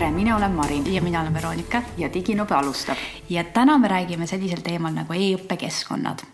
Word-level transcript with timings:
tere, 0.00 0.10
mina 0.10 0.36
olen 0.36 0.52
Marin. 0.52 0.94
ja 0.94 1.02
mina 1.02 1.20
olen 1.20 1.34
Veronika. 1.34 1.82
ja 1.98 2.12
Diginube 2.12 2.54
alustab. 2.54 2.96
ja 3.28 3.44
täna 3.44 3.78
me 3.78 3.88
räägime 3.88 4.26
sellisel 4.26 4.60
teemal 4.64 4.92
nagu 4.92 5.12
e-õppekeskkonnad. 5.12 6.24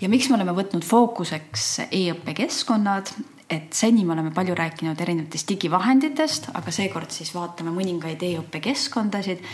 ja 0.00 0.08
miks 0.08 0.28
me 0.30 0.34
oleme 0.34 0.52
võtnud 0.52 0.84
fookuseks 0.84 1.80
e-õppekeskkonnad, 1.90 3.12
et 3.50 3.72
seni 3.72 4.04
me 4.04 4.12
oleme 4.12 4.30
palju 4.30 4.54
rääkinud 4.54 5.00
erinevatest 5.00 5.48
digivahenditest, 5.48 6.48
aga 6.54 6.70
seekord 6.70 7.10
siis 7.10 7.34
vaatame 7.34 7.70
mõningaid 7.76 8.22
e-õppekeskkondasid 8.22 9.44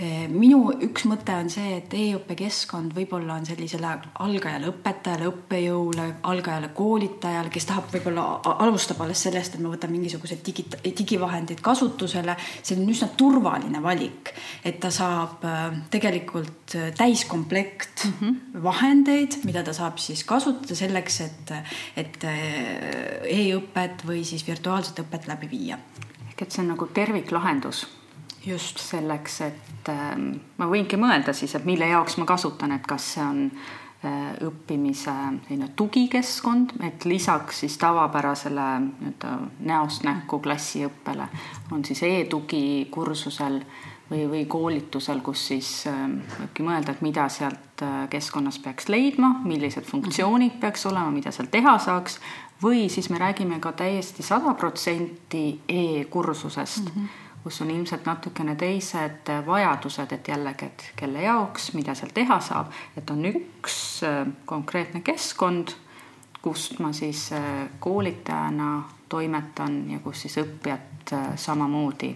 minu 0.00 0.70
üks 0.80 1.04
mõte 1.08 1.34
on 1.36 1.50
see, 1.52 1.74
et 1.76 1.92
e-õppekeskkond 1.96 2.94
võib-olla 2.96 3.34
on 3.36 3.44
sellisele 3.44 3.90
algajale 4.24 4.70
õpetajale, 4.70 5.26
õppejõule, 5.28 6.06
algajale 6.30 6.70
koolitajale, 6.76 7.52
kes 7.52 7.68
tahab 7.68 7.90
võib-olla, 7.92 8.24
alustab 8.64 9.02
alles 9.04 9.20
sellest, 9.26 9.56
et 9.56 9.64
ma 9.64 9.72
võtan 9.74 9.92
mingisugused 9.92 10.40
digi, 10.46 10.64
digivahendid 10.84 11.60
kasutusele. 11.64 12.36
see 12.62 12.78
on 12.78 12.88
üsna 12.88 13.10
turvaline 13.16 13.82
valik, 13.82 14.32
et 14.64 14.80
ta 14.80 14.90
saab 14.94 15.44
äh, 15.44 15.68
tegelikult 15.92 16.76
äh, 16.76 16.90
täiskomplekt 16.96 18.06
mm 18.06 18.16
-hmm. 18.20 18.62
vahendeid, 18.62 19.40
mida 19.44 19.62
ta 19.62 19.72
saab 19.72 19.98
siis 19.98 20.24
kasutada 20.24 20.74
selleks, 20.74 21.20
et, 21.20 21.52
et 21.96 22.24
äh, 22.24 23.20
e-õpet 23.24 24.06
või 24.06 24.24
siis 24.24 24.46
virtuaalset 24.46 25.04
õpet 25.04 25.28
läbi 25.28 25.50
viia. 25.50 25.78
ehk 26.30 26.42
et 26.42 26.52
see 26.52 26.62
on 26.62 26.68
nagu 26.68 26.86
terviklahendus 26.86 27.86
just 28.46 28.78
selleks, 28.78 29.40
et 29.40 29.69
äh, 29.88 30.16
ma 30.58 30.66
võingi 30.70 30.98
mõelda 31.00 31.32
siis, 31.36 31.54
et 31.54 31.64
mille 31.64 31.88
jaoks 31.88 32.18
ma 32.20 32.26
kasutan, 32.28 32.72
et 32.72 32.86
kas 32.86 33.14
see 33.14 33.24
on 33.24 33.44
äh, 33.50 34.32
õppimise 34.46 35.14
selline 35.46 35.70
tugikeskkond, 35.76 36.76
et 36.86 37.04
lisaks 37.04 37.64
siis 37.64 37.78
tavapärasele 37.78 38.66
nii-öelda 38.86 39.36
näost 39.70 40.04
näkku 40.08 40.40
klassiõppele 40.40 41.28
on 41.72 41.84
siis 41.84 42.02
e-tugi 42.08 42.88
kursusel 42.90 43.60
või, 44.10 44.26
või 44.30 44.44
koolitusel, 44.50 45.22
kus 45.24 45.46
siis 45.52 45.70
äh, 45.90 46.04
võibki 46.38 46.66
mõelda, 46.66 46.94
et 46.94 47.02
mida 47.04 47.28
sealt 47.32 47.84
äh, 47.86 48.04
keskkonnas 48.12 48.58
peaks 48.62 48.90
leidma, 48.92 49.36
millised 49.44 49.86
funktsioonid 49.88 50.60
peaks 50.60 50.86
olema, 50.90 51.10
mida 51.14 51.32
seal 51.34 51.50
teha 51.52 51.78
saaks, 51.78 52.20
või 52.62 52.88
siis 52.92 53.08
me 53.10 53.20
räägime 53.20 53.60
ka 53.60 53.72
täiesti 53.72 54.22
sada 54.26 54.54
protsenti 54.54 55.60
e-kursusest 55.68 56.84
mm. 56.84 56.94
-hmm 56.94 57.26
kus 57.42 57.60
on 57.62 57.70
ilmselt 57.70 58.06
natukene 58.06 58.54
teised 58.56 59.30
vajadused, 59.46 60.12
et 60.12 60.28
jällegi, 60.28 60.66
et 60.66 60.84
kelle 60.96 61.22
jaoks, 61.22 61.72
mida 61.74 61.94
seal 61.96 62.12
teha 62.14 62.40
saab, 62.44 62.72
et 62.96 63.10
on 63.10 63.24
üks 63.24 63.76
äh, 64.04 64.26
konkreetne 64.44 65.00
keskkond, 65.04 65.74
kust 66.42 66.78
ma 66.80 66.92
siis 66.96 67.30
äh, 67.32 67.68
koolitajana 67.80 68.70
toimetan 69.08 69.82
ja 69.90 69.98
kus 70.04 70.26
siis 70.26 70.38
õppijad 70.44 71.14
äh, 71.16 71.28
samamoodi 71.36 72.14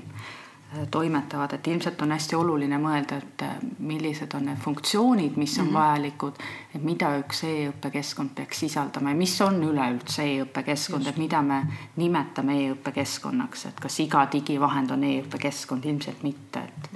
toimetavad, 0.91 1.53
et 1.53 1.67
ilmselt 1.67 2.03
on 2.03 2.13
hästi 2.13 2.37
oluline 2.37 2.79
mõelda, 2.83 3.19
et 3.23 3.43
äh, 3.47 3.57
millised 3.79 4.35
on 4.35 4.49
need 4.49 4.59
funktsioonid, 4.59 5.37
mis 5.37 5.59
on 5.59 5.65
mm 5.65 5.71
-hmm. 5.71 5.75
vajalikud, 5.75 6.41
et 6.75 6.83
mida 6.83 7.11
üks 7.19 7.45
e-õppekeskkond 7.45 8.35
peaks 8.35 8.61
sisaldama 8.61 9.11
ja 9.11 9.17
mis 9.17 9.41
on 9.41 9.63
üleüldse 9.63 10.23
e-õppekeskkond, 10.23 11.09
et 11.09 11.17
mida 11.17 11.43
me 11.43 11.63
nimetame 11.97 12.59
e-õppekeskkonnaks, 12.65 13.67
et 13.69 13.81
kas 13.81 14.01
iga 14.01 14.29
digivahend 14.33 14.91
on 14.91 15.05
e-õppekeskkond, 15.05 15.85
ilmselt 15.85 16.23
mitte, 16.23 16.61
et 16.61 16.91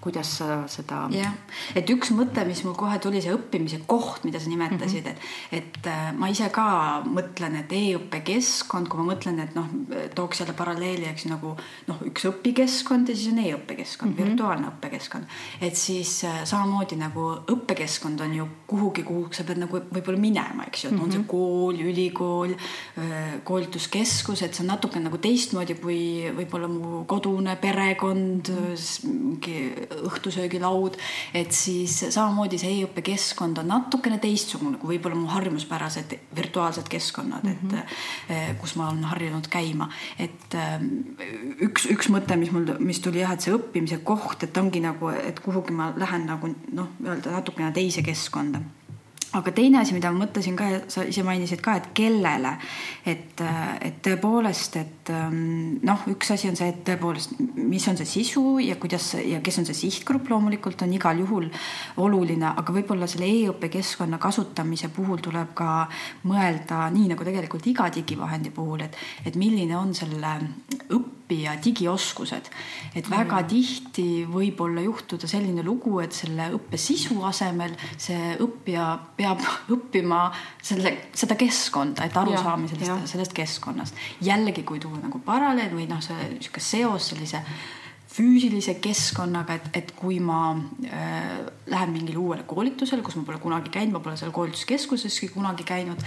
kuidas 0.00 0.30
sa 0.38 0.62
seda. 0.70 1.06
jah, 1.10 1.34
et 1.74 1.88
üks 1.90 2.12
mõte, 2.14 2.44
mis 2.46 2.60
mul 2.66 2.76
kohe 2.78 2.98
tuli, 3.02 3.20
see 3.22 3.34
õppimise 3.34 3.80
koht, 3.90 4.22
mida 4.26 4.38
sa 4.38 4.50
nimetasid 4.50 5.04
mm, 5.04 5.16
-hmm. 5.16 5.58
et, 5.58 5.62
et 5.62 5.88
äh, 5.90 6.12
ma 6.14 6.28
ise 6.30 6.48
ka 6.54 7.02
mõtlen, 7.06 7.58
et 7.58 7.72
e-õppekeskkond, 7.72 8.88
kui 8.88 9.00
ma 9.02 9.12
mõtlen, 9.12 9.40
et 9.42 9.56
noh, 9.58 9.66
tooks 10.14 10.40
jälle 10.40 10.54
paralleeli, 10.54 11.08
eks 11.10 11.26
nagu 11.26 11.56
noh, 11.88 12.04
üks 12.06 12.28
õpikeskkond 12.30 13.10
ja 13.10 13.16
siis 13.16 13.32
on 13.32 13.42
e-õppekeskkond 13.42 14.12
mm, 14.12 14.16
-hmm. 14.16 14.30
virtuaalne 14.30 14.70
õppekeskkond. 14.70 15.24
et 15.60 15.76
siis 15.76 16.24
äh, 16.24 16.44
samamoodi 16.44 16.96
nagu 16.96 17.26
õppekeskkond 17.50 18.20
on 18.20 18.34
ju 18.34 18.48
kuhugi, 18.66 19.02
kuhu 19.02 19.32
sa 19.32 19.44
pead 19.44 19.58
nagu 19.58 19.82
võib-olla 19.82 20.18
minema, 20.18 20.68
eks 20.70 20.84
ju, 20.84 20.90
et 20.90 20.94
mm 20.94 21.00
-hmm. 21.00 21.04
on 21.04 21.12
see 21.12 21.20
mhm. 21.20 21.28
kool, 21.28 21.80
ülikool, 21.80 22.54
äh, 22.98 23.42
koolituskeskus, 23.44 24.42
et 24.42 24.54
see 24.54 24.62
on 24.62 24.72
natuke 24.74 25.00
nagu 25.00 25.18
teistmoodi 25.18 25.74
kui 25.74 26.30
võib-olla 26.36 26.68
mu 26.68 27.04
kodune 27.04 27.56
perekond, 27.56 28.50
mingi 29.04 29.87
õhtusöögilaud, 29.96 30.96
et 31.34 31.52
siis 31.52 31.98
samamoodi 32.14 32.58
see 32.60 32.78
e-õppekeskkond 32.78 33.62
on 33.62 33.70
natukene 33.72 34.18
teistsugune 34.22 34.78
kui 34.78 34.96
võib-olla 34.96 35.18
mu 35.18 35.28
harjumuspärased 35.32 36.16
virtuaalsed 36.36 36.88
keskkonnad 36.88 37.44
mm, 37.44 37.58
-hmm. 37.62 37.78
et 37.78 38.36
eh, 38.36 38.56
kus 38.60 38.76
ma 38.76 38.90
olen 38.90 39.04
harjunud 39.04 39.48
käima. 39.50 39.90
et 40.18 40.54
eh, 40.54 40.80
üks, 41.68 41.88
üks 41.90 42.08
mõte, 42.08 42.36
mis 42.36 42.52
mul, 42.52 42.74
mis 42.78 43.00
tuli 43.00 43.20
jah, 43.20 43.32
et 43.32 43.40
see 43.44 43.54
õppimise 43.54 44.00
koht, 44.04 44.42
et 44.42 44.56
ongi 44.56 44.80
nagu, 44.80 45.08
et 45.08 45.40
kuhugi 45.40 45.72
ma 45.72 45.92
lähen 45.96 46.26
nagu 46.26 46.54
noh, 46.72 46.88
öelda 47.04 47.30
natukene 47.38 47.72
teise 47.72 48.02
keskkonda 48.02 48.60
aga 49.36 49.52
teine 49.52 49.80
asi, 49.82 49.92
mida 49.92 50.10
ma 50.12 50.22
mõtlesin 50.24 50.56
ka 50.56 50.68
sa 50.88 51.04
ise 51.04 51.22
mainisid 51.26 51.60
ka, 51.64 51.74
et 51.78 51.88
kellele, 51.96 52.54
et, 53.08 53.42
et 53.84 53.98
tõepoolest, 54.04 54.78
et 54.80 55.12
ähm, 55.12 55.76
noh, 55.84 56.06
üks 56.12 56.32
asi 56.32 56.48
on 56.48 56.56
see, 56.56 56.70
et 56.72 56.80
tõepoolest, 56.86 57.34
mis 57.58 57.84
on 57.90 57.98
see 58.00 58.08
sisu 58.08 58.44
ja 58.64 58.78
kuidas 58.80 59.10
ja 59.20 59.42
kes 59.44 59.60
on 59.60 59.68
see 59.68 59.76
sihtgrupp, 59.82 60.30
loomulikult 60.32 60.86
on 60.86 60.96
igal 60.96 61.20
juhul 61.20 61.50
oluline, 62.04 62.54
aga 62.54 62.76
võib-olla 62.78 63.10
selle 63.10 63.28
e-õppekeskkonna 63.28 64.20
kasutamise 64.22 64.88
puhul 64.94 65.20
tuleb 65.24 65.52
ka 65.58 65.84
mõelda 66.24 66.86
nii 66.94 67.12
nagu 67.12 67.28
tegelikult 67.28 67.68
iga 67.68 67.92
digivahendi 67.92 68.54
puhul, 68.54 68.88
et, 68.88 68.96
et 69.28 69.36
milline 69.36 69.76
on 69.76 69.94
selle 69.96 70.36
õppe 70.88 71.17
õppija 71.28 71.58
digioskused. 71.60 72.48
et 72.96 73.08
väga 73.10 73.42
mm. 73.42 73.48
tihti 73.48 74.24
võib 74.24 74.60
olla 74.64 74.80
juhtuda 74.80 75.28
selline 75.28 75.62
lugu, 75.62 76.00
et 76.00 76.12
selle 76.12 76.48
õppe 76.56 76.78
sisu 76.80 77.20
asemel 77.28 77.74
see 77.96 78.36
õppija 78.40 78.98
peab 79.16 79.42
õppima 79.74 80.30
selle, 80.62 81.10
seda 81.12 81.36
keskkonda, 81.36 82.06
et 82.08 82.16
aru 82.16 82.36
saama 82.36 82.68
sellest, 82.68 83.12
sellest 83.12 83.36
keskkonnast. 83.36 83.94
jällegi, 84.20 84.64
kui 84.64 84.80
tuua 84.80 85.02
nagu 85.02 85.20
paralleel 85.20 85.74
või 85.74 85.86
noh, 85.88 86.00
see 86.00 86.16
niisugune 86.32 86.64
seos 86.64 87.10
sellise 87.12 87.44
füüsilise 88.18 88.74
keskkonnaga, 88.82 89.58
et, 89.58 89.70
et 89.78 89.92
kui 89.96 90.18
ma 90.22 90.50
äh, 90.90 91.46
lähen 91.70 91.92
mingile 91.92 92.18
uuele 92.18 92.44
koolitusele, 92.48 93.02
kus 93.06 93.16
ma 93.18 93.24
pole 93.26 93.38
kunagi 93.42 93.70
käinud, 93.72 93.94
ma 93.94 94.02
pole 94.02 94.16
seal 94.18 94.32
koolituskeskuseski 94.34 95.30
kunagi 95.34 95.66
käinud, 95.68 96.00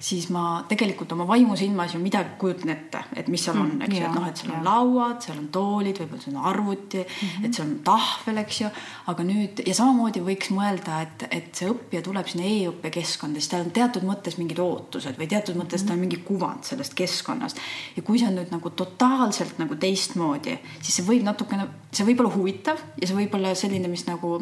siis 0.00 0.28
ma 0.34 0.62
tegelikult 0.70 1.12
oma 1.16 1.26
vaimusilmas 1.28 1.94
ju 1.94 2.00
midagi 2.02 2.36
kujutan 2.40 2.72
ette, 2.74 3.02
et 3.18 3.28
mis 3.32 3.44
seal 3.44 3.58
on, 3.58 3.74
mm, 3.74 3.86
eks 3.86 3.98
ju, 3.98 4.04
et 4.06 4.16
noh, 4.16 4.28
et 4.30 4.42
seal 4.42 4.54
on 4.56 4.64
lauad, 4.66 5.18
seal 5.24 5.40
on 5.40 5.48
toolid, 5.54 6.00
võib-olla 6.02 6.24
seal 6.24 6.38
on 6.38 6.48
arvuti 6.52 7.02
mm, 7.02 7.28
-hmm. 7.28 7.48
et 7.48 7.58
seal 7.58 7.68
on 7.68 7.76
tahvel, 7.84 8.42
eks 8.44 8.60
ju. 8.62 8.70
aga 9.12 9.24
nüüd 9.24 9.62
ja 9.66 9.74
samamoodi 9.74 10.22
võiks 10.24 10.52
mõelda, 10.54 11.02
et, 11.04 11.26
et 11.30 11.50
see 11.54 11.68
õppija 11.72 12.02
tuleb 12.06 12.28
sinna 12.30 12.46
e-õppekeskkonda, 12.48 13.40
siis 13.40 13.52
tal 13.52 13.66
on 13.66 13.74
teatud 13.74 14.06
mõttes 14.08 14.38
mingid 14.38 14.62
ootused 14.62 15.18
või 15.18 15.28
teatud 15.28 15.58
mõttes 15.58 15.84
tal 15.84 15.96
on 15.98 16.04
mingi 16.06 16.22
kuvand 16.24 16.64
sellest 16.68 16.94
keskkonnast. 16.94 17.58
ja 17.96 18.02
kui 18.02 18.18
see 18.18 18.28
on 18.28 18.38
nüüd 18.38 18.52
nagu 18.54 18.70
totaalselt 18.70 19.58
nagu 19.58 19.76
teistmoodi, 19.76 20.58
siis 20.80 21.00
see 21.00 21.06
võib 21.06 21.26
natukene 21.26 21.57
natukene, 21.58 21.86
see 21.92 22.06
võib 22.08 22.22
olla 22.22 22.32
huvitav 22.34 22.80
ja 23.00 23.08
see 23.08 23.16
võib 23.16 23.34
olla 23.38 23.54
selline, 23.58 23.88
mis 23.90 24.04
nagu 24.06 24.32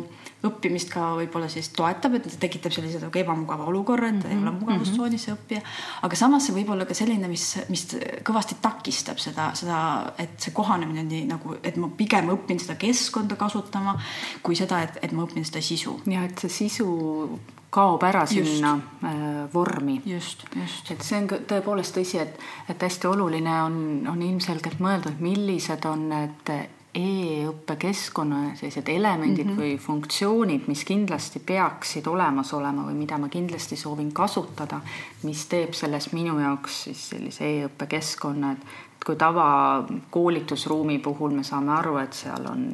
õppimist 0.46 0.90
ka 0.92 1.12
võib-olla 1.16 1.48
siis 1.50 1.70
toetab, 1.74 2.18
et 2.18 2.28
tekitab 2.42 2.74
sellise 2.74 3.00
nagu 3.02 3.20
ebamugava 3.20 3.66
olukorra, 3.70 4.08
et 4.08 4.14
mm 4.14 4.20
-hmm. 4.22 4.32
ei 4.32 4.42
ole 4.42 4.50
mhm, 4.50 4.60
mugavustsoonis 4.60 5.24
see 5.24 5.34
õppija. 5.34 5.62
aga 6.02 6.16
samas 6.16 6.46
see 6.46 6.56
võib 6.56 6.70
olla 6.74 6.86
ka 6.86 6.94
selline, 6.94 7.28
mis, 7.28 7.46
mis 7.68 7.86
kõvasti 8.22 8.60
takistab 8.62 9.18
seda, 9.18 9.50
seda, 9.54 10.12
et 10.18 10.38
see 10.40 10.52
kohanemine 10.52 11.00
on 11.00 11.08
nii 11.08 11.26
nagu, 11.26 11.56
et 11.62 11.76
ma 11.76 11.88
pigem 11.88 12.30
õpin 12.34 12.60
seda 12.60 12.74
keskkonda 12.74 13.36
kasutama, 13.36 13.98
kui 14.42 14.56
seda, 14.56 14.82
et, 14.82 14.98
et 15.02 15.12
ma 15.12 15.24
õpin 15.24 15.44
seda 15.44 15.62
sisu. 15.62 16.00
ja 16.06 16.24
et 16.24 16.38
see 16.38 16.50
sisu 16.50 17.38
kaob 17.70 18.02
ära 18.02 18.26
sinna 18.26 18.78
just. 18.78 19.04
Äh, 19.04 19.54
vormi. 19.54 20.02
just, 20.06 20.46
just. 20.56 20.90
et 20.90 21.02
see 21.02 21.18
on 21.18 21.28
tõepoolest 21.28 21.98
tõsi, 21.98 22.20
et, 22.22 22.38
et 22.68 22.82
hästi 22.82 23.10
oluline 23.10 23.52
on, 23.66 23.76
on 24.08 24.22
ilmselgelt 24.22 24.80
mõelda, 24.80 25.12
et 25.12 25.20
millised 25.20 25.84
on 25.90 26.08
need 26.08 26.54
e-õppekeskkonna 26.96 28.56
sellised 28.56 28.88
elemendid 28.88 29.46
mm 29.46 29.52
-hmm. 29.52 29.60
või 29.60 29.78
funktsioonid, 29.78 30.66
mis 30.66 30.84
kindlasti 30.84 31.38
peaksid 31.38 32.06
olemas 32.06 32.52
olema 32.54 32.86
või 32.88 32.94
mida 32.94 33.18
ma 33.18 33.28
kindlasti 33.28 33.76
soovin 33.76 34.12
kasutada, 34.12 34.80
mis 35.22 35.46
teeb 35.46 35.74
sellest 35.74 36.12
minu 36.12 36.38
jaoks 36.40 36.82
siis 36.84 37.08
sellise 37.08 37.44
e-õppekeskkonna, 37.44 38.52
et 38.52 39.04
kui 39.06 39.16
tavakoolitusruumi 39.16 40.98
puhul 40.98 41.30
me 41.30 41.44
saame 41.44 41.72
aru, 41.72 41.96
et 41.96 42.12
seal 42.12 42.46
on 42.50 42.64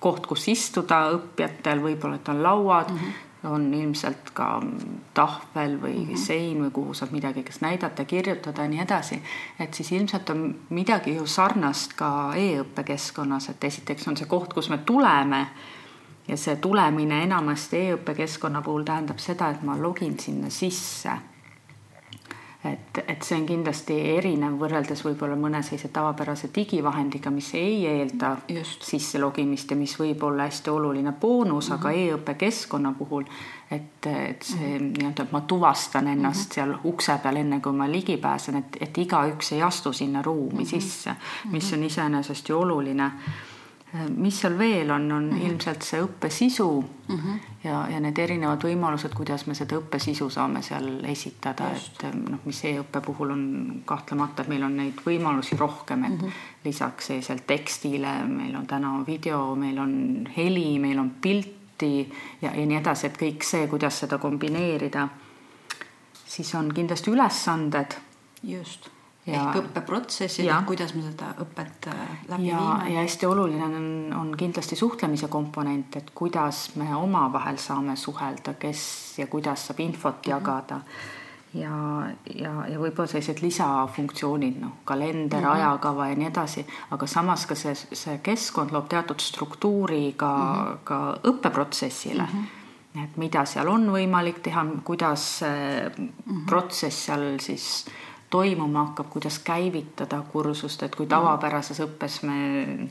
koht, 0.00 0.26
kus 0.26 0.48
istuda 0.48 1.10
õppijatel, 1.10 1.82
võib-olla, 1.82 2.14
et 2.14 2.28
on 2.28 2.42
lauad 2.42 2.90
mm, 2.90 2.96
-hmm 2.98 3.31
on 3.44 3.74
ilmselt 3.74 4.30
ka 4.34 4.62
tahvel 5.14 5.78
või 5.82 5.96
mm 5.98 6.08
-hmm. 6.08 6.16
sein 6.16 6.62
või 6.64 6.70
kuhu 6.70 6.94
saab 6.94 7.12
midagi 7.12 7.42
kas 7.42 7.60
näidata, 7.60 8.04
kirjutada 8.04 8.62
ja 8.62 8.68
nii 8.68 8.80
edasi. 8.80 9.22
et 9.58 9.74
siis 9.74 9.92
ilmselt 9.92 10.30
on 10.30 10.54
midagi 10.68 11.16
ju 11.16 11.26
sarnast 11.26 11.92
ka 11.92 12.32
e-õppekeskkonnas, 12.36 13.50
et 13.50 13.64
esiteks 13.64 14.08
on 14.08 14.16
see 14.16 14.26
koht, 14.26 14.54
kus 14.54 14.70
me 14.70 14.78
tuleme 14.78 15.46
ja 16.28 16.36
see 16.36 16.56
tulemine 16.56 17.22
enamasti 17.22 17.76
e-õppekeskkonna 17.76 18.62
puhul 18.62 18.82
tähendab 18.82 19.18
seda, 19.18 19.50
et 19.50 19.62
ma 19.62 19.76
login 19.82 20.18
sinna 20.18 20.50
sisse 20.50 21.31
et, 22.64 22.98
et 23.08 23.24
see 23.26 23.36
on 23.40 23.46
kindlasti 23.46 23.94
erinev 24.14 24.54
võrreldes 24.60 25.00
võib-olla 25.02 25.34
mõne 25.38 25.64
sellise 25.66 25.88
tavapärase 25.94 26.50
digivahendiga, 26.54 27.30
mis 27.34 27.48
ei 27.58 27.80
eelda 27.90 28.36
Just. 28.48 28.86
sisse 28.86 29.18
logimist 29.18 29.70
ja 29.70 29.76
mis 29.76 29.96
võib 29.98 30.22
olla 30.28 30.46
hästi 30.46 30.70
oluline 30.70 31.12
boonus 31.12 31.68
mm, 31.68 31.74
-hmm. 31.74 31.80
aga 31.80 31.88
mhm. 31.88 31.98
e-õppe 31.98 32.34
keskkonna 32.38 32.94
puhul, 32.98 33.24
et, 33.70 34.06
et 34.06 34.42
see 34.42 34.78
mm 34.78 34.78
-hmm. 34.78 34.92
nii-öelda, 34.98 35.22
et 35.22 35.32
ma 35.32 35.40
tuvastan 35.40 36.08
ennast 36.08 36.40
mm 36.40 36.50
-hmm. 36.50 36.54
seal 36.54 36.92
ukse 36.92 37.18
peal, 37.22 37.36
enne 37.36 37.60
kui 37.60 37.72
ma 37.72 37.90
ligi 37.90 38.16
pääsen, 38.16 38.56
et, 38.56 38.76
et 38.80 38.98
igaüks 38.98 39.52
ei 39.52 39.62
astu 39.62 39.92
sinna 39.92 40.22
ruumi 40.22 40.52
mm 40.52 40.60
-hmm. 40.60 40.80
sisse, 40.80 41.14
mis 41.50 41.72
on 41.72 41.82
iseenesest 41.82 42.48
ju 42.48 42.58
oluline 42.58 43.10
mis 43.92 44.40
seal 44.40 44.54
veel 44.58 44.90
on, 44.90 45.12
on 45.12 45.24
mm 45.24 45.30
-hmm. 45.30 45.46
ilmselt 45.46 45.82
see 45.82 46.00
õppe 46.02 46.30
sisu 46.30 46.84
mm 47.08 47.16
-hmm. 47.16 47.38
ja, 47.64 47.88
ja 47.90 48.00
need 48.00 48.18
erinevad 48.18 48.64
võimalused, 48.64 49.14
kuidas 49.14 49.46
me 49.46 49.54
seda 49.54 49.76
õppesisu 49.76 50.30
saame 50.30 50.62
seal 50.62 51.04
esitada, 51.04 51.70
et 51.76 52.04
noh, 52.30 52.38
mis 52.44 52.64
e-õppe 52.64 53.00
puhul 53.00 53.30
on 53.30 53.82
kahtlemata, 53.84 54.42
et 54.42 54.48
meil 54.48 54.62
on 54.62 54.76
neid 54.76 55.02
võimalusi 55.06 55.58
rohkem, 55.58 56.04
et 56.04 56.10
mm 56.10 56.28
-hmm. 56.28 56.32
lisaks 56.64 57.06
sellisele 57.06 57.40
tekstile 57.46 58.24
meil 58.28 58.56
on 58.56 58.66
täna 58.66 59.04
video, 59.06 59.54
meil 59.54 59.78
on 59.78 60.28
heli, 60.36 60.78
meil 60.78 60.98
on 60.98 61.10
pilti 61.20 62.12
ja, 62.42 62.54
ja 62.54 62.66
nii 62.66 62.76
edasi, 62.76 63.06
et 63.06 63.22
kõik 63.22 63.42
see, 63.42 63.66
kuidas 63.66 63.98
seda 63.98 64.18
kombineerida. 64.18 65.08
siis 66.26 66.54
on 66.54 66.74
kindlasti 66.74 67.10
ülesanded. 67.10 67.94
just 68.42 68.88
ehk 69.26 69.58
õppeprotsessid, 69.60 70.50
kuidas 70.66 70.96
me 70.96 71.04
seda 71.06 71.30
õpet 71.44 71.88
äh, 71.92 72.02
läbi 72.32 72.48
ja, 72.50 72.58
viime. 72.58 72.94
ja 72.94 73.04
hästi 73.04 73.28
oluline 73.28 73.64
on, 73.68 73.88
on 74.18 74.32
kindlasti 74.38 74.78
suhtlemise 74.78 75.28
komponent, 75.30 75.96
et 76.00 76.10
kuidas 76.14 76.72
me 76.80 76.90
omavahel 76.96 77.60
saame 77.62 77.96
suhelda, 77.96 78.56
kes 78.58 78.84
ja 79.22 79.28
kuidas 79.30 79.68
saab 79.68 79.80
infot 79.80 80.14
mm 80.14 80.22
-hmm. 80.22 80.30
jagada. 80.30 80.80
ja, 81.54 81.70
ja, 82.34 82.52
ja 82.68 82.78
võib-olla 82.80 83.06
sellised 83.06 83.42
lisafunktsioonid, 83.42 84.60
noh, 84.60 84.72
kalender 84.84 85.40
mm, 85.40 85.46
-hmm. 85.46 85.52
ajakava 85.52 86.08
ja 86.08 86.14
nii 86.16 86.26
edasi, 86.26 86.66
aga 86.90 87.06
samas 87.06 87.46
ka 87.46 87.54
see, 87.54 87.74
see 87.74 88.18
keskkond 88.18 88.72
loob 88.72 88.88
teatud 88.88 89.20
struktuuri 89.20 90.14
ka 90.16 90.36
mm, 90.36 90.64
-hmm. 90.64 90.78
ka 90.84 91.18
õppeprotsessile 91.24 92.22
mm. 92.22 92.46
-hmm. 92.94 93.04
et 93.04 93.16
mida 93.16 93.44
seal 93.44 93.68
on 93.68 93.90
võimalik 93.90 94.40
teha, 94.42 94.66
kuidas 94.84 95.38
see 95.38 95.92
mm 95.98 96.08
-hmm. 96.26 96.46
protsess 96.46 97.04
seal 97.04 97.38
siis 97.38 97.84
toimuma 98.32 98.86
hakkab, 98.86 99.10
kuidas 99.12 99.38
käivitada 99.44 100.22
kursust, 100.32 100.82
et 100.86 100.94
kui 100.96 101.06
tavapärases 101.10 101.82
õppes 101.84 102.22
me 102.24 102.88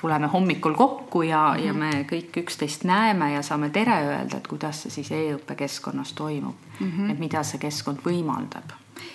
tuleme 0.00 0.26
hommikul 0.32 0.74
kokku 0.74 1.22
ja 1.28 1.44
ja 1.60 1.72
me 1.76 2.04
kõik 2.10 2.42
üksteist 2.42 2.84
näeme 2.88 3.32
ja 3.36 3.42
saame 3.46 3.70
tere 3.70 4.00
öelda, 4.08 4.40
et 4.40 4.50
kuidas 4.50 4.82
see 4.84 4.98
siis 4.98 5.12
e-õppe 5.14 5.54
keskkonnas 5.62 6.12
toimub. 6.18 6.68
Mm, 6.80 6.90
-hmm. 6.90 7.10
et 7.12 7.18
mida 7.18 7.42
see 7.46 7.62
keskkond 7.62 8.02
võimaldab. 8.04 8.74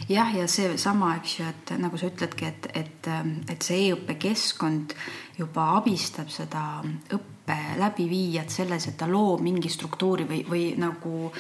Jah, 0.10 0.36
ja 0.36 0.48
seesama, 0.48 1.16
eks 1.20 1.40
ju, 1.40 1.46
et 1.50 1.72
nagu 1.82 1.98
sa 1.98 2.08
ütledki, 2.10 2.46
et, 2.46 2.68
et, 2.74 3.08
et 3.50 3.62
see 3.62 3.88
e-õppe 3.88 4.16
keskkond 4.22 4.94
juba 5.38 5.72
abistab 5.78 6.30
seda 6.30 6.82
õppe 7.14 7.58
läbiviijat 7.80 8.50
selles, 8.50 8.88
et 8.88 8.98
ta 8.98 9.08
loob 9.10 9.42
mingi 9.46 9.70
struktuuri 9.70 10.28
või, 10.30 10.42
või 10.50 10.66
nagu 10.82 11.32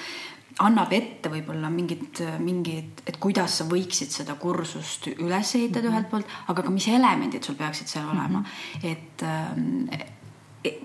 annab 0.63 0.93
ette 0.95 1.29
võib-olla 1.29 1.69
mingid, 1.69 2.21
mingid, 2.39 3.01
et 3.07 3.17
kuidas 3.19 3.57
sa 3.59 3.65
võiksid 3.67 4.13
seda 4.13 4.37
kursust 4.39 5.09
üles 5.15 5.55
ehitada 5.55 5.81
mm 5.81 5.87
-hmm. 5.87 5.93
ühelt 5.93 6.09
poolt, 6.09 6.35
aga 6.47 6.63
ka 6.63 6.69
mis 6.69 6.87
elemendid 6.87 7.43
sul 7.43 7.55
peaksid 7.55 7.87
seal 7.87 8.07
olema 8.09 8.39
mm. 8.39 8.45
-hmm. 8.45 8.91
et 8.91 9.23
ähm, 9.23 10.14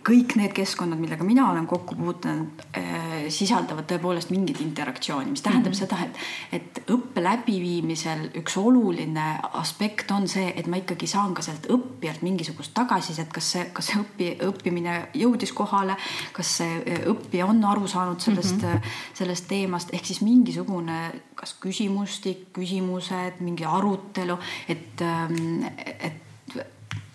kõik 0.07 0.35
need 0.39 0.53
keskkonnad, 0.57 0.99
millega 1.01 1.25
mina 1.27 1.47
olen 1.51 1.67
kokku 1.71 1.97
puutunud 1.99 2.65
äh,, 2.77 3.27
sisaldavad 3.33 3.87
tõepoolest 3.91 4.33
mingit 4.35 4.61
interaktsiooni, 4.61 5.31
mis 5.31 5.43
tähendab 5.43 5.73
mm 5.73 5.79
-hmm. 5.79 6.07
seda, 6.07 6.07
et, 6.53 6.61
et 6.61 6.93
õppe 6.95 7.23
läbiviimisel 7.23 8.31
üks 8.41 8.57
oluline 8.61 9.27
aspekt 9.53 10.11
on 10.11 10.29
see, 10.29 10.53
et 10.57 10.67
ma 10.67 10.81
ikkagi 10.81 11.07
saan 11.07 11.35
ka 11.35 11.43
sealt 11.43 11.67
õppijalt 11.71 12.23
mingisugust 12.23 12.75
tagasisidet, 12.75 13.33
kas 13.33 13.53
see, 13.53 13.65
kas 13.73 13.87
see 13.87 14.01
õpi, 14.03 14.31
õppimine 14.49 14.97
jõudis 15.15 15.53
kohale, 15.53 15.97
kas 16.33 16.57
see 16.57 16.83
äh, 16.87 17.07
õppija 17.11 17.47
on 17.47 17.65
aru 17.65 17.87
saanud 17.87 18.21
sellest 18.21 18.63
mm, 18.63 18.73
-hmm. 18.73 18.97
sellest 19.15 19.49
teemast, 19.49 19.95
ehk 19.95 20.07
siis 20.07 20.21
mingisugune 20.21 21.01
kas 21.35 21.55
küsimustik, 21.61 22.51
küsimused, 22.53 23.41
mingi 23.41 23.65
arutelu, 23.65 24.39
et, 24.69 25.01
ähm, 25.01 25.65
et 26.01 26.30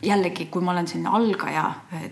jällegi, 0.05 0.47
kui 0.51 0.63
ma 0.63 0.71
olen 0.71 0.87
selline 0.87 1.11
algaja 1.13 1.63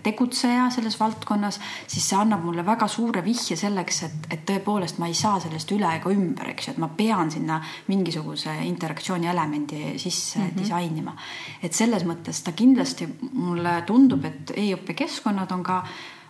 tegutseja 0.02 0.68
selles 0.74 0.96
valdkonnas, 1.00 1.60
siis 1.86 2.08
see 2.10 2.18
annab 2.18 2.44
mulle 2.44 2.64
väga 2.66 2.88
suure 2.90 3.24
vihje 3.24 3.56
selleks, 3.58 4.02
et, 4.08 4.28
et 4.30 4.44
tõepoolest 4.48 4.98
ma 5.02 5.08
ei 5.10 5.16
saa 5.18 5.38
sellest 5.42 5.72
üle 5.76 5.90
ega 5.98 6.12
ümber, 6.12 6.50
eks 6.52 6.68
ju, 6.68 6.74
et 6.74 6.82
ma 6.82 6.90
pean 6.96 7.30
sinna 7.34 7.60
mingisuguse 7.88 8.56
interaktsiooni 8.68 9.30
elemendi 9.30 9.98
sisse 9.98 10.38
mm 10.38 10.44
-hmm. 10.48 10.58
disainima. 10.62 11.16
et 11.62 11.72
selles 11.72 12.04
mõttes 12.04 12.42
ta 12.44 12.52
kindlasti 12.52 13.08
mulle 13.32 13.82
tundub, 13.86 14.24
et 14.24 14.52
e-õppe 14.56 14.94
keskkonnad 14.94 15.52
on 15.52 15.62
ka 15.62 15.84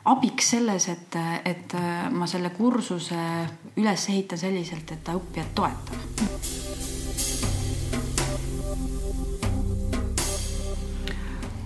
abiks 0.05 0.51
selles, 0.51 0.89
et, 0.89 1.17
et 1.45 1.77
ma 2.11 2.27
selle 2.27 2.51
kursuse 2.51 3.21
üles 3.77 4.09
ehitan 4.09 4.39
selliselt, 4.39 4.93
et 4.93 5.05
ta 5.05 5.13
õppijat 5.13 5.55
toetab 5.55 6.94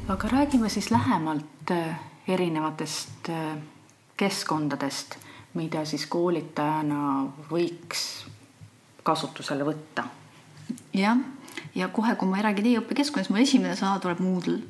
aga 0.08 0.28
räägime 0.28 0.68
siis 0.68 0.90
lähemalt 0.90 1.70
äh, 1.70 2.00
erinevatest 2.28 3.28
äh, 3.28 3.56
keskkondadest, 4.16 5.16
mida 5.54 5.84
siis 5.84 6.06
koolitajana 6.06 7.26
võiks 7.50 8.04
kasutusele 9.02 9.66
võtta. 9.68 10.04
jah, 10.94 11.18
ja 11.74 11.88
kohe, 11.88 12.14
kui 12.16 12.28
ma 12.28 12.40
räägin 12.42 12.70
e-õppekeskkonnas, 12.72 13.28
mu 13.30 13.40
esimene 13.42 13.76
sõna 13.76 14.00
tuleb 14.00 14.20
Moodle. 14.24 14.62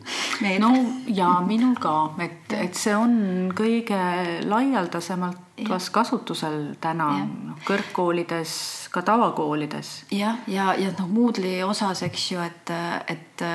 no 0.59 0.73
ja 1.07 1.31
minul 1.47 1.79
ka, 1.79 1.95
et, 2.23 2.53
et 2.59 2.75
see 2.75 2.97
on 2.97 3.53
kõige 3.55 4.01
laialdasemalt 4.43 5.63
vast 5.69 5.93
kasutusel 5.95 6.75
täna 6.83 7.09
noh, 7.23 7.63
kõrgkoolides, 7.67 8.59
ka 8.91 9.03
tavakoolides. 9.07 9.95
jah, 10.11 10.43
ja, 10.47 10.73
ja, 10.75 10.89
ja 10.89 10.93
noh, 10.99 11.07
Moodle'i 11.15 11.63
osas, 11.63 12.03
eks 12.11 12.31
ju, 12.33 12.43
et, 12.43 12.75
et 13.07 13.47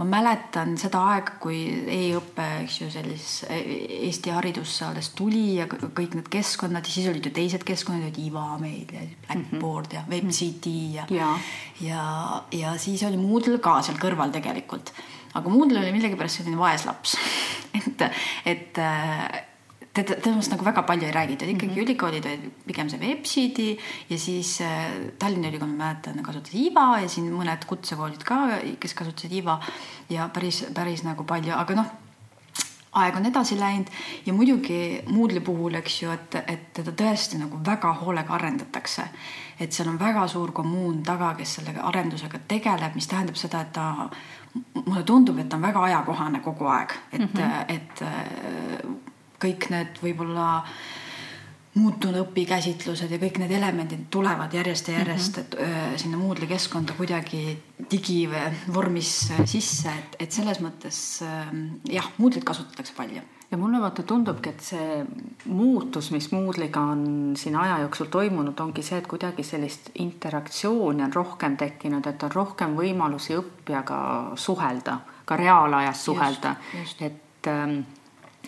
ma 0.00 0.06
mäletan 0.08 0.76
seda 0.80 1.02
aega, 1.12 1.34
kui 1.42 1.58
e-õpe, 1.92 2.46
eks 2.62 2.78
ju, 2.80 2.88
sellis 2.92 3.26
Eesti 3.50 4.32
haridusse 4.32 4.86
alles 4.86 5.10
tuli 5.16 5.58
ja 5.58 5.66
kõik 5.68 6.16
need 6.16 6.30
keskkonnad 6.32 6.88
ja 6.88 6.94
siis 6.94 7.10
olid 7.10 7.28
ju 7.28 7.32
teised 7.36 7.66
keskkonnad, 7.68 8.08
olid 8.08 8.20
IVA 8.24 8.46
meil 8.62 8.94
ja 8.96 9.04
Blackboard 9.26 9.98
ja 9.98 10.04
WebCD 10.08 10.72
ja, 10.96 11.04
ja, 11.12 11.34
ja, 11.84 12.06
ja 12.56 12.74
siis 12.80 13.04
oli 13.08 13.20
Moodle 13.20 13.60
ka 13.62 13.80
seal 13.84 14.00
kõrval 14.00 14.32
tegelikult. 14.32 14.94
aga 15.36 15.52
Moodle 15.52 15.84
oli 15.84 15.92
millegipärast 15.98 16.40
selline 16.40 16.58
vaeslaps. 16.60 17.16
Et, 17.80 18.02
et 18.50 18.78
temast 19.94 20.52
nagu 20.52 20.64
väga 20.64 20.84
palju 20.86 21.06
ei 21.08 21.12
räägitud, 21.12 21.48
ikkagi 21.48 21.66
mm 21.66 21.74
-hmm. 21.74 21.82
ülikoolid 21.82 22.26
olid 22.26 22.50
pigem 22.66 22.88
see 22.88 23.00
Webseedi 23.00 23.78
ja 24.10 24.18
siis 24.18 24.60
äh, 24.60 24.90
Tallinna 25.18 25.48
Ülikool, 25.48 25.68
ma 25.68 25.84
mäletan, 25.84 26.22
kasutas 26.22 26.54
IVA 26.54 27.00
ja 27.00 27.08
siin 27.08 27.32
mõned 27.32 27.66
kutsekoolid 27.66 28.22
ka, 28.24 28.60
kes 28.80 28.94
kasutasid 28.94 29.32
IVA 29.32 29.60
ja 30.10 30.28
päris, 30.28 30.64
päris 30.74 31.02
nagu 31.02 31.24
palju, 31.24 31.52
aga 31.54 31.74
noh 31.74 31.86
aeg 32.92 33.16
on 33.16 33.26
edasi 33.26 33.58
läinud 33.58 33.90
ja 34.26 34.32
muidugi 34.32 35.02
Moodle'i 35.06 35.40
puhul, 35.40 35.74
eks 35.74 36.02
ju, 36.02 36.10
et, 36.10 36.34
et 36.46 36.72
teda 36.74 36.92
tõesti 36.92 37.38
nagu 37.38 37.60
väga 37.66 37.92
hoolega 38.02 38.34
arendatakse. 38.34 39.02
et 39.60 39.72
seal 39.72 39.88
on 39.88 39.98
väga 39.98 40.26
suur 40.28 40.52
kommuun 40.52 41.02
taga, 41.02 41.34
kes 41.34 41.54
selle 41.54 41.74
arendusega 41.82 42.38
tegeleb, 42.48 42.94
mis 42.94 43.06
tähendab 43.06 43.36
seda, 43.36 43.60
et 43.60 43.72
ta, 43.72 44.08
mulle 44.86 45.02
tundub, 45.02 45.38
et 45.38 45.48
ta 45.48 45.56
on 45.56 45.62
väga 45.62 45.82
ajakohane 45.84 46.40
kogu 46.40 46.66
aeg, 46.66 46.92
et 47.12 47.20
mm, 47.20 47.28
-hmm. 47.34 47.64
et 47.68 48.02
kõik 49.40 49.70
need 49.72 50.00
võib-olla 50.02 50.48
muutunud 51.74 52.18
õpikäsitlused 52.24 53.12
ja 53.14 53.18
kõik 53.22 53.38
need 53.38 53.52
elemendid 53.54 54.08
tulevad 54.10 54.54
järjest 54.54 54.88
ja 54.90 54.98
järjest 54.98 55.36
mm 55.36 55.42
-hmm. 55.42 55.92
et, 55.94 56.00
sinna 56.00 56.18
Moodle'i 56.18 56.48
keskkonda 56.50 56.92
kuidagi 56.98 57.58
digivormis 57.90 59.32
sisse, 59.44 59.88
et, 59.88 60.16
et 60.18 60.32
selles 60.32 60.60
mõttes 60.60 61.22
jah, 61.88 62.10
Moodle'it 62.18 62.44
kasutatakse 62.44 62.94
palju. 62.96 63.22
Ja 63.50 63.58
mulle 63.58 63.80
vaata 63.80 64.02
tundubki, 64.02 64.48
et 64.48 64.60
see 64.60 65.06
muutus, 65.44 66.10
mis 66.10 66.32
Moodle'iga 66.32 66.80
on 66.80 67.32
siin 67.36 67.56
aja 67.56 67.78
jooksul 67.78 68.06
toimunud, 68.06 68.60
ongi 68.60 68.82
see, 68.82 68.98
et 68.98 69.06
kuidagi 69.06 69.42
sellist 69.42 69.90
interaktsiooni 69.94 71.02
on 71.02 71.12
rohkem 71.12 71.56
tekkinud, 71.56 72.06
et 72.06 72.22
on 72.22 72.30
rohkem 72.34 72.76
võimalusi 72.78 73.34
õppijaga 73.34 73.98
suhelda, 74.34 74.98
ka 75.24 75.36
reaalajas 75.36 76.04
suhelda, 76.04 76.54
et 77.00 77.46
ähm, 77.46 77.80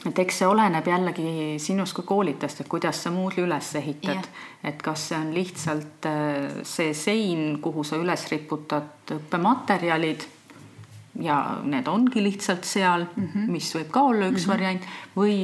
et 0.09 0.19
eks 0.19 0.39
see 0.43 0.49
oleneb 0.51 0.87
jällegi 0.87 1.33
sinust 1.63 1.95
kui 1.95 2.07
koolitajast, 2.07 2.61
et 2.61 2.71
kuidas 2.71 3.03
sa 3.05 3.13
Moodle'i 3.15 3.47
üles 3.47 3.75
ehitad, 3.79 4.29
et 4.65 4.83
kas 4.83 5.09
see 5.09 5.19
on 5.19 5.35
lihtsalt 5.35 6.09
äh, 6.11 6.63
see 6.67 6.95
sein, 6.95 7.59
kuhu 7.63 7.85
sa 7.87 8.01
üles 8.01 8.27
riputad 8.33 9.13
õppematerjalid 9.17 10.27
ja 11.23 11.37
need 11.69 11.89
ongi 11.93 12.23
lihtsalt 12.25 12.65
seal 12.65 13.05
mm, 13.05 13.29
-hmm. 13.29 13.51
mis 13.53 13.75
võib 13.77 13.91
ka 13.93 14.03
olla 14.03 14.31
üks 14.31 14.47
mm 14.47 14.53
-hmm. 14.53 14.53
variant 14.53 14.83
või 15.17 15.37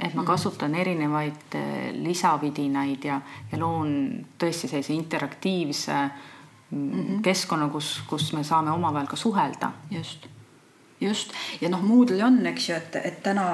et 0.00 0.14
ma 0.14 0.22
mhm. 0.22 0.26
kasutan 0.26 0.74
erinevaid 0.74 1.54
äh, 1.54 1.90
lisavidinaid 1.92 3.04
ja, 3.04 3.20
ja 3.52 3.58
loon 3.58 4.26
tõesti 4.38 4.68
sellise 4.68 4.92
interaktiivse 4.92 6.10
mm 6.70 6.90
-hmm. 6.92 7.22
keskkonna, 7.22 7.68
kus, 7.68 8.02
kus 8.06 8.32
me 8.32 8.44
saame 8.44 8.70
omavahel 8.70 9.06
ka 9.06 9.16
suhelda. 9.16 9.72
just, 9.90 10.26
just. 11.00 11.32
Ja 11.60 11.70
noh, 11.72 11.82
Moodle'i 11.82 12.22
on, 12.26 12.40
eks 12.52 12.68
ju, 12.70 12.78
et, 12.78 13.00
et 13.02 13.22
täna 13.24 13.48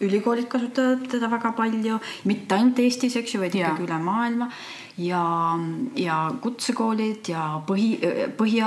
ülikoolid 0.00 0.48
kasutavad 0.48 1.08
teda 1.12 1.28
väga 1.30 1.52
palju, 1.56 1.98
mitte 2.28 2.56
ainult 2.56 2.78
Eestis, 2.80 3.16
eks 3.20 3.34
ju, 3.34 3.42
vaid 3.42 3.56
ikkagi 3.56 3.84
üle 3.84 3.98
maailma. 4.02 4.48
Ja, 5.00 5.22
ja 5.96 6.16
kutsekoolid 6.42 7.30
ja 7.30 7.44
põhi, 7.64 7.94
põhi, 8.36 8.58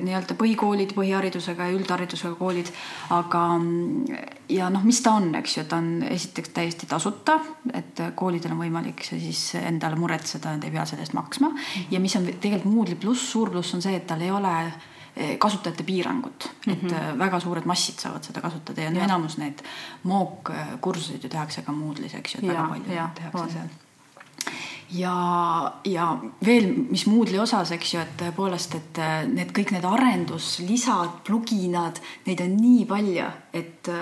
nii-öelda 0.00 0.36
põhikoolid 0.40 0.94
põhiharidusega 0.96 1.66
ja 1.68 1.74
üldharidusega 1.76 2.38
koolid. 2.38 2.70
aga 3.12 3.42
ja 4.48 4.70
noh, 4.72 4.86
mis 4.88 5.02
ta 5.04 5.18
on, 5.18 5.34
eks 5.36 5.58
ju, 5.58 5.66
ta 5.68 5.82
on 5.82 6.06
esiteks 6.08 6.54
täiesti 6.56 6.88
tasuta, 6.88 7.36
et 7.74 8.00
koolidel 8.16 8.54
on 8.54 8.62
võimalik 8.62 9.04
see 9.04 9.20
siis 9.20 9.42
endale 9.60 10.00
muretseda, 10.00 10.54
nad 10.54 10.64
ei 10.64 10.72
pea 10.72 10.86
selle 10.88 11.04
eest 11.04 11.16
maksma. 11.18 11.52
Ja 11.92 12.00
mis 12.00 12.16
on 12.16 12.30
tegelikult 12.30 12.72
Moodle'i 12.72 13.00
pluss, 13.00 13.28
suur 13.34 13.52
pluss 13.52 13.76
on 13.76 13.84
see, 13.84 13.96
et 13.98 14.08
tal 14.08 14.24
ei 14.24 14.32
ole 14.32 14.56
kasutajate 15.38 15.82
piirangut 15.82 16.48
mm, 16.48 16.72
-hmm. 16.72 16.76
et 16.76 16.82
mhm. 16.82 16.94
eh, 16.94 17.18
väga 17.18 17.40
suured 17.40 17.64
massid 17.64 17.98
saavad 17.98 18.24
seda 18.24 18.40
kasutada 18.40 18.80
ja, 18.80 18.90
ja. 18.90 19.04
enamus 19.04 19.38
neid 19.38 19.62
mookkursuseid 20.02 21.22
ju 21.22 21.28
tehakse 21.28 21.62
ka 21.62 21.72
Moodle'is, 21.72 22.14
eks 22.14 22.34
ju, 22.34 22.38
et 22.38 22.46
ja, 22.46 22.52
väga 22.52 22.68
palju 22.68 22.94
ja, 22.94 23.08
tehakse 23.14 23.42
on. 23.42 23.50
seal 23.50 23.68
ja, 24.90 25.72
ja 25.84 26.18
veel, 26.44 26.74
mis 26.90 27.06
Moodle'i 27.06 27.38
osas, 27.38 27.70
eks 27.72 27.94
ju, 27.94 28.00
et 28.00 28.16
tõepoolest, 28.24 28.74
et 28.76 28.98
eh, 28.98 29.14
need 29.28 29.52
kõik 29.52 29.72
need 29.76 29.84
arenduslisad, 29.84 31.22
pluginad, 31.24 32.00
neid 32.26 32.40
on 32.40 32.56
nii 32.56 32.84
palju, 32.86 33.30
et 33.52 33.92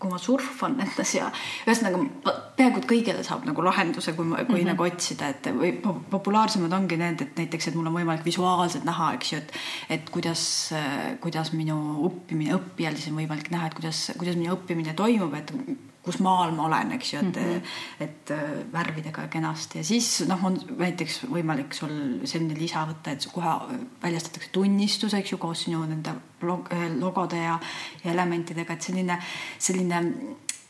kui 0.00 0.10
ma 0.10 0.18
surfan 0.18 0.76
nendes 0.80 1.14
ja 1.14 1.28
ühesõnaga 1.66 2.00
peaaegu 2.56 2.80
et 2.80 2.88
kõigele 2.88 3.24
saab 3.26 3.44
nagu 3.48 3.64
lahenduse, 3.64 4.14
kui, 4.16 4.24
kui 4.24 4.32
mm 4.32 4.46
-hmm. 4.46 4.70
nagu 4.72 4.86
otsida, 4.86 5.28
et 5.28 5.50
või 5.60 5.72
populaarsemad 6.10 6.72
ongi 6.72 6.96
need, 6.96 7.20
et 7.20 7.36
näiteks, 7.36 7.68
et 7.68 7.74
mul 7.74 7.90
on 7.90 7.98
võimalik 8.00 8.24
visuaalselt 8.24 8.84
näha, 8.84 9.12
eks 9.14 9.32
ju, 9.32 9.38
et 9.38 9.52
et 9.90 10.10
kuidas, 10.10 10.72
kuidas 11.20 11.52
minu 11.52 11.76
õppimine, 12.08 12.56
õppijal 12.56 12.96
siis 12.96 13.12
on 13.12 13.20
võimalik 13.20 13.50
näha, 13.50 13.66
et 13.66 13.74
kuidas, 13.74 14.10
kuidas 14.18 14.36
minu 14.36 14.54
õppimine 14.54 14.94
toimub, 14.94 15.34
et 15.34 15.52
kus 16.04 16.18
maal 16.24 16.54
ma 16.56 16.66
olen, 16.66 16.92
eks 16.96 17.12
ju, 17.12 17.18
et 17.20 17.36
mm, 17.36 17.54
-hmm. 17.54 18.04
et 18.04 18.30
äh, 18.30 18.50
värvidega 18.72 19.26
kenasti 19.28 19.78
ja 19.78 19.84
siis 19.84 20.24
noh, 20.28 20.44
on 20.44 20.58
näiteks 20.78 21.24
võimalik 21.30 21.74
sul 21.76 22.20
selline 22.24 22.54
lisa 22.58 22.86
võtta, 22.88 23.12
et 23.12 23.26
kohe 23.32 23.78
väljastatakse 24.02 24.50
tunnistus, 24.52 25.14
eks 25.14 25.32
ju, 25.32 25.38
koos 25.38 25.64
sinu 25.64 25.84
nende 25.86 26.14
logode 27.00 27.36
ja, 27.36 27.58
ja 28.04 28.12
elementidega, 28.12 28.72
et 28.72 28.82
selline, 28.82 29.18
selline 29.58 30.02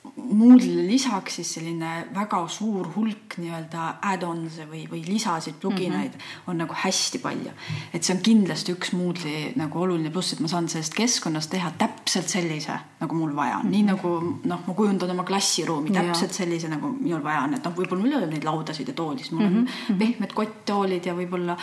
Moodle'ile 0.00 0.86
lisaks 0.88 1.34
siis 1.36 1.48
selline 1.56 1.88
väga 2.14 2.38
suur 2.48 2.86
hulk 2.94 3.34
nii-öelda 3.40 3.82
add-on'e 4.08 4.64
või, 4.70 4.80
või 4.88 5.02
lisasid, 5.04 5.58
pluginaid 5.60 6.14
mm 6.14 6.20
-hmm. 6.20 6.48
on 6.48 6.58
nagu 6.62 6.74
hästi 6.84 7.18
palju. 7.18 7.52
et 7.92 8.04
see 8.04 8.14
on 8.14 8.22
kindlasti 8.22 8.72
üks 8.72 8.94
Moodle'i 8.96 9.52
nagu 9.60 9.80
oluline 9.80 10.10
pluss, 10.10 10.32
et 10.32 10.40
ma 10.40 10.48
saan 10.48 10.68
sellest 10.68 10.94
keskkonnast 10.94 11.50
teha 11.50 11.72
täpselt 11.78 12.28
sellise, 12.28 12.78
nagu 13.00 13.14
mul 13.14 13.36
vaja 13.36 13.58
on 13.58 13.66
mm, 13.66 13.68
-hmm. 13.68 13.70
nii 13.70 13.82
nagu 13.82 14.40
noh, 14.44 14.62
ma 14.66 14.74
kujundan 14.74 15.10
oma 15.10 15.24
klassiruumi 15.24 15.90
täpselt 15.90 16.32
sellise, 16.32 16.68
nagu 16.68 16.96
minul 17.00 17.22
vaja 17.22 17.42
on, 17.42 17.54
et 17.54 17.64
noh, 17.64 17.76
võib-olla 17.76 18.02
mul 18.02 18.12
ei 18.12 18.18
ole 18.22 18.26
neid 18.26 18.44
laudasid 18.44 18.88
ja 18.88 18.94
tooli, 18.94 19.18
sest 19.18 19.32
mul 19.32 19.48
mm 19.48 19.54
-hmm. 19.54 19.58
on 19.58 19.64
mhm. 19.88 19.98
pehmed 19.98 20.32
kotttoolid 20.32 21.06
ja 21.06 21.14
võib-olla 21.14 21.56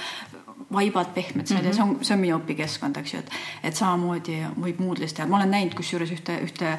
vaibad 0.73 1.13
pehmed 1.13 1.47
seal 1.47 1.61
mm 1.61 1.63
-hmm. 1.63 1.67
ja 1.67 1.73
see 1.73 1.83
on, 1.83 2.05
see 2.05 2.13
on 2.13 2.21
minu 2.21 2.37
õpikeskkond, 2.37 2.97
eks 2.97 3.13
ju, 3.13 3.19
et, 3.19 3.29
et 3.63 3.75
samamoodi 3.75 4.41
võib 4.61 4.79
Moodle'is 4.79 5.13
teha, 5.13 5.27
ma 5.27 5.37
olen 5.37 5.51
näinud 5.51 5.73
kusjuures 5.73 6.11
ühte, 6.11 6.41
ühte 6.43 6.77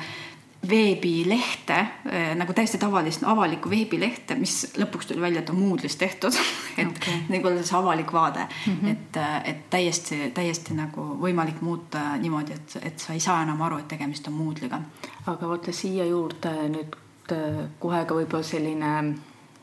veebilehte 0.70 1.78
eh, 2.10 2.34
nagu 2.36 2.52
täiesti 2.52 2.78
tavalist 2.78 3.22
avalikku 3.24 3.70
veebilehte, 3.70 4.34
mis 4.34 4.72
lõpuks 4.76 5.06
tuli 5.08 5.22
välja, 5.22 5.42
et 5.42 5.50
on 5.50 5.60
Moodle'is 5.60 5.96
tehtud 5.96 6.34
et 6.82 6.90
okay. 6.90 7.20
nagu 7.30 7.52
see 7.62 7.78
avalik 7.78 8.12
vaade 8.12 8.48
mm, 8.48 8.74
-hmm. 8.74 8.90
et, 8.90 9.16
eh, 9.16 9.50
et 9.50 9.70
täiesti, 9.70 10.20
täiesti 10.34 10.74
nagu 10.74 11.06
võimalik 11.22 11.60
muuta 11.60 12.16
niimoodi, 12.16 12.52
et, 12.52 12.78
et 12.82 12.98
sa 12.98 13.12
ei 13.12 13.20
saa 13.20 13.42
enam 13.42 13.62
aru, 13.62 13.78
et 13.78 13.88
tegemist 13.88 14.28
on 14.28 14.34
Moodle'iga. 14.34 14.80
aga 15.26 15.48
vaata 15.48 15.72
siia 15.72 16.04
juurde 16.04 16.52
nüüd 16.68 17.00
eh, 17.32 17.64
kohe 17.78 18.04
ka 18.04 18.14
võib-olla 18.14 18.42
selline 18.42 19.14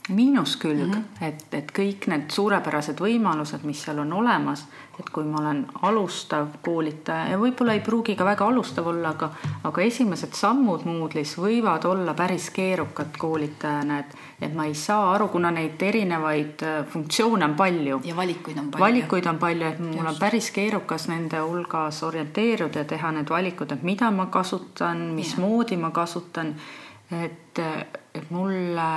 miinuskülg 0.10 0.88
mm, 0.88 0.94
-hmm. 0.94 1.28
et, 1.28 1.46
et 1.52 1.72
kõik 1.72 2.08
need 2.08 2.30
suurepärased 2.32 3.00
võimalused, 3.00 3.64
mis 3.64 3.84
seal 3.84 4.00
on 4.00 4.14
olemas, 4.14 4.66
et 5.00 5.10
kui 5.12 5.26
ma 5.28 5.42
olen 5.42 5.66
alustav 5.84 6.54
koolitaja 6.64 7.34
ja 7.34 7.40
võib-olla 7.40 7.74
ei 7.76 7.82
pruugi 7.84 8.16
ka 8.16 8.26
väga 8.28 8.48
alustav 8.48 8.88
olla, 8.88 9.12
aga, 9.16 9.30
aga 9.68 9.84
esimesed 9.84 10.38
sammud 10.38 10.86
Moodle'is 10.88 11.36
võivad 11.40 11.84
olla 11.90 12.14
päris 12.16 12.48
keerukad 12.56 13.18
koolitajana, 13.20 14.00
et, 14.00 14.16
et 14.48 14.56
ma 14.56 14.68
ei 14.70 14.76
saa 14.80 15.10
aru, 15.16 15.28
kuna 15.34 15.52
neid 15.52 15.84
erinevaid 15.84 16.64
äh, 16.64 16.80
funktsioone 16.94 17.50
on 17.50 17.58
palju. 17.60 18.00
ja 18.08 18.16
valikuid 18.16 18.62
on 18.62 18.72
palju. 18.72 18.86
valikuid 18.86 19.30
on 19.34 19.42
palju, 19.44 19.68
et 19.68 19.84
mul 19.84 20.00
Just. 20.00 20.10
on 20.14 20.20
päris 20.24 20.50
keerukas 20.56 21.10
nende 21.12 21.44
hulgas 21.44 22.02
orienteeruda 22.08 22.86
ja 22.86 22.90
teha 22.96 23.12
need 23.20 23.30
valikud, 23.30 23.76
et 23.76 23.84
mida 23.84 24.12
ma 24.16 24.30
kasutan, 24.32 25.10
mismoodi 25.20 25.78
ma 25.78 25.92
kasutan. 25.92 26.56
et, 27.12 27.60
et 28.16 28.32
mulle 28.32 28.90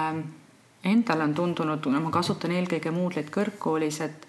endale 0.84 1.24
on 1.24 1.34
tundunud, 1.34 1.86
ma 1.98 2.10
kasutan 2.14 2.54
eelkõige 2.54 2.94
Moodle'it 2.94 3.34
kõrgkoolis, 3.34 4.00
et, 4.06 4.26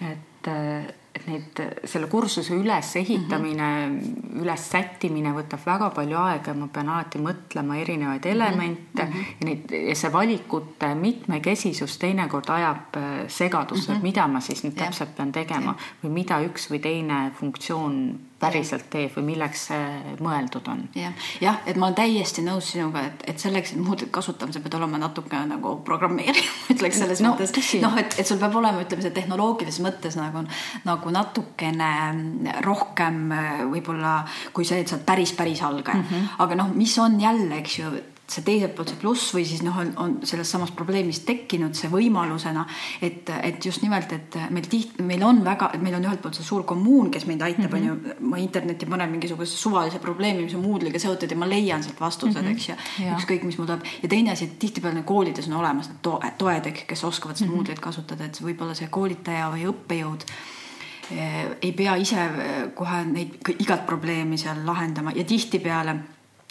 et 0.00 0.26
et 0.48 0.99
neid, 1.26 1.60
selle 1.84 2.06
kursuse 2.06 2.54
ülesehitamine 2.54 3.68
mm, 3.86 3.98
-hmm. 3.98 4.42
üles 4.42 4.70
sättimine 4.70 5.32
võtab 5.36 5.64
väga 5.66 5.90
palju 5.96 6.18
aega, 6.18 6.54
ma 6.54 6.68
pean 6.72 6.88
alati 6.88 7.18
mõtlema 7.18 7.76
erinevaid 7.80 8.24
mhm. 8.24 8.32
elemente 8.32 9.04
mm 9.04 9.12
-hmm. 9.12 9.36
ja 9.40 9.46
neid 9.46 9.76
ja 9.88 9.94
see 9.96 10.12
valikute 10.12 10.94
mitmekesisus 10.94 11.98
teinekord 11.98 12.48
ajab 12.48 12.96
äh, 12.96 13.28
segadusse 13.28 13.92
mm, 13.92 13.98
-hmm. 13.98 14.02
mida 14.02 14.26
ma 14.28 14.40
siis 14.40 14.64
nüüd 14.64 14.74
täpselt 14.74 15.16
pean 15.16 15.32
tegema 15.32 15.76
ja. 15.76 15.94
või 16.04 16.12
mida 16.12 16.40
üks 16.40 16.70
või 16.70 16.80
teine 16.80 17.30
funktsioon 17.40 18.20
päriselt 18.40 18.86
teeb 18.92 19.14
või 19.16 19.26
milleks 19.32 19.66
see 19.68 20.16
mõeldud 20.24 20.68
on. 20.72 20.82
jah, 20.96 21.26
jah, 21.42 21.60
et 21.68 21.76
ma 21.76 21.88
olen 21.88 21.98
täiesti 21.98 22.44
nõus 22.44 22.70
sinuga, 22.72 23.04
et, 23.10 23.24
et 23.32 23.42
selleks, 23.42 23.74
et 23.74 23.82
muud 23.84 24.06
kasutama, 24.12 24.54
sa 24.54 24.62
pead 24.64 24.76
olema 24.78 25.00
natuke 25.00 25.40
nagu 25.50 25.74
programmeerija, 25.86 26.54
ütleks 26.74 27.02
selles 27.02 27.22
no, 27.24 27.34
mõttes. 27.34 27.72
noh, 27.82 27.98
et, 28.00 28.16
et 28.20 28.28
sul 28.28 28.40
peab 28.40 28.56
olema, 28.60 28.84
ütleme, 28.84 29.04
see 29.04 29.16
tehnoloogilises 29.16 29.82
mõttes 29.84 30.16
nagu, 30.20 30.44
nagu 30.88 31.14
natukene 31.14 31.90
rohkem 32.64 33.26
võib-olla 33.72 34.20
kui 34.56 34.68
see, 34.68 34.80
et 34.82 34.88
sa 34.88 34.96
oled 34.96 35.06
päris, 35.08 35.34
päris 35.36 35.62
algaja 35.66 36.00
mm. 36.00 36.08
-hmm. 36.08 36.40
aga 36.46 36.62
noh, 36.62 36.72
mis 36.74 36.96
on 36.98 37.20
jälle, 37.20 37.60
eks 37.60 37.78
ju 37.78 37.92
see 38.30 38.44
teiselt 38.46 38.74
poolt 38.76 38.92
see 38.92 39.00
pluss 39.00 39.32
või 39.34 39.44
siis 39.48 39.62
noh, 39.66 39.76
on, 39.82 39.90
on 40.00 40.12
sellest 40.26 40.54
samast 40.54 40.74
probleemist 40.78 41.24
tekkinud 41.26 41.74
see 41.76 41.90
võimalusena, 41.90 42.64
et, 43.02 43.30
et 43.42 43.64
just 43.64 43.82
nimelt, 43.82 44.12
et 44.14 44.38
meil 44.54 44.68
tihti, 44.70 45.02
meil 45.06 45.24
on 45.26 45.42
väga, 45.46 45.72
meil 45.82 45.96
on 45.98 46.06
ühelt 46.06 46.22
poolt 46.22 46.38
see 46.38 46.46
suur 46.46 46.64
kommuun, 46.68 47.10
kes 47.14 47.26
meid 47.30 47.42
aitab, 47.46 47.74
on 47.76 47.88
ju, 47.88 47.96
mhm. 47.96 48.28
ma 48.30 48.40
internetti 48.42 48.88
panen 48.90 49.10
mingisuguse 49.14 49.58
suvalise 49.58 49.98
probleemi, 50.02 50.44
mis 50.46 50.54
on 50.58 50.64
Moodle'iga 50.64 51.02
seotud 51.02 51.30
ja 51.30 51.40
ma 51.40 51.48
leian 51.50 51.82
sealt 51.82 52.00
vastused 52.00 52.38
mm, 52.38 52.46
-hmm. 52.46 52.52
eks 52.54 52.68
ju, 52.68 53.08
ükskõik, 53.16 53.48
mis 53.48 53.58
mul 53.58 53.66
tuleb. 53.66 53.84
ja 54.02 54.08
teine 54.08 54.32
asi, 54.32 54.44
et 54.44 54.58
tihtipeale 54.58 55.02
koolides 55.02 55.48
on 55.48 55.58
olemas 55.58 55.90
need 55.90 56.02
to 56.02 56.20
toed, 56.38 56.70
kes 56.86 57.04
oskavad 57.04 57.36
seda 57.36 57.50
mm 57.50 57.54
-hmm. 57.54 57.60
Moodle'it 57.60 57.80
kasutada, 57.80 58.24
et 58.24 58.42
võib-olla 58.42 58.74
see 58.74 58.88
koolitaja 58.88 59.50
või 59.50 59.66
õppejõud 59.72 60.24
eh, 61.16 61.46
ei 61.62 61.72
pea 61.72 61.96
ise 61.96 62.20
eh, 62.24 62.62
kohe 62.74 63.04
neid 63.04 63.36
igat 63.58 63.86
probleemi 63.86 64.38
seal 64.38 64.66
lahendama 64.66 65.12
ja 65.14 65.24
tihtipeale 65.24 65.96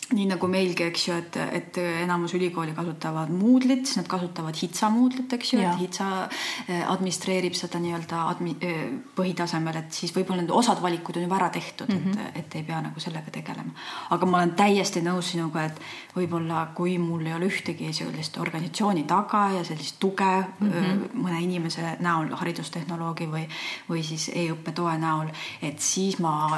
nii 0.09 0.25
nagu 0.25 0.47
meilgi, 0.49 0.87
eks 0.89 1.03
ju, 1.05 1.15
et, 1.21 1.35
et 1.53 1.77
enamus 2.01 2.33
ülikooli 2.33 2.73
kasutavad 2.73 3.29
Moodle'it, 3.29 3.85
siis 3.85 3.99
nad 3.99 4.07
kasutavad 4.09 4.57
HITSA 4.57 4.89
Moodle'it, 4.93 5.35
eks 5.37 5.53
ju, 5.53 5.59
et 5.61 5.77
HITSA 5.83 6.07
eh, 6.25 6.81
administreerib 6.81 7.53
seda 7.57 7.81
nii-öelda 7.83 8.23
admi-, 8.31 8.55
eh, 8.65 8.81
põhitasemel, 9.17 9.77
et 9.83 9.99
siis 9.99 10.13
võib-olla 10.15 10.41
need 10.41 10.55
osad 10.55 10.81
valikud 10.81 11.19
on 11.19 11.27
juba 11.27 11.37
ära 11.37 11.51
tehtud 11.53 11.93
mm, 11.93 12.01
-hmm. 12.01 12.09
et, 12.09 12.33
mhm. 12.33 12.41
et 12.41 12.57
ei 12.57 12.65
pea 12.71 12.81
nagu 12.87 13.05
sellega 13.05 13.35
tegelema. 13.37 13.75
aga 14.09 14.25
ma 14.25 14.41
olen 14.41 14.55
täiesti 14.57 15.05
nõus 15.05 15.31
sinuga, 15.35 15.65
et 15.69 15.81
võib-olla 16.15 16.65
kui 16.75 16.97
mul 16.97 17.25
ei 17.25 17.37
ole 17.37 17.51
ühtegi 17.51 17.93
sellist 17.93 18.37
organisatsiooni 18.37 19.03
taga 19.03 19.45
ja 19.59 19.63
sellist 19.63 19.99
tuge 19.99 20.33
mm 20.59 20.71
-hmm. 20.71 21.07
mõne 21.13 21.41
inimese 21.41 21.97
näol, 21.99 22.33
haridustehnoloogi 22.33 23.29
või, 23.29 23.45
või 23.89 24.03
siis 24.03 24.31
e-õppe 24.33 24.71
toe 24.71 24.97
näol, 24.97 25.29
et 25.61 25.79
siis 25.79 26.19
ma 26.19 26.57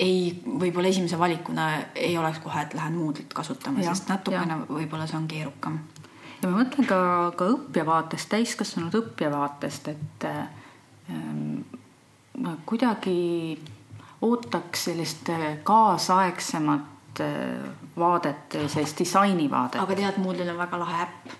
ei, 0.00 0.30
võib-olla 0.46 0.88
esimese 0.88 1.18
valikuna 1.18 1.68
ei 1.94 2.16
oleks 2.18 2.40
kohe, 2.42 2.62
et 2.62 2.74
lähen 2.74 2.96
Moodle'it 2.98 3.34
kasutama, 3.34 3.82
sest 3.84 4.08
natukene 4.10 4.62
võib-olla 4.68 5.06
see 5.10 5.18
on 5.18 5.28
keerukam. 5.30 5.78
ja 6.42 6.48
ma 6.48 6.62
mõtlen 6.62 6.88
ka, 6.88 7.02
ka 7.36 7.50
õppija 7.56 7.86
vaatest, 7.86 8.30
täiskasvanud 8.32 8.96
õppija 9.02 9.30
vaatest, 9.34 9.92
et 9.92 10.26
ähm, 10.30 11.60
ma 12.38 12.56
kuidagi 12.66 13.60
ootaks 14.22 14.88
sellist 14.88 15.30
kaasaegsemat 15.68 17.22
äh, 17.22 17.70
vaadet, 17.98 18.58
sellist 18.66 19.04
disainivaadet. 19.04 19.80
aga 19.82 20.00
tead, 20.00 20.20
Moodle'il 20.22 20.54
on 20.54 20.60
väga 20.64 20.82
lahe 20.86 21.06
äpp 21.06 21.38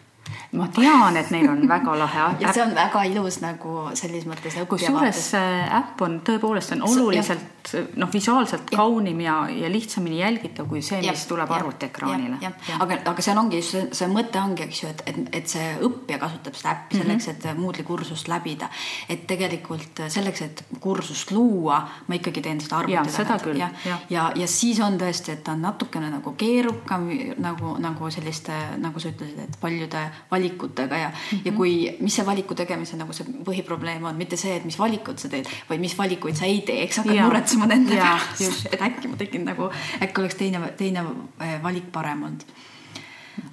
ma 0.53 0.69
tean, 0.69 1.17
et 1.17 1.31
neil 1.33 1.49
on 1.49 1.63
väga 1.69 1.95
lahe 1.97 2.25
ja 2.43 2.53
see 2.53 2.65
on 2.67 2.75
väga 2.77 3.07
ilus 3.09 3.41
nagu 3.41 3.87
selles 3.97 4.27
mõttes. 4.29 4.59
kusjuures 4.69 5.23
see 5.33 5.63
äpp 5.81 6.05
on 6.05 6.21
tõepoolest 6.27 6.75
on 6.77 6.85
oluliselt 6.91 7.53
noh, 7.97 8.09
visuaalselt 8.13 8.73
ja. 8.73 8.77
kaunim 8.77 9.21
ja, 9.21 9.37
ja 9.49 9.71
lihtsamini 9.73 10.19
jälgitav 10.21 10.67
kui 10.69 10.83
see, 10.83 11.01
mis 11.05 11.25
tuleb 11.27 11.51
arvutiekraanile. 11.51 12.51
aga, 12.79 12.99
aga 13.13 13.25
seal 13.25 13.39
ongi 13.41 13.61
just 13.61 13.77
see, 13.77 13.87
see 13.97 14.09
mõte 14.13 14.41
ongi, 14.43 14.67
eks 14.67 14.83
ju, 14.83 14.91
et, 14.93 15.03
et, 15.07 15.21
et 15.41 15.53
see 15.55 15.69
õppija 15.89 16.21
kasutab 16.23 16.59
seda 16.59 16.75
äppi 16.75 17.01
selleks, 17.01 17.29
et 17.33 17.49
Moodle'i 17.59 17.87
kursust 17.87 18.29
läbida. 18.29 18.69
et 19.09 19.27
tegelikult 19.31 20.05
selleks, 20.13 20.43
et 20.43 20.65
kursust 20.81 21.33
luua, 21.33 21.81
ma 22.09 22.19
ikkagi 22.19 22.45
teen 22.45 22.61
seda 22.61 22.83
arvuti 22.83 23.17
tagant. 23.17 23.59
ja, 23.59 23.71
ja, 23.87 23.99
ja, 24.11 24.29
ja 24.43 24.51
siis 24.51 24.81
on 24.85 24.99
tõesti, 25.01 25.37
et 25.37 25.45
ta 25.47 25.57
on 25.57 25.65
natukene 25.65 26.11
nagu 26.13 26.35
keerukam 26.39 27.09
nagu, 27.43 27.77
nagu 27.83 28.11
selliste, 28.13 28.57
nagu 28.83 29.01
sa 29.01 29.13
ütlesid, 29.15 29.41
et 29.47 29.61
paljude 29.63 30.05
valikutega 30.43 30.97
ja 30.97 31.09
mm, 31.09 31.15
-hmm. 31.15 31.41
ja 31.45 31.53
kui, 31.53 31.97
mis 32.01 32.17
see 32.17 32.27
valiku 32.27 32.55
tegemise 32.55 32.97
nagu 32.97 33.13
see 33.13 33.27
põhiprobleem 33.45 34.05
on, 34.05 34.17
mitte 34.17 34.37
see, 34.37 34.57
et 34.57 34.65
mis 34.65 34.79
valikud 34.79 35.19
sa 35.19 35.29
teed, 35.29 35.49
vaid 35.69 35.81
mis 35.81 35.99
valikuid 35.99 36.37
sa 36.37 36.45
ei 36.45 36.61
tee, 36.67 36.83
eks 36.83 37.03
hakkad 37.03 37.23
muretsema 37.23 37.67
nende 37.67 37.97
pärast, 37.97 38.69
et 38.73 38.83
äkki 38.83 39.09
ma 39.09 39.17
tegin 39.17 39.45
nagu, 39.45 39.71
äkki 40.03 40.21
oleks 40.21 40.35
teine, 40.35 40.61
teine 40.77 41.07
eh, 41.41 41.63
valik 41.63 41.93
parem 41.93 42.23
olnud. 42.23 42.45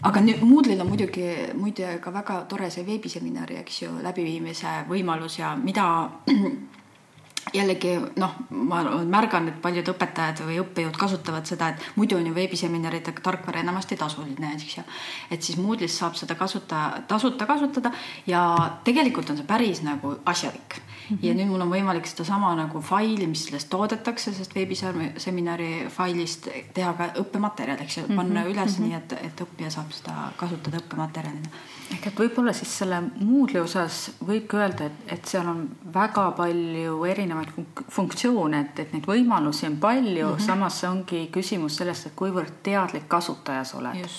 Aga 0.04 0.22
nüüd 0.22 0.42
Moodle'il 0.44 0.82
on 0.82 0.88
muidugi 0.88 1.28
muide 1.56 2.00
ka 2.04 2.12
väga 2.14 2.42
tore 2.52 2.70
see 2.72 2.86
veebiseminari, 2.88 3.60
eks 3.62 3.82
ju, 3.82 3.92
läbiviimise 4.04 4.84
võimalus 4.90 5.40
ja 5.40 5.56
mida 5.56 5.86
jällegi 7.54 7.96
noh, 8.20 8.36
ma 8.50 8.82
olen 8.82 9.08
märganud, 9.12 9.54
et 9.54 9.62
paljud 9.62 9.92
õpetajad 9.94 10.44
või 10.46 10.60
õppejõud 10.64 10.98
kasutavad 11.00 11.48
seda, 11.50 11.70
et 11.70 11.88
muidu 11.96 12.18
on 12.18 12.28
ju 12.30 12.36
veebiseminaride 12.36 13.14
tarkvara 13.24 13.64
enamasti 13.64 13.98
tasuline, 14.00 14.54
eks 14.56 14.78
ju. 14.78 14.84
et 15.32 15.44
siis 15.44 15.58
Moodle'is 15.62 15.98
saab 16.02 16.16
seda 16.20 16.36
kasuta, 16.36 17.02
tasuta 17.08 17.48
kasutada 17.50 17.92
ja 18.28 18.44
tegelikult 18.84 19.30
on 19.30 19.40
see 19.40 19.48
päris 19.50 19.82
nagu 19.86 20.16
asjalik 20.26 20.80
mm. 20.80 21.18
-hmm. 21.18 21.26
ja 21.26 21.34
nüüd 21.34 21.52
mul 21.52 21.66
on 21.66 21.74
võimalik 21.74 22.08
sedasama 22.08 22.54
nagu 22.56 22.82
faili, 22.82 23.28
mis 23.28 23.46
sellest 23.46 23.70
toodetakse, 23.70 24.34
sest 24.34 24.56
veebiseminari 24.56 25.88
failist 25.90 26.50
teha 26.74 26.94
ka 26.94 27.12
õppematerjal, 27.24 27.82
eks 27.82 27.98
ju, 27.98 28.08
panna 28.08 28.42
mm 28.42 28.46
-hmm. 28.46 28.52
üles 28.52 28.80
mm 28.80 28.86
-hmm. 28.86 28.88
nii, 28.88 28.96
et, 28.96 29.14
et 29.26 29.42
õppija 29.42 29.70
saab 29.70 29.92
seda 29.92 30.32
kasutada 30.38 30.78
õppematerjalina 30.78 31.50
ehk 31.94 32.08
et 32.08 32.20
võib-olla 32.20 32.54
siis 32.54 32.72
selle 32.82 33.00
Moodle'i 33.20 33.62
osas 33.62 34.00
võibki 34.26 34.60
öelda, 34.60 34.90
et, 34.90 35.14
et 35.16 35.32
seal 35.32 35.48
on 35.50 35.64
väga 35.94 36.30
palju 36.38 36.98
erinevaid 37.10 37.54
funk 37.56 37.84
funktsioone, 37.96 38.64
et, 38.66 38.84
et 38.84 38.94
neid 38.94 39.08
võimalusi 39.10 39.68
on 39.70 39.78
palju 39.82 40.26
mm, 40.26 40.34
-hmm. 40.36 40.46
samas 40.46 40.80
see 40.82 40.90
ongi 40.90 41.22
küsimus 41.34 41.80
sellest, 41.82 42.08
et 42.08 42.16
kuivõrd 42.16 42.62
teadlik 42.64 43.08
kasutaja 43.08 43.64
sa 43.64 43.78
oled. 43.78 44.10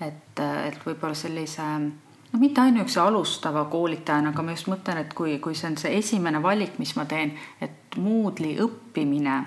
et, 0.00 0.40
et 0.40 0.86
võib-olla 0.86 1.14
sellise 1.14 1.62
noh, 1.78 2.40
mitte 2.40 2.60
ainuüksi 2.60 2.98
alustava 3.00 3.64
koolitajana, 3.64 4.28
aga 4.34 4.42
ma 4.42 4.50
just 4.56 4.68
mõtlen, 4.68 4.98
et 4.98 5.14
kui, 5.14 5.38
kui 5.38 5.54
see 5.54 5.70
on 5.70 5.76
see 5.76 5.98
esimene 5.98 6.42
valik, 6.42 6.78
mis 6.78 6.96
ma 6.96 7.04
teen, 7.04 7.36
et 7.60 7.96
Moodle'i 7.96 8.58
õppimine 8.60 9.42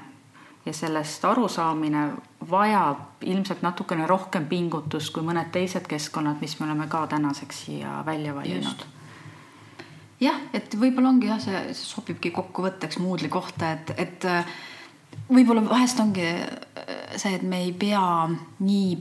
ja 0.65 0.73
sellest 0.73 1.25
arusaamine 1.25 2.09
vajab 2.49 3.21
ilmselt 3.21 3.61
natukene 3.61 4.07
rohkem 4.07 4.47
pingutust 4.49 5.13
kui 5.13 5.25
mõned 5.25 5.51
teised 5.53 5.85
keskkonnad, 5.89 6.41
mis 6.41 6.57
me 6.59 6.65
oleme 6.65 6.87
ka 6.89 7.05
tänaseks 7.07 7.63
siia 7.65 7.99
välja 8.05 8.35
valinud. 8.35 8.85
jah, 10.21 10.39
et 10.53 10.77
võib-olla 10.79 11.11
ongi 11.13 11.29
jah, 11.29 11.41
see, 11.41 11.73
sobibki 11.77 12.31
kokkuvõtteks 12.33 12.99
Moodle'i 13.03 13.29
kohta, 13.29 13.71
et, 13.77 13.93
et 13.97 14.25
äh, 14.29 14.53
võib-olla 15.29 15.65
vahest 15.69 15.99
ongi 15.99 16.25
äh, 16.25 16.55
see, 17.15 17.35
et 17.35 17.43
me 17.43 17.61
ei 17.67 17.73
pea 17.73 18.05
nii 18.59 18.95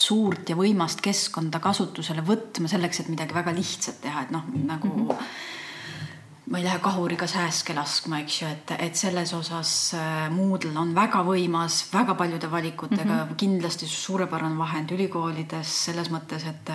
suurt 0.00 0.48
ja 0.48 0.56
võimast 0.56 1.02
keskkonda 1.04 1.60
kasutusele 1.60 2.22
võtma 2.24 2.70
selleks, 2.70 3.02
et 3.02 3.10
midagi 3.12 3.36
väga 3.36 3.52
lihtsat 3.56 4.00
teha, 4.04 4.22
et 4.24 4.30
noh, 4.30 4.46
nagu 4.64 4.94
mm 4.94 5.08
-hmm 5.08 5.48
ma 6.50 6.58
ei 6.58 6.64
lähe 6.64 6.78
kahuriga 6.82 7.26
sääske 7.30 7.74
laskma, 7.76 8.18
eks 8.24 8.40
ju, 8.42 8.48
et, 8.50 8.72
et 8.82 8.96
selles 8.98 9.32
osas 9.36 9.74
äh, 9.94 10.24
Moodle 10.34 10.74
on 10.78 10.94
väga 10.96 11.22
võimas, 11.26 11.84
väga 11.92 12.16
paljude 12.18 12.50
valikutega 12.50 13.04
mm, 13.04 13.20
-hmm. 13.20 13.36
kindlasti 13.38 13.86
suurepärane 13.86 14.58
vahend 14.58 14.90
ülikoolides 14.90 15.76
selles 15.84 16.10
mõttes, 16.10 16.46
et 16.50 16.74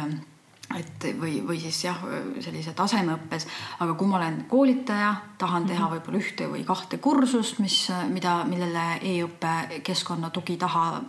et 0.75 1.03
või, 1.19 1.43
või 1.45 1.59
siis 1.61 1.83
jah, 1.83 1.99
sellise 2.41 2.73
tasemeõppes, 2.73 3.45
aga 3.79 3.93
kui 3.93 4.07
ma 4.07 4.17
olen 4.17 4.45
koolitaja, 4.49 5.11
tahan 5.37 5.67
teha 5.69 5.85
mhm. 5.85 5.93
võib-olla 5.93 6.17
ühte 6.17 6.47
või 6.49 6.63
kahte 6.65 6.97
kursust, 6.97 7.59
mis, 7.59 7.91
mida, 8.09 8.43
millele 8.49 8.85
e-õppe 9.01 9.81
keskkonna 9.83 10.29
tugi 10.29 10.57
taha 10.57 11.01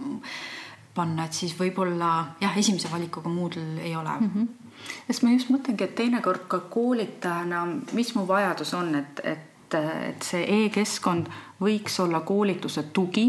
panna, 0.95 1.25
et 1.25 1.33
siis 1.33 1.57
võib-olla 1.59 2.13
jah, 2.41 2.59
esimese 2.59 2.91
valikuga 2.93 3.29
Moodle 3.29 3.83
ei 3.83 3.97
ole 3.97 4.21
mm. 4.21 4.31
-hmm 4.35 4.66
sest 5.07 5.23
ma 5.23 5.35
just 5.35 5.51
mõtlengi, 5.55 5.85
et 5.85 5.95
teinekord 5.99 6.47
ka 6.51 6.63
koolitajana, 6.71 7.65
mis 7.97 8.15
mu 8.17 8.27
vajadus 8.29 8.75
on, 8.79 8.95
et, 9.01 9.21
et, 9.25 9.77
et 10.11 10.23
see 10.27 10.45
e-keskkond 10.63 11.31
võiks 11.63 12.01
olla 12.03 12.21
koolituse 12.27 12.89
tugi 12.93 13.29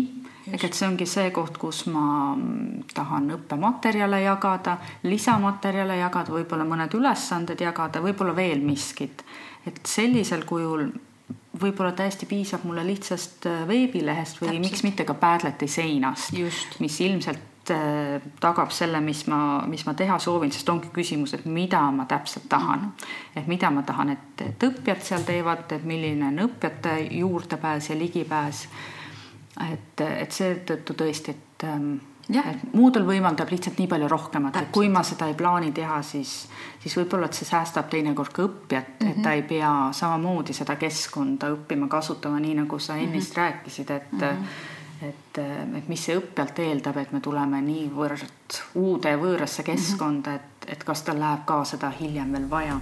ehk 0.52 0.64
et 0.64 0.78
see 0.78 0.88
ongi 0.88 1.08
see 1.10 1.32
koht, 1.36 1.58
kus 1.60 1.84
ma 1.92 2.36
tahan 2.96 3.28
õppematerjale 3.36 4.22
jagada, 4.24 4.78
lisamaterjale 5.04 5.98
jagada, 6.00 6.32
võib-olla 6.32 6.68
mõned 6.68 6.96
ülesanded 6.96 7.62
jagada, 7.62 8.02
võib-olla 8.04 8.36
veel 8.36 8.64
miskit. 8.64 9.26
et 9.68 9.80
sellisel 9.84 10.46
kujul 10.48 10.88
võib-olla 11.60 11.92
täiesti 11.92 12.26
piisab 12.26 12.64
mulle 12.64 12.86
lihtsast 12.88 13.50
veebilehest 13.68 14.40
või 14.42 14.48
Täpselt. 14.48 14.66
miks 14.70 14.84
mitte 14.84 15.04
ka 15.04 15.14
Padleti 15.14 15.68
seinast, 15.68 16.32
mis 16.80 17.00
ilmselt 17.02 17.40
Äh, 17.40 17.57
tagab 18.40 18.72
selle, 18.72 19.02
mis 19.02 19.26
ma, 19.28 19.64
mis 19.68 19.86
ma 19.86 19.94
teha 19.94 20.20
soovin, 20.20 20.52
sest 20.52 20.70
ongi 20.70 20.88
küsimus, 20.94 21.34
et 21.34 21.46
mida 21.46 21.82
ma 21.92 22.06
täpselt 22.06 22.50
tahan 22.50 22.92
et 23.38 23.48
mida 23.48 23.70
ma 23.72 23.84
tahan, 23.84 24.12
et, 24.16 24.44
et 24.46 24.68
õppijad 24.68 25.02
seal 25.04 25.26
teevad, 25.28 25.66
et 25.76 25.88
milline 25.88 26.32
on 26.32 26.44
õppijate 26.48 26.98
juurdepääs 27.20 27.92
ja 27.92 27.98
ligipääs. 27.98 28.68
et, 29.72 30.02
et 30.06 30.32
seetõttu 30.32 30.94
tõesti, 30.94 31.34
et 31.34 31.66
ähm, 31.66 31.96
jah, 32.30 32.46
et 32.52 32.74
Moodle 32.78 33.06
võimaldab 33.08 33.50
lihtsalt 33.50 33.80
nii 33.82 33.88
palju 33.90 34.10
rohkemat, 34.12 34.60
et 34.62 34.72
kui 34.74 34.90
ma 34.94 35.02
seda 35.08 35.30
ei 35.30 35.34
plaani 35.38 35.72
teha, 35.74 36.02
siis, 36.06 36.34
siis 36.84 36.98
võib-olla, 37.00 37.26
et 37.26 37.38
see 37.38 37.50
säästab 37.50 37.90
teinekord 37.90 38.34
ka 38.34 38.46
õppijat 38.46 38.90
mm, 38.90 39.08
-hmm. 39.08 39.12
et 39.12 39.24
ta 39.26 39.34
ei 39.34 39.44
pea 39.44 39.74
samamoodi 39.92 40.54
seda 40.54 40.76
keskkonda 40.76 41.50
õppima 41.56 41.90
kasutama, 41.90 42.40
nii 42.40 42.56
nagu 42.62 42.80
sa 42.80 42.98
ennist 42.98 43.36
mm 43.36 43.42
-hmm. 43.42 43.46
rääkisid, 43.46 43.90
et 43.90 44.12
mm. 44.12 44.20
-hmm 44.20 44.76
et, 45.02 45.40
et 45.78 45.90
mis 45.90 46.02
see 46.02 46.18
õppijalt 46.18 46.60
eeldab, 46.64 46.98
et 47.02 47.12
me 47.14 47.22
tuleme 47.24 47.62
niivõrd 47.62 48.60
uude 48.80 49.14
võõrasse 49.22 49.66
keskkonda, 49.68 50.38
et, 50.40 50.70
et 50.74 50.84
kas 50.88 51.04
tal 51.06 51.20
läheb 51.22 51.46
ka 51.50 51.62
seda 51.68 51.92
hiljem 52.00 52.34
veel 52.38 52.50
vaja. 52.50 52.80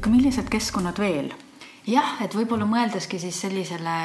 aga 0.00 0.08
millised 0.08 0.48
keskkonnad 0.48 0.98
veel? 0.98 1.32
jah, 1.90 2.14
et 2.24 2.34
võib-olla 2.36 2.64
mõeldeski 2.68 3.18
siis 3.18 3.40
sellisele, 3.40 3.96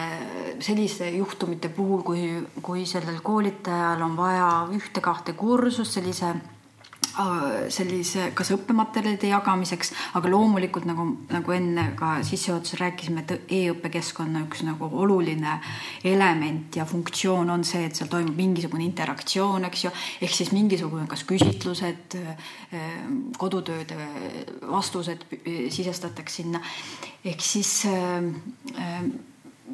selliste 0.63 1.07
juhtumite 1.15 1.69
puhul, 1.69 2.01
kui, 2.03 2.25
kui 2.65 2.83
sellel 2.89 3.21
koolitajal 3.23 4.01
on 4.03 4.17
vaja 4.17 4.49
ühte-kahte 4.75 5.38
kursust 5.38 5.99
sellise 5.99 6.33
Äh, 6.33 6.54
sellise, 7.71 8.30
kas 8.36 8.51
õppematerjalide 8.56 9.30
jagamiseks, 9.30 9.91
aga 10.19 10.32
loomulikult 10.32 10.88
nagu, 10.89 11.06
nagu 11.32 11.56
enne 11.56 11.88
ka 11.99 12.17
sissejuhatuses 12.28 12.80
rääkisime, 12.82 13.23
et 13.23 13.51
e-õppekeskkonna 13.58 14.43
üks 14.45 14.65
nagu 14.67 14.89
oluline 15.04 15.58
element 16.04 16.75
ja 16.75 16.86
funktsioon 16.89 17.49
on 17.54 17.63
see, 17.67 17.86
et 17.88 17.95
seal 17.95 18.12
toimub 18.12 18.36
mingisugune 18.39 18.86
interaktsioon, 18.88 19.67
eks 19.69 19.86
ju, 19.88 19.93
ehk 20.25 20.36
siis 20.36 20.51
mingisugune, 20.56 21.08
kas 21.12 21.25
küsitlused, 21.28 22.17
äh, 22.19 22.95
kodutööde 23.39 23.99
vastused 24.67 25.25
sisestatakse 25.71 26.41
sinna, 26.43 26.62
ehk 27.23 27.43
siis 27.43 27.78
äh, 27.89 29.06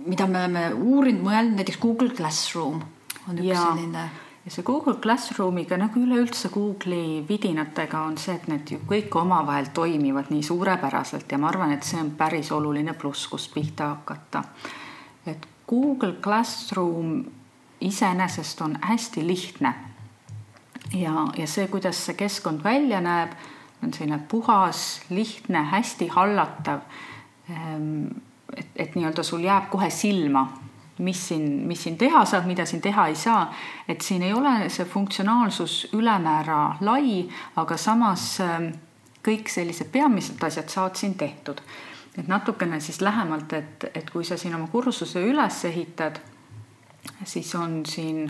mida 0.06 0.28
me 0.28 0.44
oleme 0.44 0.66
uurinud, 0.74 1.24
mõelnud, 1.26 1.62
näiteks 1.62 1.80
Google 1.82 2.14
Classroom 2.16 2.82
on 3.28 3.40
üks 3.42 3.50
ja. 3.52 3.64
selline 3.66 4.10
ja 4.46 4.52
see 4.52 4.64
Google 4.66 4.96
Classroomiga 5.02 5.78
nagu 5.78 6.02
üleüldse 6.02 6.50
Google'i 6.50 7.22
vidinatega 7.28 8.02
on 8.08 8.18
see, 8.18 8.36
et 8.36 8.48
need 8.50 8.74
ju 8.74 8.80
kõik 8.90 9.14
omavahel 9.22 9.70
toimivad 9.74 10.32
nii 10.34 10.44
suurepäraselt 10.44 11.32
ja 11.32 11.38
ma 11.38 11.52
arvan, 11.52 11.76
et 11.76 11.86
see 11.86 12.02
on 12.02 12.12
päris 12.18 12.52
oluline 12.52 12.96
pluss, 12.98 13.28
kust 13.30 13.54
pihta 13.54 13.92
hakata. 13.94 14.44
et 15.26 15.48
Google 15.70 16.16
Classroom 16.24 17.24
iseenesest 17.82 18.62
on 18.62 18.78
hästi 18.82 19.28
lihtne. 19.28 19.74
ja, 20.94 21.28
ja 21.38 21.48
see, 21.48 21.68
kuidas 21.68 22.06
see 22.06 22.18
keskkond 22.18 22.64
välja 22.64 23.02
näeb, 23.02 23.38
on 23.84 23.94
selline 23.94 24.20
puhas, 24.30 25.02
lihtne, 25.10 25.64
hästi 25.72 26.08
hallatav. 26.08 26.82
Ehm, 27.50 28.06
et, 28.58 28.68
et 28.76 28.96
nii-öelda 28.96 29.24
sul 29.24 29.42
jääb 29.46 29.70
kohe 29.70 29.90
silma 29.90 30.50
mis 30.98 31.28
siin, 31.28 31.44
mis 31.68 31.84
siin 31.84 31.98
teha 31.98 32.26
saab, 32.26 32.46
mida 32.46 32.66
siin 32.66 32.82
teha 32.82 33.08
ei 33.08 33.16
saa. 33.16 33.54
et 33.88 34.02
siin 34.02 34.24
ei 34.24 34.34
ole 34.34 34.70
see 34.70 34.86
funktsionaalsus 34.86 35.88
ülemäära 35.94 36.76
lai, 36.82 37.28
aga 37.56 37.78
samas 37.78 38.40
ähm, 38.42 38.72
kõik 39.26 39.50
sellised 39.50 39.92
peamised 39.92 40.44
asjad 40.44 40.70
saavad 40.70 40.96
siin 40.96 41.16
tehtud. 41.16 41.62
et 42.18 42.28
natukene 42.28 42.80
siis 42.80 43.02
lähemalt, 43.02 43.54
et, 43.54 43.86
et 43.96 44.10
kui 44.10 44.24
sa 44.24 44.38
siin 44.38 44.56
oma 44.56 44.68
kursuse 44.68 45.24
üles 45.24 45.66
ehitad, 45.66 46.20
siis 47.26 47.56
on 47.56 47.86
siin 47.86 48.26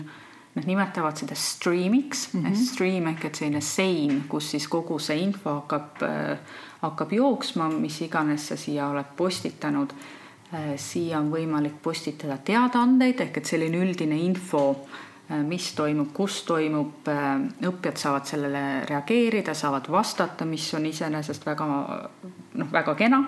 nad 0.54 0.66
nimetavad 0.68 1.16
seda 1.16 1.34
streamiks 1.34 2.28
mm, 2.34 2.44
-hmm. 2.44 2.54
stream 2.54 3.06
ehk 3.06 3.24
et 3.24 3.34
selline 3.34 3.60
sein, 3.60 4.24
kus 4.28 4.50
siis 4.50 4.68
kogu 4.68 4.98
see 4.98 5.16
info 5.18 5.54
hakkab 5.54 6.02
äh,, 6.02 6.38
hakkab 6.82 7.12
jooksma, 7.12 7.68
mis 7.68 8.00
iganes 8.02 8.48
sa 8.48 8.56
siia 8.56 8.88
oled 8.88 9.16
postitanud 9.16 9.92
äh,. 9.92 10.21
Siia 10.76 11.18
on 11.18 11.30
võimalik 11.32 11.78
postitada 11.82 12.36
teadaandeid 12.44 13.20
ehk 13.24 13.40
et 13.40 13.48
selline 13.48 13.78
üldine 13.80 14.18
info 14.20 14.62
äh,, 14.72 15.40
mis 15.46 15.70
toimub, 15.78 16.12
kus 16.12 16.42
toimub 16.48 17.08
äh,, 17.08 17.32
õppijad 17.68 18.00
saavad 18.00 18.28
sellele 18.28 18.62
reageerida, 18.88 19.54
saavad 19.54 19.88
vastata, 19.90 20.44
mis 20.48 20.68
on 20.76 20.86
iseenesest 20.90 21.46
väga 21.46 21.68
noh, 21.68 22.72
väga 22.72 22.96
kena. 22.98 23.22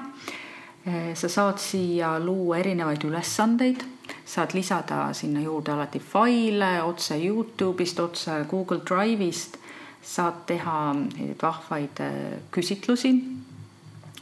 Sa 1.17 1.31
saad 1.33 1.57
siia 1.65 2.11
luua 2.21 2.59
erinevaid 2.61 3.07
ülesandeid 3.09 3.81
saad 4.25 4.53
lisada 4.53 5.13
sinna 5.17 5.41
juurde 5.41 5.73
alati 5.73 5.99
faile 5.99 6.83
otse 6.83 7.17
Youtube'ist, 7.17 8.01
otse 8.01 8.45
Google 8.51 8.81
Drive'ist, 8.85 9.57
saad 10.03 10.45
teha 10.47 10.95
vahvaid 11.41 12.03
küsitlusi 12.53 13.15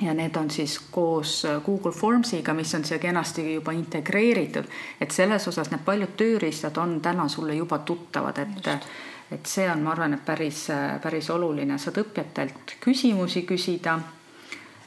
ja 0.00 0.14
need 0.14 0.36
on 0.36 0.50
siis 0.50 0.78
koos 0.90 1.44
äh, 1.44 1.60
Google 1.64 1.92
Formsiga, 1.92 2.54
mis 2.54 2.74
on 2.74 2.84
siia 2.84 2.98
kenasti 2.98 3.54
juba 3.54 3.72
integreeritud, 3.72 4.64
et 5.00 5.10
selles 5.10 5.48
osas 5.48 5.70
need 5.70 5.84
paljud 5.84 6.16
tööriistad 6.16 6.78
on 6.80 7.00
täna 7.00 7.28
sulle 7.28 7.54
juba 7.54 7.78
tuttavad, 7.78 8.38
et 8.38 8.88
et 9.32 9.46
see 9.48 9.64
on, 9.64 9.80
ma 9.80 9.94
arvan, 9.94 10.12
et 10.12 10.24
päris, 10.24 10.66
äh, 10.70 10.98
päris 11.00 11.30
oluline, 11.32 11.78
saad 11.78 12.02
õppijatelt 12.02 12.76
küsimusi 12.80 13.46
küsida. 13.48 13.98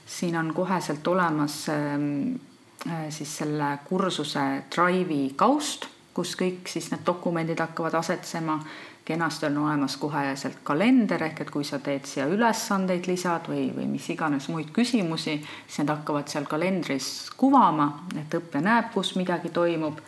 siin 0.05 0.35
on 0.37 0.53
koheselt 0.53 1.07
olemas 1.07 1.69
ähm, 1.69 2.35
Äh, 2.89 3.09
siis 3.09 3.37
selle 3.37 3.79
kursuse 3.85 4.39
Drive'i 4.75 5.31
kaust, 5.35 5.87
kus 6.13 6.35
kõik 6.37 6.69
siis 6.69 6.91
need 6.91 7.01
dokumendid 7.07 7.57
hakkavad 7.63 7.97
asetsema. 7.97 8.59
Kenasti 9.05 9.45
on 9.45 9.57
olemas 9.57 9.97
koheselt 10.01 10.57
kalender 10.63 11.23
ehk 11.23 11.41
et 11.45 11.51
kui 11.53 11.63
sa 11.63 11.79
teed 11.79 12.07
siia 12.09 12.25
ülesandeid 12.31 13.07
lisad 13.07 13.49
või, 13.51 13.67
või 13.75 13.85
mis 13.91 14.09
iganes 14.09 14.49
muid 14.49 14.71
küsimusi, 14.73 15.37
siis 15.67 15.79
need 15.81 15.93
hakkavad 15.93 16.31
seal 16.31 16.47
kalendris 16.49 17.29
kuvama, 17.37 17.91
et 18.17 18.33
õppija 18.33 18.63
näeb, 18.65 18.91
kus 18.93 19.15
midagi 19.19 19.53
toimub. 19.53 20.01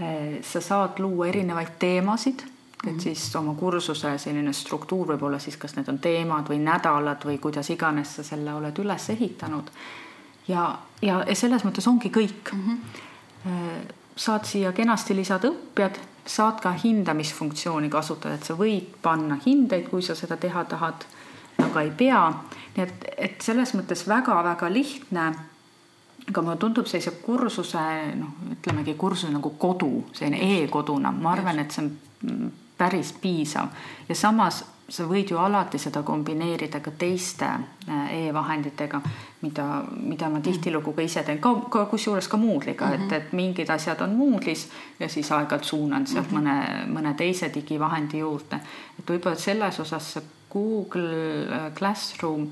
Äh, 0.00 0.40
sa 0.42 0.60
saad 0.64 0.98
luua 0.98 1.28
erinevaid 1.30 1.76
teemasid 1.78 2.42
et 2.84 2.92
mhm. 2.92 3.00
siis 3.00 3.36
oma 3.36 3.54
kursuse 3.56 4.10
selline 4.18 4.52
struktuur 4.52 5.14
võib 5.14 5.22
olla 5.28 5.38
siis, 5.38 5.56
kas 5.56 5.76
need 5.76 5.88
on 5.88 5.98
teemad 6.02 6.48
või 6.50 6.58
nädalad 6.60 7.22
või 7.24 7.38
kuidas 7.40 7.70
iganes 7.72 8.16
sa 8.18 8.24
selle 8.26 8.52
oled 8.52 8.78
üles 8.82 9.06
ehitanud 9.14 9.70
ja, 10.48 10.64
ja 11.02 11.20
selles 11.34 11.64
mõttes 11.64 11.86
ongi 11.88 12.10
kõik 12.12 12.52
mm. 12.52 12.64
-hmm. 13.44 13.94
saad 14.16 14.44
siia 14.48 14.72
kenasti 14.72 15.16
lisada 15.16 15.48
õppijad, 15.48 15.98
saad 16.26 16.60
ka 16.62 16.72
hindamisfunktsiooni 16.84 17.90
kasutada, 17.92 18.34
et 18.34 18.44
sa 18.44 18.56
võid 18.58 18.94
panna 19.02 19.38
hindeid, 19.46 19.88
kui 19.90 20.02
sa 20.02 20.16
seda 20.16 20.36
teha 20.40 20.64
tahad, 20.64 21.04
aga 21.62 21.82
ei 21.82 21.90
pea. 21.90 22.22
nii 22.76 22.84
et, 22.84 23.04
et 23.16 23.42
selles 23.44 23.74
mõttes 23.76 24.06
väga-väga 24.08 24.70
lihtne 24.72 25.26
aga 26.28 26.42
mulle 26.42 26.56
tundub 26.56 26.88
sellise 26.88 27.12
kursuse, 27.22 27.80
noh, 28.16 28.36
ütlemegi 28.56 28.94
kursuse 28.96 29.32
nagu 29.32 29.50
kodu, 29.60 30.06
selline 30.16 30.62
e-koduna, 30.62 31.12
ma 31.12 31.34
arvan, 31.34 31.60
et 31.60 31.74
see 31.74 31.84
on 31.84 32.52
päris 32.78 33.12
piisav. 33.20 33.68
Ja 34.08 34.16
samas 34.16 34.62
sa 34.88 35.06
võid 35.08 35.30
ju 35.32 35.38
alati 35.40 35.78
seda 35.80 36.02
kombineerida 36.04 36.80
ka 36.84 36.92
teiste 36.98 37.46
äh, 37.48 38.26
e-vahenditega, 38.26 39.00
mida, 39.44 39.66
mida 39.96 40.28
ma 40.28 40.42
tihtilugu 40.44 40.92
ka 40.96 41.04
ise 41.04 41.22
teen, 41.24 41.40
ka, 41.42 41.54
ka 41.72 41.86
kusjuures 41.90 42.28
ka 42.28 42.36
Moodle'iga 42.40 42.90
mm, 42.90 42.92
-hmm. 42.92 43.06
et, 43.06 43.12
et 43.12 43.32
mingid 43.32 43.70
asjad 43.70 44.00
on 44.04 44.16
Moodle'is 44.18 44.66
ja 45.00 45.08
siis 45.08 45.32
aeg-ajalt 45.32 45.64
suunan 45.64 46.06
sealt 46.06 46.30
mm 46.30 46.38
-hmm. 46.38 46.84
mõne, 46.88 46.98
mõne 46.98 47.14
teise 47.14 47.50
digivahendi 47.54 48.18
juurde. 48.18 48.60
et 48.98 49.10
võib-olla 49.10 49.36
selles 49.36 49.80
osas 49.80 50.12
see 50.12 50.22
Google 50.52 51.46
äh, 51.50 51.72
Classroom, 51.74 52.48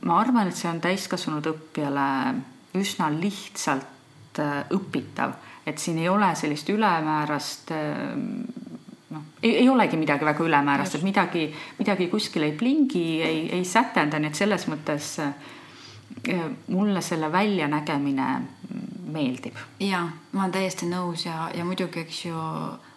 ma 0.00 0.20
arvan, 0.20 0.48
et 0.48 0.56
see 0.56 0.70
on 0.70 0.80
täiskasvanud 0.80 1.46
õppijale 1.46 2.34
üsna 2.74 3.10
lihtsalt 3.10 4.38
äh, 4.38 4.64
õpitav, 4.70 5.32
et 5.66 5.78
siin 5.78 5.98
ei 5.98 6.08
ole 6.08 6.34
sellist 6.34 6.68
ülemäärast 6.68 7.70
noh, 9.10 9.26
ei, 9.42 9.68
olegi 9.68 9.98
midagi 10.00 10.26
väga 10.26 10.44
ülemäärast, 10.44 10.98
et 10.98 11.04
midagi, 11.06 11.46
midagi 11.78 12.08
kuskil 12.12 12.46
ei 12.46 12.54
plingi, 12.58 13.06
ei, 13.22 13.42
ei 13.58 13.64
sätenda, 13.64 14.18
nii 14.18 14.32
et 14.32 14.38
selles 14.38 14.66
mõttes 14.70 15.10
eh, 15.22 16.46
mulle 16.72 17.02
selle 17.04 17.30
väljanägemine 17.32 18.30
meeldib. 19.12 19.58
ja 19.80 20.02
ma 20.32 20.42
olen 20.44 20.56
täiesti 20.58 20.88
nõus 20.90 21.26
ja, 21.26 21.50
ja 21.54 21.64
muidugi, 21.64 22.02
eks 22.02 22.24
ju, 22.26 22.46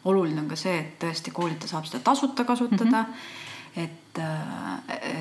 oluline 0.09 0.41
on 0.41 0.49
ka 0.49 0.57
see, 0.59 0.79
et 0.79 0.95
tõesti 1.01 1.33
koolitaja 1.35 1.75
saab 1.75 1.89
seda 1.89 2.03
tasuta 2.03 2.45
kasutada 2.45 3.03
mm. 3.03 3.13
-hmm. 3.13 3.83
et, 3.83 4.23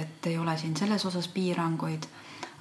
et 0.00 0.26
ei 0.26 0.38
ole 0.38 0.56
siin 0.58 0.76
selles 0.76 1.04
osas 1.06 1.28
piiranguid 1.28 2.08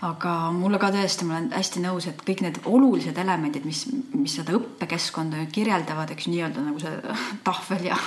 aga 0.05 0.31
mulle 0.53 0.77
ka 0.77 0.91
tõesti, 0.93 1.25
ma 1.25 1.37
olen 1.37 1.47
hästi 1.57 1.81
nõus, 1.81 2.05
et 2.09 2.19
kõik 2.25 2.43
need 2.45 2.59
olulised 2.69 3.17
elemendid, 3.17 3.63
mis, 3.65 3.85
mis 4.13 4.35
seda 4.37 4.53
õppekeskkonda 4.53 5.47
kirjeldavad, 5.53 6.11
eks 6.13 6.27
nii-öelda 6.29 6.65
nagu 6.67 6.81
see 6.81 7.15
tahvel 7.47 7.87
ja, 7.89 7.97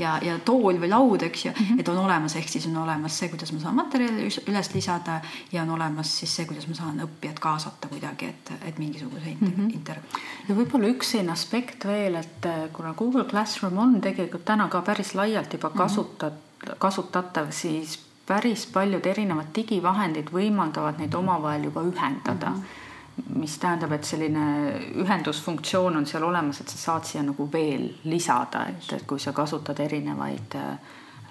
ja, 0.00 0.16
ja 0.26 0.38
tool 0.46 0.80
või 0.82 0.90
laud, 0.90 1.22
eks 1.28 1.44
ju 1.44 1.52
mm, 1.52 1.68
-hmm. 1.68 1.80
et 1.80 1.90
on 1.92 2.00
olemas, 2.02 2.34
ehk 2.40 2.50
siis 2.50 2.66
on 2.66 2.80
olemas 2.82 3.18
see, 3.18 3.30
kuidas 3.30 3.52
ma 3.54 3.60
saan 3.62 3.78
materjali 3.78 4.26
üles 4.46 4.72
lisada 4.74 5.20
ja 5.52 5.62
on 5.62 5.70
olemas 5.76 6.16
siis 6.18 6.34
see, 6.36 6.48
kuidas 6.50 6.66
ma 6.66 6.74
saan 6.74 6.98
õppijat 7.06 7.38
kaasata 7.38 7.88
kuidagi, 7.92 8.32
et, 8.32 8.52
et 8.66 8.78
mingisuguse 8.82 9.30
inter- 9.30 9.52
mm. 9.52 9.54
-hmm. 9.56 9.74
inter 9.74 10.02
ja 10.48 10.54
võib-olla 10.54 10.90
üks 10.90 11.14
selline 11.14 11.32
aspekt 11.32 11.86
veel, 11.86 12.14
et 12.14 12.46
äh, 12.46 12.66
kuna 12.72 12.94
Google 12.94 13.24
Classroom 13.24 13.78
on 13.78 14.00
tegelikult 14.00 14.44
täna 14.44 14.68
ka 14.68 14.82
päris 14.82 15.14
laialt 15.14 15.52
juba 15.52 15.70
kasutat- 15.70 16.42
mm, 16.42 16.72
-hmm. 16.72 16.78
kasutatav, 16.78 17.50
siis 17.50 18.05
päris 18.26 18.66
paljud 18.66 19.06
erinevad 19.06 19.52
digivahendid 19.54 20.32
võimaldavad 20.32 20.98
neid 20.98 21.14
omavahel 21.14 21.70
juba 21.70 21.86
ühendada 21.86 22.50
mm. 22.50 22.60
-hmm 22.60 22.84
mis 23.34 23.58
tähendab, 23.58 23.92
et 23.92 24.04
selline 24.04 24.46
ühendusfunktsioon 25.00 25.96
on 25.96 26.06
seal 26.06 26.22
olemas, 26.22 26.60
et 26.60 26.68
sa 26.68 26.78
saad 26.78 27.04
siia 27.08 27.22
nagu 27.24 27.48
veel 27.52 27.88
lisada, 28.04 28.66
et, 28.68 28.92
et 28.92 29.06
kui 29.08 29.20
sa 29.20 29.32
kasutad 29.32 29.80
erinevaid 29.80 30.56
äh, 30.60 30.78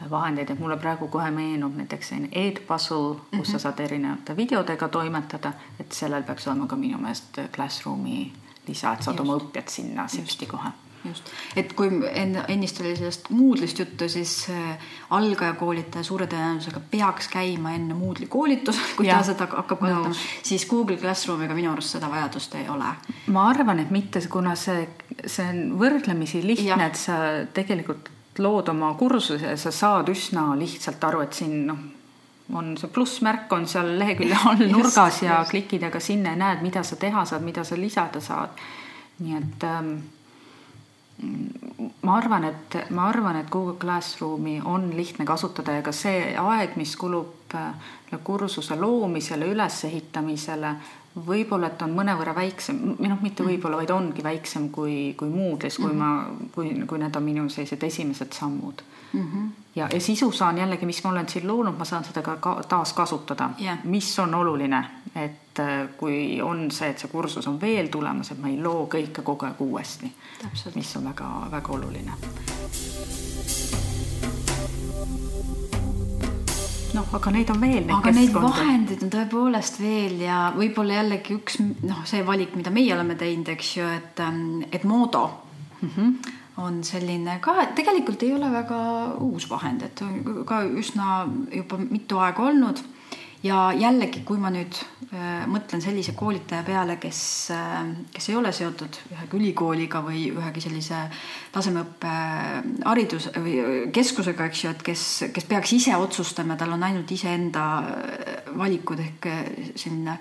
vahendeid, 0.10 0.50
et 0.50 0.60
mulle 0.60 0.78
praegu 0.82 1.08
kohe 1.14 1.30
meenub 1.32 1.76
näiteks 1.78 2.10
selline 2.10 2.30
Edpuzzle, 2.32 3.16
kus 3.16 3.32
mm 3.32 3.40
-hmm. 3.40 3.46
sa 3.46 3.52
mhm. 3.52 3.60
saad 3.60 3.80
erinevate 3.80 4.38
videodega 4.38 4.88
toimetada, 4.88 5.54
et 5.80 5.92
sellel 5.92 6.24
peaks 6.24 6.48
olema 6.48 6.68
ka 6.68 6.76
minu 6.76 6.98
meelest 6.98 7.40
Classroomi 7.56 8.34
lisa, 8.68 8.94
et 8.94 9.04
saad 9.04 9.18
Just. 9.18 9.30
oma 9.30 9.38
õppijad 9.38 9.70
sinna 9.70 10.08
sipsti 10.08 10.46
kohe 10.46 10.70
just, 11.10 11.32
et 11.56 11.74
kui 11.78 11.90
enne, 12.12 12.46
ennist 12.52 12.80
oli 12.84 12.96
sellest 12.98 13.30
Moodle'ist 13.34 13.80
juttu, 13.80 14.10
siis 14.10 14.38
äh, 14.54 14.88
algajakoolitaja 15.16 16.04
suure 16.04 16.28
tõenäosusega 16.32 16.82
peaks 16.92 17.30
käima 17.34 17.76
enne 17.78 17.98
Moodle'i 17.98 18.30
koolitus, 18.32 18.80
kui 18.98 19.10
ja. 19.10 19.20
ta 19.20 19.32
seda 19.32 19.50
hakkab 19.52 19.86
kasutama 19.86 20.10
no., 20.10 20.16
siis 20.44 20.66
Google 20.70 20.98
Classroomiga 20.98 21.56
minu 21.56 21.72
arust 21.72 21.96
seda 21.96 22.10
vajadust 22.12 22.56
ei 22.56 22.70
ole. 22.70 22.92
ma 23.28 23.48
arvan, 23.50 23.80
et 23.80 23.92
mitte, 23.92 24.22
kuna 24.32 24.56
see, 24.60 24.88
see 25.26 25.48
on 25.50 25.64
võrdlemisi 25.80 26.44
lihtne, 26.46 26.86
et 26.86 27.00
sa 27.00 27.18
tegelikult 27.54 28.12
lood 28.40 28.70
oma 28.70 28.94
kursuse 29.00 29.54
ja 29.54 29.58
sa 29.58 29.72
saad 29.72 30.10
üsna 30.12 30.50
lihtsalt 30.60 31.04
aru, 31.08 31.22
et 31.24 31.38
siin 31.38 31.62
noh, 31.70 31.84
on 32.54 32.76
see 32.78 32.92
plussmärk 32.94 33.54
on 33.56 33.68
seal 33.68 33.96
lehekülje 34.00 34.38
all 34.46 34.66
nurgas 34.74 35.14
just, 35.14 35.24
ja 35.24 35.40
just. 35.40 35.52
klikid 35.52 35.86
aga 35.88 36.00
sinna 36.00 36.36
ja 36.36 36.42
näed, 36.42 36.66
mida 36.66 36.84
sa 36.84 36.98
teha 37.00 37.26
saad, 37.26 37.46
mida 37.46 37.64
sa 37.64 37.78
lisada 37.80 38.22
saad. 38.22 38.60
nii 39.20 39.38
et 39.38 39.64
ähm, 39.64 39.94
ma 42.02 42.18
arvan, 42.18 42.44
et 42.44 42.78
ma 42.90 43.08
arvan, 43.10 43.36
et 43.40 43.50
Google 43.50 43.78
Classroomi 43.80 44.62
on 44.66 44.90
lihtne 44.96 45.26
kasutada 45.26 45.78
ja 45.78 45.82
ka 45.82 45.92
see 45.96 46.36
aeg, 46.38 46.76
mis 46.76 46.96
kulub 47.00 47.56
äh, 47.56 47.74
kursuse 48.24 48.76
loomisele, 48.80 49.48
ülesehitamisele, 49.54 50.76
võib-olla, 51.28 51.70
et 51.72 51.82
on 51.86 51.94
mõnevõrra 51.96 52.36
väiksem, 52.36 52.82
või 53.00 53.10
noh, 53.12 53.22
mitte 53.24 53.44
mm. 53.44 53.50
võib-olla, 53.50 53.80
vaid 53.80 53.94
ongi 53.96 54.24
väiksem 54.24 54.68
kui, 54.76 55.14
kui 55.18 55.32
Moodle'is, 55.32 55.78
kui 55.80 55.94
mm 55.94 56.02
-hmm. 56.02 56.42
ma, 56.44 56.50
kui, 56.56 56.74
kui 56.88 57.00
need 57.00 57.16
on 57.16 57.24
minu 57.24 57.50
sellised 57.50 57.84
esimesed 57.84 58.34
sammud 58.34 58.84
mm. 59.14 59.22
-hmm. 59.22 59.50
ja, 59.76 59.88
ja 59.94 60.02
sisu 60.02 60.32
saan 60.32 60.58
jällegi, 60.58 60.86
mis 60.86 61.04
ma 61.04 61.10
olen 61.10 61.30
siin 61.30 61.48
loonud, 61.48 61.78
ma 61.78 61.86
saan 61.86 62.04
seda 62.04 62.22
ka, 62.22 62.36
ka 62.36 62.62
taaskasutada 62.68 63.50
yeah., 63.62 63.78
mis 63.84 64.20
on 64.20 64.36
oluline, 64.36 64.86
et 65.16 65.60
äh, 65.60 65.88
kui 65.98 66.42
on 66.44 66.70
see, 66.72 66.90
et 66.92 67.00
see 67.00 67.12
kursus 67.12 67.48
on 67.48 67.60
veel 67.62 67.88
tulemas, 67.92 68.32
et 68.32 68.42
ma 68.42 68.52
ei 68.52 68.60
loo 68.62 68.86
kõike 68.92 69.24
kogu 69.24 69.48
aeg 69.48 69.62
uuesti, 69.64 70.12
mis 70.76 70.96
on 71.00 71.12
väga-väga 71.12 71.78
oluline 71.78 72.18
noh, 76.96 77.08
aga 77.18 77.32
neid 77.34 77.52
on 77.52 77.62
veel. 77.62 77.90
aga 77.92 78.14
neid 78.16 78.34
vahendeid 78.36 79.04
on 79.06 79.12
tõepoolest 79.14 79.80
veel 79.82 80.22
ja 80.26 80.40
võib-olla 80.56 81.02
jällegi 81.02 81.36
üks 81.40 81.60
noh, 81.64 82.02
see 82.08 82.24
valik, 82.28 82.56
mida 82.60 82.74
meie 82.76 82.94
oleme 82.96 83.18
teinud, 83.20 83.52
eks 83.56 83.76
ju, 83.78 83.88
et, 84.00 84.20
ähm, 84.24 84.64
et 84.72 84.84
Modo 84.84 85.26
mm 85.82 85.90
-hmm. 85.96 86.34
on 86.64 86.84
selline 86.84 87.40
ka, 87.42 87.56
tegelikult 87.76 88.24
ei 88.24 88.34
ole 88.34 88.52
väga 88.52 88.80
uus 89.20 89.50
vahend, 89.50 89.82
et 89.82 90.02
on 90.02 90.46
ka 90.46 90.64
üsna 90.64 91.28
juba 91.52 91.78
mitu 91.78 92.20
aega 92.20 92.44
olnud 92.44 92.84
ja 93.46 93.60
jällegi, 93.78 94.24
kui 94.26 94.40
ma 94.42 94.50
nüüd 94.54 94.78
äh, 95.14 95.46
mõtlen 95.50 95.84
sellise 95.84 96.16
koolitaja 96.18 96.64
peale, 96.66 96.98
kes 97.02 97.20
äh,, 97.54 97.78
kes 98.14 98.30
ei 98.32 98.38
ole 98.40 98.52
seotud 98.56 98.98
ühegi 99.12 99.40
ülikooliga 99.40 100.02
või 100.06 100.26
ühegi 100.34 100.64
sellise 100.64 101.04
tasemeõppe 101.54 102.14
haridus 102.86 103.30
või 103.36 103.58
keskusega, 103.96 104.50
eks 104.50 104.66
ju, 104.66 104.74
et 104.74 104.84
kes, 104.86 105.06
kes 105.36 105.50
peaks 105.50 105.76
ise 105.78 105.96
otsustama, 105.98 106.58
tal 106.58 106.74
on 106.76 106.86
ainult 106.88 107.12
iseenda 107.14 107.66
valikud 108.58 109.02
ehk 109.04 109.30
selline 109.76 110.20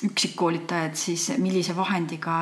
üksikkoolitajad, 0.00 0.94
siis 0.96 1.26
millise 1.38 1.74
vahendiga 1.76 2.38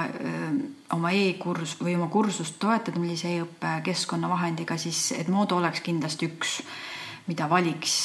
oma 0.95 1.11
e-kurs 1.11 1.75
või 1.81 1.97
oma 1.99 2.07
kursust 2.13 2.55
toetada, 2.63 3.01
millise 3.03 3.33
e-õppe 3.35 3.73
keskkonna 3.89 4.31
vahendiga, 4.31 4.77
siis 4.79 5.11
Edmodo 5.17 5.59
oleks 5.59 5.83
kindlasti 5.83 6.31
üks, 6.31 6.61
mida 7.27 7.51
valiks 7.51 7.99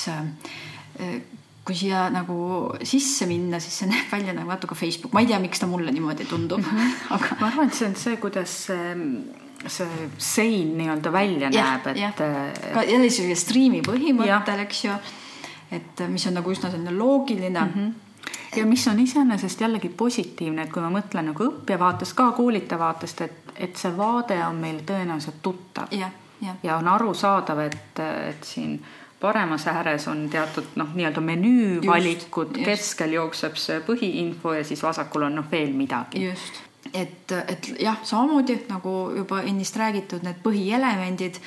kui 1.64 1.78
siia 1.80 2.08
nagu 2.12 2.36
sisse 2.84 3.28
minna, 3.30 3.60
siis 3.64 3.82
see 3.82 3.90
näeb 3.94 4.12
välja 4.12 4.36
nagu 4.36 4.52
natuke 4.52 4.76
Facebook, 4.76 5.14
ma 5.16 5.24
ei 5.24 5.32
tea, 5.32 5.40
miks 5.44 5.64
ta 5.64 5.70
mulle 5.70 5.94
niimoodi 5.96 6.28
tundub 6.30 6.62
mm, 6.64 6.78
-hmm. 6.78 6.94
aga 7.16 7.40
ma 7.40 7.48
arvan, 7.48 7.72
et 7.72 7.80
see 7.80 7.90
on 7.90 7.96
see, 7.96 8.18
kuidas 8.22 8.56
see, 8.68 9.90
sein 10.18 10.78
nii-öelda 10.78 11.12
välja 11.12 11.50
ja, 11.52 11.68
näeb, 11.72 11.88
et. 11.96 12.24
ka 12.74 12.84
jälle 12.84 13.10
selline 13.10 13.36
striimi 13.36 13.84
põhimõttel, 13.86 14.66
eks 14.66 14.86
ju, 14.86 14.96
et 15.72 16.08
mis 16.10 16.28
on 16.28 16.36
nagu 16.40 16.52
üsna 16.52 16.72
selline 16.72 16.98
loogiline 16.98 17.60
mm. 17.60 17.72
-hmm 17.76 17.94
ja 18.56 18.66
mis 18.66 18.88
on 18.88 19.00
iseenesest 19.00 19.62
jällegi 19.62 19.90
positiivne, 19.90 20.62
et 20.62 20.72
kui 20.72 20.82
ma 20.82 20.90
mõtlen 20.94 21.26
nagu 21.32 21.44
õppija 21.44 21.80
vaatest 21.80 22.14
ka 22.14 22.32
koolitaja 22.38 22.80
vaatest, 22.80 23.22
et, 23.22 23.54
et 23.56 23.78
see 23.78 23.98
vaade 23.98 24.38
on 24.46 24.60
meil 24.62 24.84
tõenäoliselt 24.86 25.42
tuttav 25.42 25.88
ja 26.64 26.78
on 26.78 26.88
arusaadav, 26.88 27.60
et, 27.60 28.00
et 28.30 28.44
siin 28.44 28.78
paremas 29.24 29.68
ääres 29.72 30.08
on 30.12 30.26
teatud 30.30 30.76
noh, 30.76 30.92
nii-öelda 30.98 31.22
menüüvalikud, 31.24 32.58
keskel 32.66 33.16
jookseb 33.16 33.56
see 33.60 33.80
põhiinfo 33.88 34.58
ja 34.58 34.66
siis 34.68 34.84
vasakul 34.84 35.30
on 35.30 35.40
noh, 35.40 35.48
veel 35.52 35.72
midagi. 35.78 36.26
just, 36.28 36.60
et, 36.92 37.32
et 37.48 37.70
jah, 37.80 38.02
samamoodi 38.04 38.60
nagu 38.68 38.98
juba 39.16 39.40
ennist 39.48 39.80
räägitud, 39.80 40.26
need 40.28 40.44
põhielemendid 40.44 41.40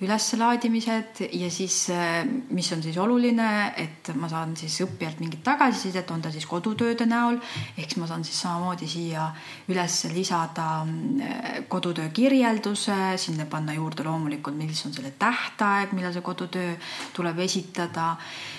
ülesslaadimised 0.00 1.24
ja 1.32 1.50
siis, 1.50 1.90
äh, 1.90 2.22
mis 2.54 2.70
on 2.72 2.82
siis 2.82 2.96
oluline, 2.98 3.74
et 3.76 4.10
ma 4.14 4.28
saan 4.30 4.54
siis 4.56 4.76
õppijalt 4.84 5.18
mingit 5.18 5.42
tagasisidet, 5.46 6.10
on 6.14 6.22
ta 6.22 6.30
siis 6.30 6.46
kodutööde 6.46 7.06
näol, 7.08 7.40
ehk 7.76 7.88
siis 7.88 7.98
ma 7.98 8.06
saan 8.10 8.24
siis 8.24 8.38
samamoodi 8.44 8.86
siia 8.90 9.28
üles 9.68 9.96
lisada 10.14 10.68
äh, 10.82 11.62
kodutöö 11.68 12.12
kirjelduse, 12.14 13.16
sinna 13.18 13.48
panna 13.50 13.74
juurde 13.74 14.06
loomulikult, 14.06 14.58
mis 14.58 14.84
on 14.86 14.94
selle 14.94 15.14
tähtaeg, 15.18 15.96
millal 15.98 16.14
see 16.14 16.26
kodutöö 16.26 16.76
tuleb 17.16 17.42
esitada, 17.42 18.12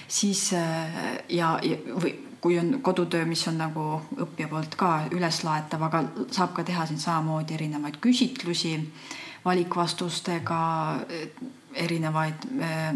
siis 0.08 0.50
äh, 0.60 1.24
ja, 1.30 1.56
ja 1.64 1.80
või 1.96 2.18
kui 2.42 2.60
on 2.60 2.82
kodutöö, 2.84 3.26
mis 3.28 3.48
on 3.48 3.58
nagu 3.60 3.86
õppija 4.24 4.48
poolt 4.52 4.76
ka 4.80 4.92
üleslaetav, 5.12 5.82
aga 5.88 6.04
saab 6.32 6.54
ka 6.56 6.64
teha 6.68 6.86
siin 6.88 7.00
samamoodi 7.00 7.56
erinevaid 7.56 8.00
küsitlusi 8.04 8.76
valikvastustega 9.46 10.60
erinevaid 11.74 12.48
äh, 12.62 12.96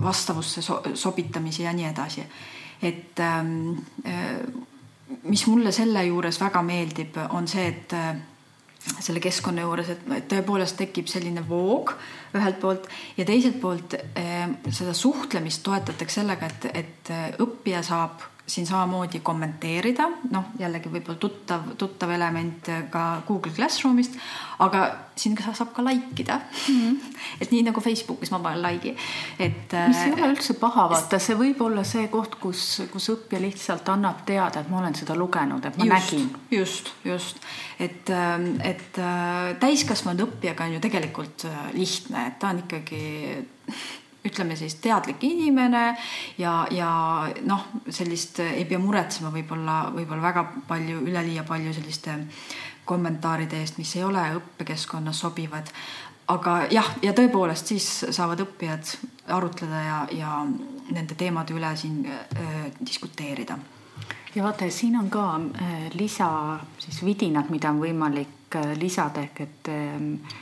vastavusse 0.00 0.62
so 0.62 0.82
sobitamisi 0.94 1.62
ja 1.62 1.72
nii 1.72 1.84
edasi. 1.84 2.24
et 2.82 3.20
ähm, 3.20 3.78
äh, 4.06 4.40
mis 5.22 5.46
mulle 5.46 5.72
selle 5.72 6.04
juures 6.04 6.40
väga 6.40 6.62
meeldib, 6.62 7.16
on 7.30 7.48
see, 7.48 7.66
et 7.66 7.92
äh, 7.92 8.16
selle 9.00 9.20
keskkonna 9.20 9.62
juures, 9.62 9.88
et 9.88 10.28
tõepoolest 10.30 10.76
tekib 10.78 11.08
selline 11.10 11.42
voog 11.48 11.94
ühelt 12.36 12.60
poolt 12.60 12.86
ja 13.16 13.24
teiselt 13.24 13.60
poolt 13.60 13.96
seda 14.70 14.92
suhtlemist 14.94 15.62
toetatakse 15.62 16.20
sellega, 16.20 16.46
et, 16.46 16.68
et 16.74 17.10
õppija 17.42 17.82
saab 17.82 18.22
siin 18.48 18.66
samamoodi 18.66 19.20
kommenteerida, 19.20 20.06
noh, 20.32 20.52
jällegi 20.58 20.90
võib-olla 20.92 21.20
tuttav, 21.20 21.66
tuttav 21.78 22.10
element 22.14 22.70
ka 22.90 23.04
Google 23.28 23.52
Classroomist, 23.52 24.16
aga 24.64 24.84
siin 25.18 25.36
saab 25.36 25.74
ka 25.76 25.84
like 25.84 26.22
ida 26.22 26.38
mm. 26.38 26.78
-hmm. 26.78 27.18
et 27.40 27.52
nii 27.52 27.62
nagu 27.66 27.80
Facebookis 27.84 28.30
ma 28.30 28.38
panen 28.38 28.62
like'i, 28.62 28.94
et. 29.38 29.76
mis 29.88 30.00
ei 30.06 30.12
ole 30.12 30.30
üldse 30.32 30.56
paha, 30.60 30.88
vaata, 30.90 31.18
see 31.18 31.36
võib 31.36 31.60
olla 31.66 31.84
see 31.84 32.08
koht, 32.08 32.38
kus, 32.40 32.82
kus 32.92 33.10
õppija 33.14 33.42
lihtsalt 33.42 33.88
annab 33.92 34.24
teada, 34.24 34.60
et 34.60 34.72
ma 34.72 34.80
olen 34.80 34.96
seda 34.96 35.16
lugenud, 35.18 35.64
et 35.64 35.76
ma 35.76 35.84
just, 35.84 36.12
nägin. 36.12 36.30
just, 36.50 36.92
just, 37.04 37.44
et, 37.78 38.10
et 38.64 39.04
täiskasvanud 39.60 40.24
õppijaga 40.28 40.64
on 40.64 40.78
ju 40.78 40.80
tegelikult 40.88 41.46
lihtne, 41.72 42.26
et 42.26 42.38
ta 42.38 42.54
on 42.54 42.64
ikkagi 42.64 43.04
ütleme 44.28 44.56
siis 44.56 44.78
teadlik 44.82 45.24
inimene 45.26 45.84
ja, 46.38 46.66
ja 46.70 46.90
noh, 47.48 47.66
sellist 47.90 48.40
ei 48.44 48.64
pea 48.68 48.80
muretsema 48.82 49.32
võib-olla, 49.34 49.80
võib-olla 49.94 50.22
väga 50.30 50.44
palju, 50.68 51.02
üleliia 51.08 51.44
palju 51.48 51.74
selliste 51.76 52.18
kommentaaride 52.88 53.60
eest, 53.60 53.78
mis 53.80 53.96
ei 53.96 54.04
ole 54.04 54.22
õppekeskkonnas 54.38 55.24
sobivad. 55.24 55.72
aga 56.28 56.66
jah, 56.70 56.88
ja 57.02 57.12
tõepoolest 57.16 57.70
siis 57.72 57.86
saavad 58.10 58.40
õppijad 58.44 58.90
arutleda 59.32 59.80
ja, 59.84 59.98
ja 60.12 60.32
nende 60.92 61.14
teemade 61.16 61.54
üle 61.56 61.70
siin 61.76 62.04
äh, 62.06 62.66
diskuteerida. 62.80 63.58
ja 64.34 64.42
vaata, 64.44 64.70
siin 64.70 64.96
on 64.96 65.10
ka 65.10 65.24
äh, 65.36 65.88
lisa 65.94 66.58
siis 66.78 67.04
vidinad, 67.04 67.50
mida 67.50 67.70
on 67.70 67.80
võimalik 67.80 68.56
äh, 68.56 68.76
lisada 68.76 69.24
ehk 69.24 69.40
et 69.40 69.72
äh, 69.72 70.36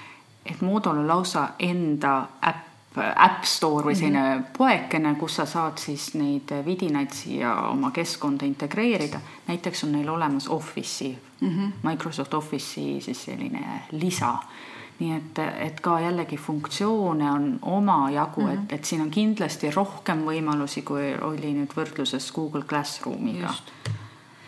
et 0.46 0.60
Moodol 0.62 0.98
on 0.98 1.08
lausa 1.08 1.48
enda 1.58 2.28
äpp 2.42 2.75
App 2.96 3.44
Store 3.44 3.84
või 3.84 3.94
selline 3.94 4.22
mm 4.22 4.42
-hmm. 4.42 4.52
poekene, 4.58 5.14
kus 5.14 5.36
sa 5.36 5.46
saad 5.46 5.78
siis 5.78 6.14
neid 6.14 6.52
vidinaid 6.64 7.12
siia 7.12 7.54
oma 7.68 7.90
keskkonda 7.90 8.46
integreerida. 8.46 9.20
näiteks 9.46 9.84
on 9.84 9.92
neil 9.92 10.08
olemas 10.08 10.48
Office'i 10.48 11.18
mm, 11.40 11.48
-hmm. 11.48 11.72
Microsoft 11.90 12.34
Office'i 12.34 13.00
siis 13.00 13.24
selline 13.24 13.82
lisa. 13.92 14.34
nii 14.98 15.12
et, 15.12 15.38
et 15.38 15.80
ka 15.80 16.00
jällegi 16.00 16.36
funktsioone 16.36 17.30
on 17.30 17.58
omajagu 17.62 18.40
mm, 18.40 18.48
-hmm. 18.48 18.64
et, 18.64 18.72
et 18.72 18.84
siin 18.84 19.00
on 19.00 19.10
kindlasti 19.10 19.70
rohkem 19.70 20.24
võimalusi, 20.24 20.82
kui 20.82 21.14
oli 21.20 21.52
nüüd 21.52 21.76
võrdluses 21.76 22.32
Google 22.32 22.62
Classroomiga. 22.62 23.54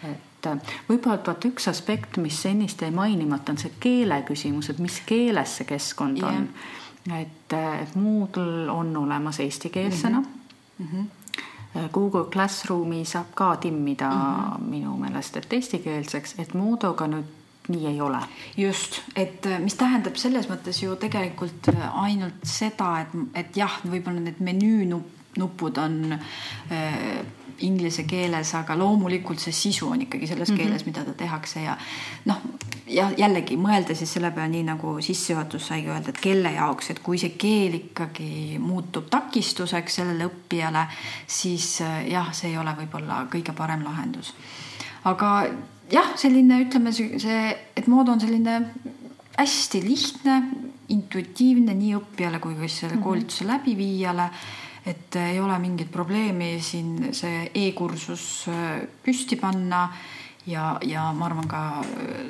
et 0.02 0.46
võib-olla 0.88 1.16
vaata 1.26 1.48
üks 1.48 1.68
aspekt, 1.68 2.16
mis 2.16 2.46
ennist 2.46 2.82
jäi 2.82 2.90
mainimata, 2.90 3.52
on 3.52 3.58
see 3.58 3.72
keele 3.80 4.22
küsimus, 4.22 4.70
et 4.70 4.78
mis 4.78 5.02
keeles 5.06 5.56
see 5.56 5.64
keskkond 5.66 6.18
yeah. 6.18 6.36
on 6.36 6.48
et, 7.20 7.52
et 7.52 7.94
Moodle 7.96 8.70
on 8.72 8.96
olemas 8.96 9.40
eestikeelsena 9.40 10.20
mm. 10.20 10.86
-hmm. 10.86 11.04
Google 11.92 12.24
Classroomi 12.32 13.04
saab 13.04 13.26
ka 13.34 13.56
timmida 13.56 14.10
mm 14.10 14.16
-hmm. 14.16 14.70
minu 14.70 14.96
meelest, 14.96 15.36
et 15.36 15.52
eestikeelseks, 15.52 16.34
et 16.38 16.54
Moodoga 16.54 17.06
nüüd 17.06 17.38
nii 17.68 17.86
ei 17.86 18.00
ole. 18.00 18.18
just, 18.56 19.00
et 19.16 19.46
äh, 19.46 19.60
mis 19.60 19.74
tähendab 19.74 20.16
selles 20.16 20.48
mõttes 20.48 20.82
ju 20.82 20.96
tegelikult 20.96 21.68
äh, 21.68 21.88
ainult 22.02 22.40
seda, 22.42 23.00
et, 23.00 23.16
et 23.34 23.56
jah, 23.56 23.80
võib-olla 23.84 24.20
need 24.20 24.40
menüünupud 24.40 25.80
on 25.82 25.98
äh, 26.12 27.20
inglise 27.66 28.04
keeles, 28.08 28.54
aga 28.54 28.76
loomulikult 28.78 29.40
see 29.42 29.52
sisu 29.52 29.88
on 29.92 30.02
ikkagi 30.02 30.26
selles 30.26 30.50
mm 30.50 30.56
-hmm. 30.56 30.62
keeles, 30.62 30.86
mida 30.86 31.04
ta 31.04 31.14
tehakse 31.14 31.62
ja 31.62 31.76
noh, 32.24 32.40
ja 32.86 33.10
jällegi 33.16 33.56
mõelda 33.56 33.94
siis 33.94 34.12
selle 34.12 34.30
peale, 34.30 34.48
nii 34.48 34.62
nagu 34.68 34.96
sissejuhatus 35.00 35.66
saigi 35.66 35.88
öelda, 35.88 36.08
et 36.08 36.20
kelle 36.20 36.52
jaoks, 36.52 36.90
et 36.90 37.00
kui 37.04 37.18
see 37.18 37.30
keel 37.30 37.74
ikkagi 37.74 38.58
muutub 38.58 39.08
takistuseks 39.10 40.00
sellele 40.00 40.28
õppijale, 40.28 40.86
siis 41.26 41.80
äh, 41.80 42.08
jah, 42.10 42.32
see 42.32 42.50
ei 42.50 42.58
ole 42.58 42.74
võib-olla 42.78 43.26
kõige 43.32 43.52
parem 43.52 43.84
lahendus. 43.84 44.34
aga 45.04 45.46
jah, 45.92 46.14
selline 46.16 46.62
ütleme 46.64 46.92
see, 46.92 47.56
et 47.76 47.86
mood 47.86 48.08
on 48.08 48.20
selline 48.20 48.60
hästi 49.38 49.82
lihtne, 49.84 50.42
intuitiivne 50.88 51.74
nii 51.74 51.94
õppijale 51.98 52.40
kui 52.40 52.54
ka 52.54 52.66
siis 52.66 52.80
selle 52.80 52.96
mhm. 52.96 53.04
koolituse 53.04 53.46
läbiviijale 53.46 54.30
et 54.88 55.16
ei 55.20 55.40
ole 55.40 55.58
mingit 55.58 55.90
probleemi 55.92 56.56
siin 56.64 57.12
see 57.16 57.50
e-kursus 57.66 58.48
äh, 58.48 58.82
püsti 59.04 59.36
panna 59.36 59.88
ja, 60.46 60.78
ja 60.82 61.10
ma 61.12 61.26
arvan 61.28 61.48
ka 61.48 61.62
äh, 61.84 62.28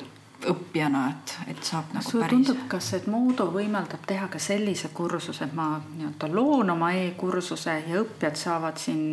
õppijana, 0.49 1.03
et, 1.11 1.33
et 1.51 1.63
saab 1.63 1.91
nagu 1.93 2.05
sulle 2.05 2.23
päris. 2.25 2.47
tundub, 2.47 2.61
kas, 2.71 2.93
et 2.95 3.07
Moodo 3.11 3.49
võimaldab 3.53 4.05
teha 4.07 4.29
ka 4.31 4.39
sellise 4.39 4.91
kursuse, 4.95 5.49
et 5.49 5.55
ma 5.55 5.73
nii-öelda 5.81 6.29
loon 6.31 6.71
oma 6.75 6.93
e-kursuse 6.95 7.75
ja 7.89 7.99
õppijad 8.03 8.39
saavad 8.39 8.79
siin 8.79 9.03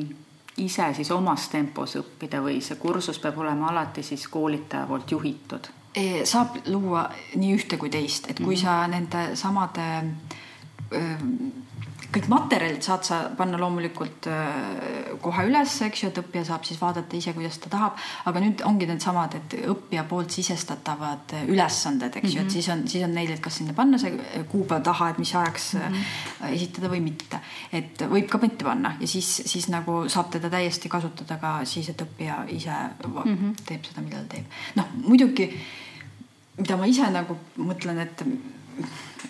ise 0.63 0.87
siis 0.97 1.11
omas 1.13 1.49
tempos 1.53 1.97
õppida 1.99 2.41
või 2.45 2.61
see 2.65 2.79
kursus 2.81 3.19
peab 3.21 3.39
olema 3.43 3.73
alati 3.73 4.05
siis 4.07 4.29
koolitaja 4.33 4.87
poolt 4.89 5.13
juhitud? 5.13 5.69
Saab 6.29 6.59
luua 6.69 7.07
nii 7.41 7.55
ühte 7.57 7.79
kui 7.81 7.91
teist, 7.91 8.31
et 8.31 8.39
kui 8.39 8.55
mm 8.55 8.61
-hmm. 8.61 8.65
sa 8.65 8.87
nende 8.87 9.37
samade 9.37 9.87
öö, 10.93 11.17
kõik 12.15 12.29
materjalid 12.31 12.85
saad 12.85 13.05
sa 13.07 13.19
panna 13.37 13.59
loomulikult 13.61 14.29
äh, 14.31 15.13
kohe 15.23 15.47
üles, 15.49 15.75
eks 15.87 16.03
ju, 16.03 16.11
et 16.13 16.21
õppija 16.23 16.45
saab 16.49 16.67
siis 16.69 16.81
vaadata 16.81 17.17
ise, 17.19 17.35
kuidas 17.37 17.59
ta 17.63 17.71
tahab. 17.73 18.01
aga 18.31 18.43
nüüd 18.43 18.63
ongi 18.69 18.89
needsamad, 18.89 19.37
et 19.39 19.57
õppija 19.73 20.05
poolt 20.09 20.35
sisestatavad 20.35 21.37
ülesanded, 21.47 22.17
eks 22.17 22.35
ju 22.35 22.41
mm 22.41 22.47
-hmm., 22.47 22.47
et 22.47 22.47
mhm. 22.47 22.53
siis 22.53 22.69
on, 22.69 22.89
siis 22.89 23.05
on 23.05 23.15
neil, 23.15 23.33
et 23.33 23.41
kas 23.41 23.59
sinna 23.61 23.73
panna 23.73 23.99
see 23.99 24.45
kuupäev 24.51 24.83
taha, 24.83 25.11
et 25.11 25.19
mis 25.19 25.35
ajaks 25.35 25.75
mm 25.75 25.81
-hmm. 25.81 26.53
esitada 26.53 26.89
või 26.89 27.01
mitte. 27.01 27.41
et 27.73 28.03
võib 28.03 28.29
ka 28.29 28.39
mitte 28.39 28.65
panna 28.65 28.97
ja 29.01 29.07
siis, 29.07 29.43
siis 29.47 29.69
nagu 29.69 30.09
saab 30.09 30.31
teda 30.31 30.51
täiesti 30.51 30.89
kasutada 30.89 31.37
ka 31.37 31.65
siis, 31.65 31.89
et 31.89 32.03
õppija 32.03 32.45
ise 32.49 32.71
mm 33.07 33.13
-hmm. 33.13 33.55
teeb 33.67 33.85
seda, 33.85 34.01
mida 34.01 34.17
ta 34.17 34.29
teeb. 34.29 34.45
noh, 34.77 34.87
muidugi 34.95 35.53
mida 36.57 36.77
ma 36.77 36.87
ise 36.87 37.11
nagu 37.13 37.37
mõtlen, 37.61 37.99
et 37.99 38.23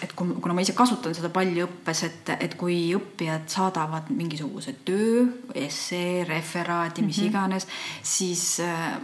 et 0.02 0.12
kuna 0.16 0.54
ma 0.54 0.64
ise 0.64 0.74
kasutan 0.76 1.14
seda 1.16 1.30
palju 1.32 1.66
õppes, 1.66 2.02
et, 2.06 2.32
et 2.40 2.54
kui 2.58 2.78
õppijad 2.96 3.46
saadavad 3.50 4.10
mingisuguse 4.12 4.76
töö, 4.84 5.26
essee, 5.54 6.24
referaadi, 6.28 7.02
mis 7.02 7.18
mm 7.18 7.22
-hmm. 7.22 7.28
iganes, 7.28 7.66
siis 8.02 8.60
äh, 8.60 8.98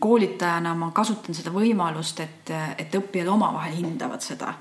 koolitajana 0.00 0.74
ma 0.78 0.90
kasutan 0.94 1.36
seda 1.36 1.52
võimalust, 1.54 2.20
et, 2.24 2.52
et 2.78 2.94
õppijad 2.98 3.28
omavahel 3.32 3.74
hindavad 3.78 4.24
seda. 4.24 4.54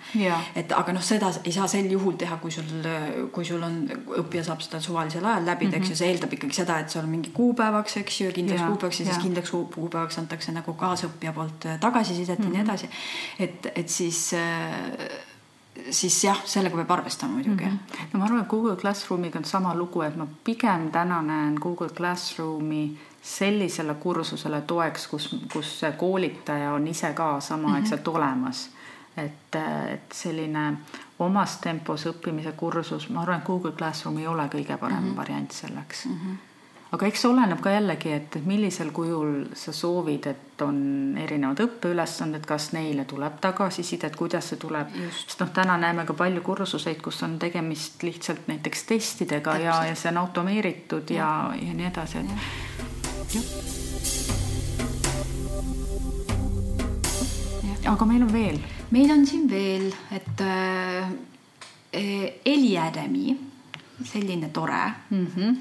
et 0.55 0.71
aga 0.71 0.95
noh, 0.95 1.03
seda 1.03 1.31
ei 1.43 1.53
saa 1.55 1.67
sel 1.71 1.89
juhul 1.91 2.17
teha, 2.19 2.39
kui 2.41 2.51
sul, 2.51 2.89
kui 3.33 3.45
sul 3.45 3.63
on, 3.63 3.79
õppija 4.23 4.43
saab 4.47 4.63
seda 4.65 4.81
suvalisel 4.83 5.25
ajal 5.25 5.45
läbida 5.45 5.69
mm, 5.69 5.73
-hmm. 5.73 5.77
eks 5.77 5.89
ju, 5.89 5.93
mhm. 5.93 6.01
see 6.01 6.11
eeldab 6.11 6.33
ikkagi 6.33 6.59
seda, 6.61 6.79
et 6.79 6.89
see 6.89 7.01
on 7.01 7.09
mingi 7.09 7.31
kuupäevaks, 7.33 7.97
eks 8.03 8.21
ju, 8.21 8.31
kindlaks 8.31 8.61
kuupäevaks 8.67 8.99
ja 8.99 9.05
siis 9.05 9.23
kindlaks 9.23 9.51
kuupäevaks 9.51 10.17
antakse 10.17 10.51
nagu 10.51 10.73
kaasõppija 10.73 11.33
poolt 11.33 11.67
tagasisidet 11.79 12.39
mm 12.39 12.45
-hmm. 12.45 12.47
ja 12.47 12.63
nii 12.63 12.63
mhm. 12.63 12.69
edasi. 12.69 12.89
et, 13.39 13.71
et 13.75 13.89
siis 13.89 14.33
siis 15.91 16.23
jah, 16.23 16.39
sellega 16.45 16.77
peab 16.79 16.91
arvestama 16.91 17.33
muidugi 17.33 17.65
mm. 17.65 17.71
-hmm. 17.71 18.07
no 18.13 18.19
ma 18.19 18.25
arvan, 18.25 18.41
et 18.41 18.47
Google 18.47 18.75
Classroomiga 18.75 19.39
on 19.39 19.45
sama 19.45 19.75
lugu, 19.75 20.01
et 20.01 20.15
ma 20.15 20.27
pigem 20.43 20.91
täna 20.91 21.21
näen 21.21 21.55
Google 21.61 21.89
Classroomi 21.89 22.97
sellisele 23.27 23.93
kursusele 23.99 24.61
toeks, 24.61 25.07
kus, 25.11 25.29
kus 25.53 25.71
see 25.81 25.91
koolitaja 25.99 26.71
on 26.73 26.87
ise 26.87 27.13
ka 27.13 27.39
samaaegselt 27.39 28.01
mm 28.01 28.11
-hmm. 28.11 28.17
olemas. 28.17 28.69
et, 29.17 29.55
et 29.93 30.11
selline 30.13 30.77
omas 31.19 31.57
tempos 31.57 32.05
õppimise 32.05 32.51
kursus, 32.57 33.09
ma 33.09 33.21
arvan, 33.21 33.39
et 33.39 33.45
Google 33.45 33.71
Classroom 33.71 34.17
ei 34.17 34.27
ole 34.27 34.49
kõige 34.53 34.77
parem 34.77 35.03
mm 35.03 35.11
-hmm. 35.11 35.15
variant 35.15 35.51
selleks 35.51 36.05
mm. 36.05 36.13
-hmm 36.13 36.37
aga 36.91 37.07
eks 37.09 37.25
oleneb 37.27 37.59
ka 37.63 37.71
jällegi, 37.73 38.11
et 38.15 38.37
millisel 38.47 38.91
kujul 38.95 39.33
sa 39.59 39.73
soovid, 39.75 40.27
et 40.31 40.61
on 40.63 40.77
erinevad 41.19 41.59
õppeülesanded, 41.65 42.45
kas 42.47 42.71
neile 42.73 43.05
tuleb 43.09 43.39
tagasisidet, 43.43 44.15
kuidas 44.15 44.51
see 44.51 44.61
tuleb, 44.61 44.93
sest 45.19 45.43
noh, 45.43 45.51
täna 45.53 45.77
näeme 45.81 46.07
ka 46.07 46.15
palju 46.17 46.41
kursuseid, 46.45 47.01
kus 47.03 47.21
on 47.27 47.37
tegemist 47.39 48.03
lihtsalt 48.07 48.47
näiteks 48.47 48.83
testidega 48.89 49.57
Täpselt. 49.57 49.65
ja, 49.65 49.91
ja 49.91 49.95
see 49.99 50.11
on 50.13 50.21
automeeritud 50.23 51.11
ja, 51.13 51.29
ja, 51.51 51.67
ja 51.67 51.77
nii 51.77 51.89
edasi, 51.91 52.23
et 52.23 52.76
aga 57.87 58.05
meil 58.05 58.23
on 58.23 58.31
veel. 58.31 58.59
meil 58.89 59.11
on 59.11 59.25
siin 59.27 59.49
veel, 59.49 59.89
et 60.15 60.43
äh, 60.43 61.09
Eliademi, 62.45 63.35
selline 64.03 64.49
tore 64.53 64.85
mm. 65.09 65.27
-hmm 65.35 65.57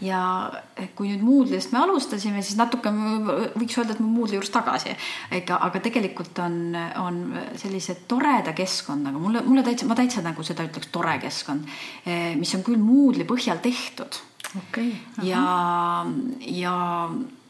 ja 0.00 0.50
kui 0.94 1.08
nüüd 1.10 1.24
Moodle'ist 1.26 1.72
me 1.74 1.80
alustasime, 1.82 2.42
siis 2.42 2.54
natuke 2.54 2.92
võiks 3.58 3.78
öelda, 3.80 3.96
et 3.96 4.00
me 4.00 4.06
Moodle'i 4.06 4.38
juures 4.38 4.52
tagasi. 4.54 4.94
ega, 5.34 5.58
aga 5.66 5.80
tegelikult 5.82 6.38
on, 6.38 6.76
on 7.02 7.18
sellise 7.58 7.96
toreda 8.06 8.52
keskkonnaga, 8.52 9.18
mulle, 9.18 9.42
mulle 9.42 9.64
täitsa, 9.66 9.90
ma 9.90 9.98
täitsa 9.98 10.22
nagu 10.22 10.46
seda 10.46 10.68
ütleks, 10.68 10.92
tore 10.94 11.18
keskkond, 11.18 11.66
eh, 12.06 12.36
mis 12.38 12.54
on 12.54 12.62
küll 12.62 12.78
Moodle'i 12.78 13.26
põhjal 13.26 13.58
tehtud 13.58 14.22
okay,. 14.56 14.92
ja, 15.22 16.06
ja 16.40 16.76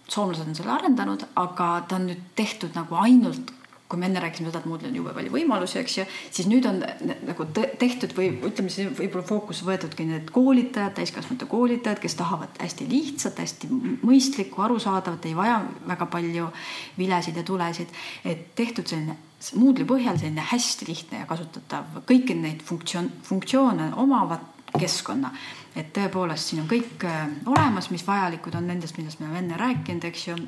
soomlased 0.08 0.48
on 0.48 0.58
selle 0.58 0.74
arendanud, 0.74 1.24
aga 1.36 1.70
ta 1.88 2.00
on 2.00 2.08
nüüd 2.10 2.26
tehtud 2.38 2.76
nagu 2.78 2.98
ainult 2.98 3.54
kui 3.88 4.00
me 4.00 4.08
enne 4.08 4.20
rääkisime 4.20 4.50
seda, 4.50 4.60
et 4.60 4.68
Moodle'il 4.68 4.90
on 4.90 4.96
jube 4.98 5.12
palju 5.16 5.30
võimalusi, 5.32 5.78
eks 5.80 5.94
ju, 5.96 6.04
siis 6.36 6.48
nüüd 6.50 6.66
on 6.68 6.82
nagu 7.24 7.46
tehtud 7.54 8.12
või 8.16 8.28
ütleme 8.44 8.72
siis 8.72 8.90
võib-olla 8.98 9.24
fookusse 9.30 9.64
võetudki 9.64 10.04
need 10.08 10.28
koolitajad, 10.34 10.92
täiskasvanute 10.98 11.48
koolitajad, 11.48 12.02
kes 12.02 12.18
tahavad 12.18 12.60
hästi 12.60 12.88
lihtsat, 12.90 13.40
hästi 13.40 13.70
mõistlikku, 14.02 14.60
arusaadavat, 14.66 15.24
ei 15.30 15.32
vaja 15.38 15.62
väga 15.88 16.08
palju 16.12 16.50
vilesid 16.98 17.40
ja 17.40 17.46
tulesid. 17.48 17.96
et 18.24 18.54
tehtud 18.58 18.86
selline 18.86 19.16
Moodle'i 19.54 19.86
põhjal 19.88 20.20
selline 20.20 20.44
hästi 20.52 20.88
lihtne 20.88 21.22
ja 21.22 21.26
kasutatav, 21.30 22.02
kõiki 22.04 22.36
neid 22.36 22.60
funktsioon, 22.66 23.08
funktsioone 23.24 23.92
omavad 23.96 24.57
keskkonna 24.78 25.32
et 25.78 25.90
tõepoolest 25.94 26.50
siin 26.50 26.62
on 26.62 26.68
kõik 26.70 27.04
äh, 27.06 27.26
olemas, 27.48 27.90
mis 27.92 28.04
vajalikud 28.06 28.56
on 28.58 28.66
nendest, 28.70 28.98
millest 28.98 29.20
me 29.20 29.28
oleme 29.28 29.44
enne 29.44 29.58
rääkinud, 29.60 30.08
eks 30.08 30.26
ju. 30.30 30.38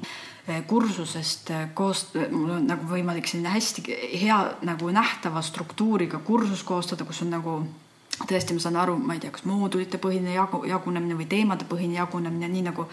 Äh, 0.49 0.63
kursusest 0.67 1.53
äh, 1.55 1.69
koos, 1.77 2.09
mul 2.33 2.57
on 2.57 2.67
nagu 2.71 2.89
võimalik 2.91 3.29
selline 3.31 3.53
hästi 3.55 3.85
hea 4.23 4.41
nagu 4.67 4.91
nähtava 4.95 5.43
struktuuriga 5.45 6.23
kursus 6.27 6.65
koostada, 6.67 7.07
kus 7.07 7.23
on 7.27 7.35
nagu 7.37 7.61
tõesti, 8.21 8.53
ma 8.53 8.61
saan 8.61 8.77
aru, 8.77 8.97
ma 9.01 9.15
ei 9.17 9.21
tea, 9.23 9.31
kas 9.33 9.47
moodulite 9.49 10.01
põhine 10.03 10.35
jagu, 10.35 10.63
jagunemine 10.69 11.15
või 11.17 11.29
teemade 11.31 11.65
põhine 11.69 11.97
jagunemine, 11.97 12.51
nii 12.53 12.65
nagu 12.67 12.85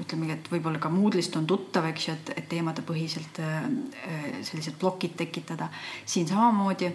ütlemegi, 0.00 0.36
et 0.36 0.52
võib-olla 0.52 0.80
ka 0.80 0.92
Moodle'ist 0.92 1.36
on 1.36 1.48
tuttav, 1.48 1.88
eks 1.90 2.06
ju, 2.06 2.14
et, 2.16 2.32
et 2.38 2.46
teemade 2.48 2.84
põhiselt 2.86 3.42
sellised 4.46 4.78
plokid 4.80 5.18
tekitada. 5.20 5.68
siin 6.08 6.30
samamoodi 6.30 6.94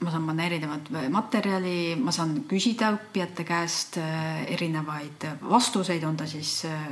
ma 0.00 0.12
saan 0.12 0.26
panna 0.28 0.44
erinevat 0.44 0.90
materjali, 1.12 1.96
ma 2.00 2.12
saan 2.12 2.42
küsida 2.48 2.90
õppijate 2.96 3.46
käest 3.48 3.96
äh, 4.02 4.42
erinevaid 4.52 5.24
vastuseid, 5.48 6.04
on 6.04 6.18
ta 6.20 6.26
siis 6.28 6.58
äh, 6.68 6.84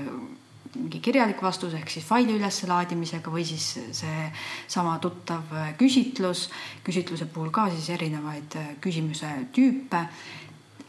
mingi 0.74 1.00
kirjalik 1.04 1.42
vastus 1.44 1.76
ehk 1.76 1.92
siis 1.92 2.06
faili 2.06 2.38
üleslaadimisega 2.38 3.30
või 3.30 3.44
siis 3.46 3.66
seesama 4.00 4.96
tuttav 5.04 5.52
äh, 5.52 5.74
küsitlus. 5.80 6.48
küsitluse 6.86 7.28
puhul 7.28 7.52
ka 7.54 7.68
siis 7.74 7.90
erinevaid 7.98 8.56
küsimuse 8.80 9.34
tüüpe 9.52 10.06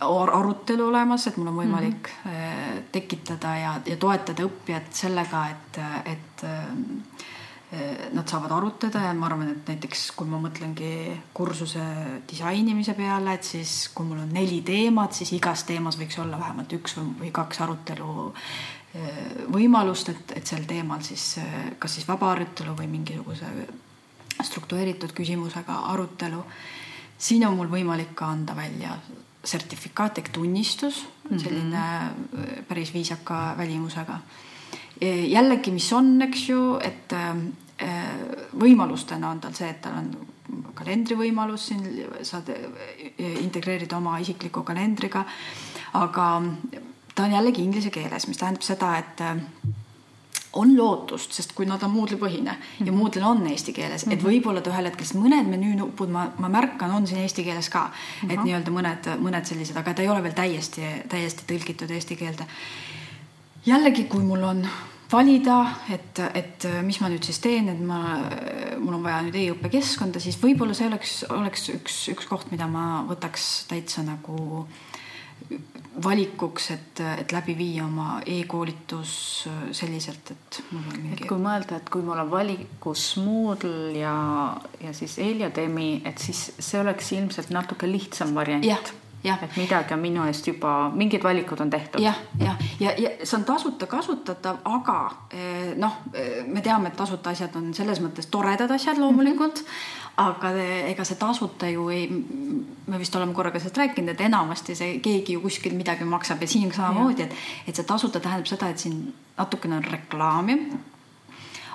arutelu 0.05 0.87
olemas, 0.87 1.27
et 1.27 1.37
mul 1.39 1.51
on 1.51 1.61
võimalik 1.61 2.09
mm 2.09 2.31
-hmm. 2.31 2.81
tekitada 2.91 3.55
ja, 3.57 3.75
ja 3.85 3.95
toetada 3.97 4.43
õppijat 4.43 4.91
sellega, 4.91 5.47
et, 5.49 5.79
et 6.05 6.43
nad 8.13 8.29
saavad 8.29 8.51
arutada 8.51 9.01
ja 9.07 9.13
ma 9.17 9.25
arvan, 9.25 9.49
et 9.51 9.67
näiteks 9.67 10.11
kui 10.15 10.27
ma 10.29 10.37
mõtlengi 10.39 11.15
kursuse 11.33 11.81
disainimise 12.29 12.93
peale, 12.93 13.33
et 13.33 13.43
siis 13.43 13.89
kui 13.95 14.05
mul 14.05 14.21
on 14.21 14.31
neli 14.33 14.61
teemat, 14.65 15.17
siis 15.17 15.33
igas 15.35 15.65
teemas 15.67 15.97
võiks 15.99 16.19
olla 16.21 16.39
vähemalt 16.39 16.75
üks 16.77 16.95
või 17.01 17.31
kaks 17.35 17.63
arutelu 17.65 18.11
eh, 18.93 19.19
võimalust, 19.51 20.13
et, 20.13 20.35
et 20.37 20.53
sel 20.53 20.63
teemal 20.69 21.01
siis 21.03 21.25
eh, 21.41 21.57
kas 21.81 21.97
siis 21.97 22.07
vaba 22.07 22.31
arutelu 22.35 22.77
või 22.77 22.87
mingisuguse 22.91 23.49
struktureeritud 24.45 25.15
küsimusega 25.15 25.81
arutelu. 25.91 26.45
siin 27.17 27.47
on 27.47 27.57
mul 27.57 27.71
võimalik 27.71 28.13
ka 28.15 28.27
anda 28.27 28.55
välja 28.55 28.97
sertifikaat 29.45 30.17
ehk 30.17 30.29
tunnistus 30.29 31.05
mm, 31.05 31.37
-hmm. 31.37 31.43
selline 31.43 32.63
päris 32.67 32.93
viisaka 32.93 33.55
välimusega 33.57 34.19
jällegi, 35.01 35.71
mis 35.71 35.91
on, 35.93 36.21
eks 36.21 36.49
ju, 36.49 36.61
et 36.83 37.13
äh, 37.13 37.35
võimalustena 38.59 39.29
on 39.31 39.41
tal 39.43 39.55
see, 39.57 39.69
et 39.69 39.81
tal 39.83 39.99
on 39.99 40.11
kalendrivõimalus 40.75 41.69
siin, 41.71 41.85
saad 42.23 42.51
äh, 42.53 43.39
integreerida 43.41 43.97
oma 43.97 44.17
isikliku 44.23 44.63
kalendriga. 44.63 45.25
aga 45.93 46.27
ta 47.15 47.23
on 47.23 47.31
jällegi 47.31 47.63
inglise 47.63 47.89
keeles, 47.89 48.27
mis 48.27 48.37
tähendab 48.37 48.63
seda, 48.63 48.97
et 48.99 49.21
äh, 49.21 49.35
on 50.55 50.71
lootust, 50.77 51.33
sest 51.35 51.51
kui 51.55 51.67
nad 51.67 51.83
on 51.83 51.91
Moodle'i 51.91 52.19
põhine 52.19 52.51
mm 52.51 52.57
-hmm. 52.57 52.85
ja 52.85 52.91
mhm. 52.91 52.99
Moodle 52.99 53.25
on 53.25 53.47
eesti 53.47 53.73
keeles 53.73 54.05
mm, 54.05 54.11
-hmm. 54.11 54.13
et 54.13 54.23
mhm. 54.23 54.29
võib-olla 54.29 54.61
ta 54.61 54.69
ühel 54.69 54.85
hetkel, 54.85 55.05
sest 55.05 55.19
mõned 55.19 55.47
menüünupud 55.47 56.09
ma, 56.09 56.31
ma 56.37 56.49
märkan, 56.49 56.91
on 56.91 57.07
siin 57.07 57.19
eesti 57.21 57.43
keeles 57.43 57.69
ka 57.69 57.83
mm, 57.83 58.29
-hmm. 58.29 58.33
et 58.33 58.43
nii-öelda 58.43 58.71
mõned, 58.71 59.19
mõned 59.19 59.45
sellised, 59.45 59.77
aga 59.77 59.93
ta 59.93 60.01
ei 60.01 60.09
ole 60.09 60.23
veel 60.23 60.33
täiesti, 60.33 60.81
täiesti 61.09 61.43
tõlgitud 61.47 61.91
eesti 61.91 62.15
keelde 62.15 62.45
jällegi, 63.65 64.05
kui 64.09 64.23
mul 64.25 64.43
on 64.45 64.65
valida, 65.11 65.59
et, 65.93 66.19
et 66.33 66.67
mis 66.85 66.97
ma 67.01 67.09
nüüd 67.11 67.25
siis 67.25 67.39
teen, 67.43 67.69
et 67.71 67.81
ma, 67.81 67.99
mul 68.81 68.97
on 68.97 69.05
vaja 69.05 69.21
nüüd 69.25 69.37
e-õppekeskkonda, 69.41 70.21
siis 70.23 70.37
võib-olla 70.41 70.75
see 70.77 70.89
oleks, 70.89 71.19
oleks 71.33 71.69
üks, 71.75 72.01
üks 72.15 72.29
koht, 72.29 72.51
mida 72.53 72.67
ma 72.71 73.05
võtaks 73.09 73.65
täitsa 73.69 74.05
nagu 74.05 74.65
valikuks, 76.03 76.69
et, 76.73 77.01
et 77.21 77.31
läbi 77.31 77.53
viia 77.57 77.85
oma 77.85 78.19
e-koolitus 78.27 79.13
selliselt, 79.75 80.31
et 80.33 80.59
mul 80.71 80.81
on 80.81 80.97
mingi. 80.97 81.21
et 81.21 81.29
kui 81.29 81.39
mõelda, 81.39 81.79
et 81.79 81.91
kui 81.93 82.03
mul 82.03 82.19
on 82.19 82.31
valikus 82.31 83.05
Moodle 83.23 83.93
ja, 83.99 84.15
ja 84.81 84.93
siis 84.95 85.17
Eliademi, 85.23 86.01
et 86.07 86.19
siis 86.19 86.49
see 86.57 86.81
oleks 86.81 87.13
ilmselt 87.15 87.53
natuke 87.55 87.87
lihtsam 87.89 88.33
variant. 88.35 88.65
jah, 88.65 88.91
et 89.45 89.57
midagi 89.57 89.93
on 89.93 90.01
minu 90.01 90.23
eest 90.29 90.47
juba, 90.47 90.89
mingid 90.93 91.23
valikud 91.23 91.61
on 91.61 91.69
tehtud. 91.69 92.01
jah, 92.01 92.17
jah, 92.39 92.55
ja, 92.79 92.91
ja, 92.91 93.09
ja 93.19 93.25
see 93.25 93.37
on 93.39 93.45
tasuta 93.47 93.87
kasutatav, 93.89 94.61
aga 94.69 94.97
eh, 95.33 95.73
noh, 95.81 95.99
me 96.47 96.63
teame, 96.65 96.91
et 96.91 96.97
tasuta 96.97 97.33
asjad 97.33 97.55
on 97.59 97.73
selles 97.73 98.01
mõttes 98.03 98.29
toredad 98.31 98.71
asjad 98.71 98.99
loomulikult 99.01 99.61
mm, 99.61 99.67
-hmm. 99.67 100.25
aga 100.25 100.51
ega 100.91 101.03
see 101.03 101.19
tasuta 101.21 101.69
ju 101.69 101.89
ei, 101.89 102.07
me 102.87 102.99
vist 102.99 103.15
oleme 103.15 103.33
korra 103.33 103.51
ka 103.51 103.59
sellest 103.59 103.77
rääkinud, 103.77 104.09
et 104.09 104.21
enamasti 104.21 104.75
see 104.75 104.99
keegi 104.99 105.33
ju 105.33 105.41
kuskil 105.41 105.75
midagi 105.75 106.03
maksab 106.03 106.41
ja 106.41 106.47
siin 106.47 106.73
samamoodi, 106.73 107.23
et, 107.23 107.33
et 107.67 107.75
see 107.75 107.85
tasuta 107.85 108.19
tähendab 108.19 108.45
seda, 108.45 108.69
et 108.69 108.77
siin 108.77 109.13
natukene 109.37 109.75
on 109.75 109.83
reklaami 109.83 110.59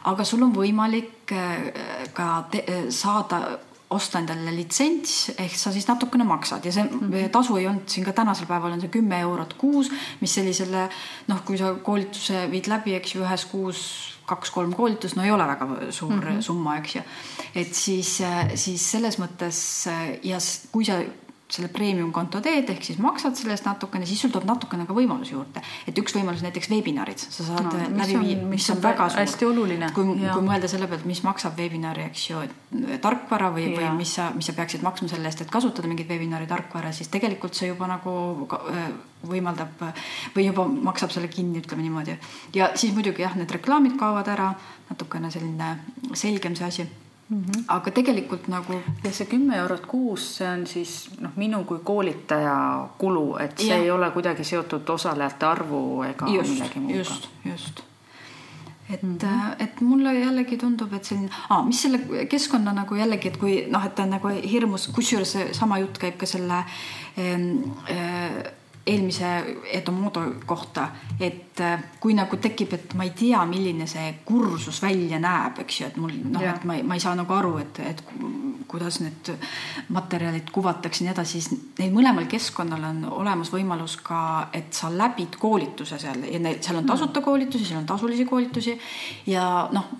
aga 0.05 0.25
sul 0.25 0.43
on 0.43 0.55
võimalik 0.55 1.33
eh, 1.33 1.73
ka 2.13 2.47
saada 2.89 3.59
osta 3.91 4.21
endale 4.23 4.53
litsents 4.55 5.33
ehk 5.35 5.57
sa 5.59 5.73
siis 5.75 5.89
natukene 5.89 6.25
maksad 6.25 6.65
ja 6.65 6.73
see 6.73 6.85
mm 6.85 7.01
-hmm. 7.11 7.29
tasu 7.33 7.57
ei 7.57 7.67
olnud 7.67 7.89
siin 7.89 8.05
ka 8.07 8.13
tänasel 8.13 8.47
päeval 8.47 8.73
on 8.73 8.81
see 8.81 8.89
kümme 8.89 9.21
eurot 9.21 9.55
kuus, 9.59 9.91
mis 10.21 10.35
sellisele 10.35 10.89
noh, 11.29 11.45
kui 11.45 11.59
sa 11.59 11.75
koolituse 11.75 12.51
viid 12.51 12.69
läbi, 12.71 12.95
eks 12.95 13.15
ju, 13.15 13.25
ühes 13.25 13.47
kuus 13.51 13.81
kaks-kolm 14.27 14.75
koolitust, 14.75 15.17
no 15.17 15.23
ei 15.23 15.31
ole 15.31 15.47
väga 15.47 15.69
suur 15.91 16.13
mm 16.13 16.21
-hmm. 16.21 16.41
summa, 16.41 16.77
eks 16.77 16.95
ju. 16.95 17.03
et 17.55 17.75
siis, 17.75 18.23
siis 18.55 18.91
selles 18.91 19.19
mõttes 19.19 19.89
ja 20.23 20.39
kui 20.73 20.85
sa 20.85 21.03
selle 21.55 21.69
premium-konto 21.73 22.41
teed, 22.45 22.69
ehk 22.73 22.85
siis 22.87 23.01
maksad 23.03 23.37
selle 23.39 23.55
eest 23.57 23.67
natukene, 23.67 24.07
siis 24.09 24.21
sul 24.23 24.33
tuleb 24.35 24.47
natukene 24.49 24.87
ka 24.89 24.95
võimalusi 24.97 25.35
juurde. 25.35 25.63
et 25.89 25.99
üks 25.99 26.15
võimalus 26.17 26.45
näiteks 26.47 26.71
veebinarid, 26.71 27.19
sa 27.19 27.47
saad 27.47 27.67
no, 27.67 27.73
läbi 27.99 28.19
viia, 28.23 28.39
mis, 28.53 28.69
on, 28.71 28.79
on 28.79 28.85
väga 28.85 29.09
suur. 29.09 29.23
hästi 29.25 29.49
oluline. 29.49 29.91
kui, 29.97 30.07
kui 30.21 30.47
mõelda 30.47 30.71
selle 30.71 30.89
pealt, 30.91 31.05
mis 31.11 31.23
maksab 31.27 31.59
veebinari, 31.59 32.07
eks 32.11 32.25
ju, 32.31 32.45
tarkvara 33.03 33.51
või, 33.55 33.69
või 33.77 33.91
mis 33.99 34.15
sa, 34.19 34.31
mis 34.37 34.51
sa 34.51 34.57
peaksid 34.57 34.87
maksma 34.87 35.11
selle 35.11 35.31
eest, 35.31 35.45
et 35.45 35.53
kasutada 35.53 35.91
mingit 35.91 36.09
veebinari 36.09 36.49
tarkvara, 36.51 36.95
siis 36.97 37.11
tegelikult 37.13 37.59
see 37.59 37.73
juba 37.73 37.91
nagu 37.91 38.17
võimaldab 39.27 39.85
või 40.35 40.47
juba 40.47 40.65
maksab 40.91 41.13
selle 41.13 41.29
kinni, 41.33 41.61
ütleme 41.61 41.85
niimoodi. 41.85 42.17
ja 42.55 42.71
siis 42.75 42.95
muidugi 42.97 43.27
jah, 43.27 43.37
need 43.37 43.51
reklaamid 43.53 43.99
kaovad 44.01 44.29
ära, 44.33 44.53
natukene 44.91 45.31
selline 45.31 45.77
selgem 46.15 46.57
see 46.57 46.67
asi 46.67 46.89
Mm 47.31 47.45
-hmm. 47.45 47.65
aga 47.69 47.91
tegelikult 47.91 48.49
nagu. 48.49 48.73
ja 49.05 49.13
see 49.13 49.27
kümme 49.27 49.57
eurot 49.57 49.87
kuus, 49.87 50.37
see 50.37 50.49
on 50.49 50.67
siis 50.67 51.11
noh, 51.21 51.31
minu 51.37 51.65
kui 51.65 51.79
koolitaja 51.85 52.89
kulu, 52.99 53.37
et 53.37 53.59
see 53.59 53.69
ja. 53.69 53.77
ei 53.77 53.91
ole 53.91 54.11
kuidagi 54.11 54.45
seotud 54.45 54.89
osalejate 54.89 55.47
arvu 55.47 56.03
ega 56.03 56.27
just, 56.27 56.51
millegi 56.51 56.81
muuga. 56.81 56.99
just, 56.99 57.29
just. 57.45 57.83
et 58.91 59.03
mm, 59.03 59.19
-hmm. 59.23 59.63
et 59.63 59.81
mulle 59.81 60.21
jällegi 60.21 60.57
tundub, 60.57 60.93
et 60.93 61.05
selline 61.05 61.31
ah,, 61.51 61.67
mis 61.67 61.83
selle 61.83 62.27
keskkonna 62.27 62.73
nagu 62.73 62.95
jällegi, 62.95 63.29
et 63.29 63.37
kui 63.37 63.67
noh, 63.71 63.85
et 63.87 63.95
ta 63.95 64.03
on 64.03 64.11
nagu 64.11 64.29
hirmus, 64.29 64.89
kusjuures 64.89 65.33
seesama 65.33 65.79
jutt 65.79 65.99
käib 65.99 66.17
ka 66.17 66.27
selle 66.27 66.59
äh, 66.59 68.53
eelmise 68.87 69.57
Edomodo 69.73 70.21
kohta, 70.47 70.89
et 71.21 71.50
äh, 71.65 71.83
kui 72.01 72.15
nagu 72.17 72.37
tekib, 72.41 72.75
et 72.77 72.95
ma 72.99 73.07
ei 73.07 73.13
tea, 73.17 73.41
milline 73.49 73.87
see 73.91 74.13
kursus 74.27 74.81
välja 74.83 75.21
näeb, 75.23 75.61
eks 75.65 75.81
ju, 75.81 75.91
et 75.91 75.99
mul 76.01 76.15
noh, 76.33 76.45
et 76.45 76.65
ma, 76.69 76.79
ma 76.87 76.99
ei 76.99 77.03
saa 77.03 77.17
nagu 77.19 77.37
aru, 77.37 77.57
et, 77.63 77.81
et 77.87 78.05
kuidas 78.71 79.01
need 79.03 79.33
materjalid 79.91 80.51
kuvatakse 80.55 81.03
ja 81.03 81.09
nii 81.09 81.15
edasi, 81.15 81.41
siis 81.41 81.65
neil 81.81 81.93
mõlemal 81.95 82.29
keskkonnal 82.31 82.85
on 82.91 83.03
olemas 83.21 83.51
võimalus 83.53 83.97
ka, 84.07 84.23
et 84.55 84.71
sa 84.77 84.93
läbid 84.95 85.39
koolituse 85.41 85.99
seal 85.99 86.23
ja 86.31 86.39
neil, 86.43 86.61
seal 86.63 86.79
on 86.79 86.87
tasuta 86.89 87.23
koolitusi, 87.25 87.67
seal 87.67 87.81
on 87.83 87.89
tasulisi 87.89 88.27
koolitusi. 88.29 88.77
ja 89.27 89.45
noh, 89.75 89.91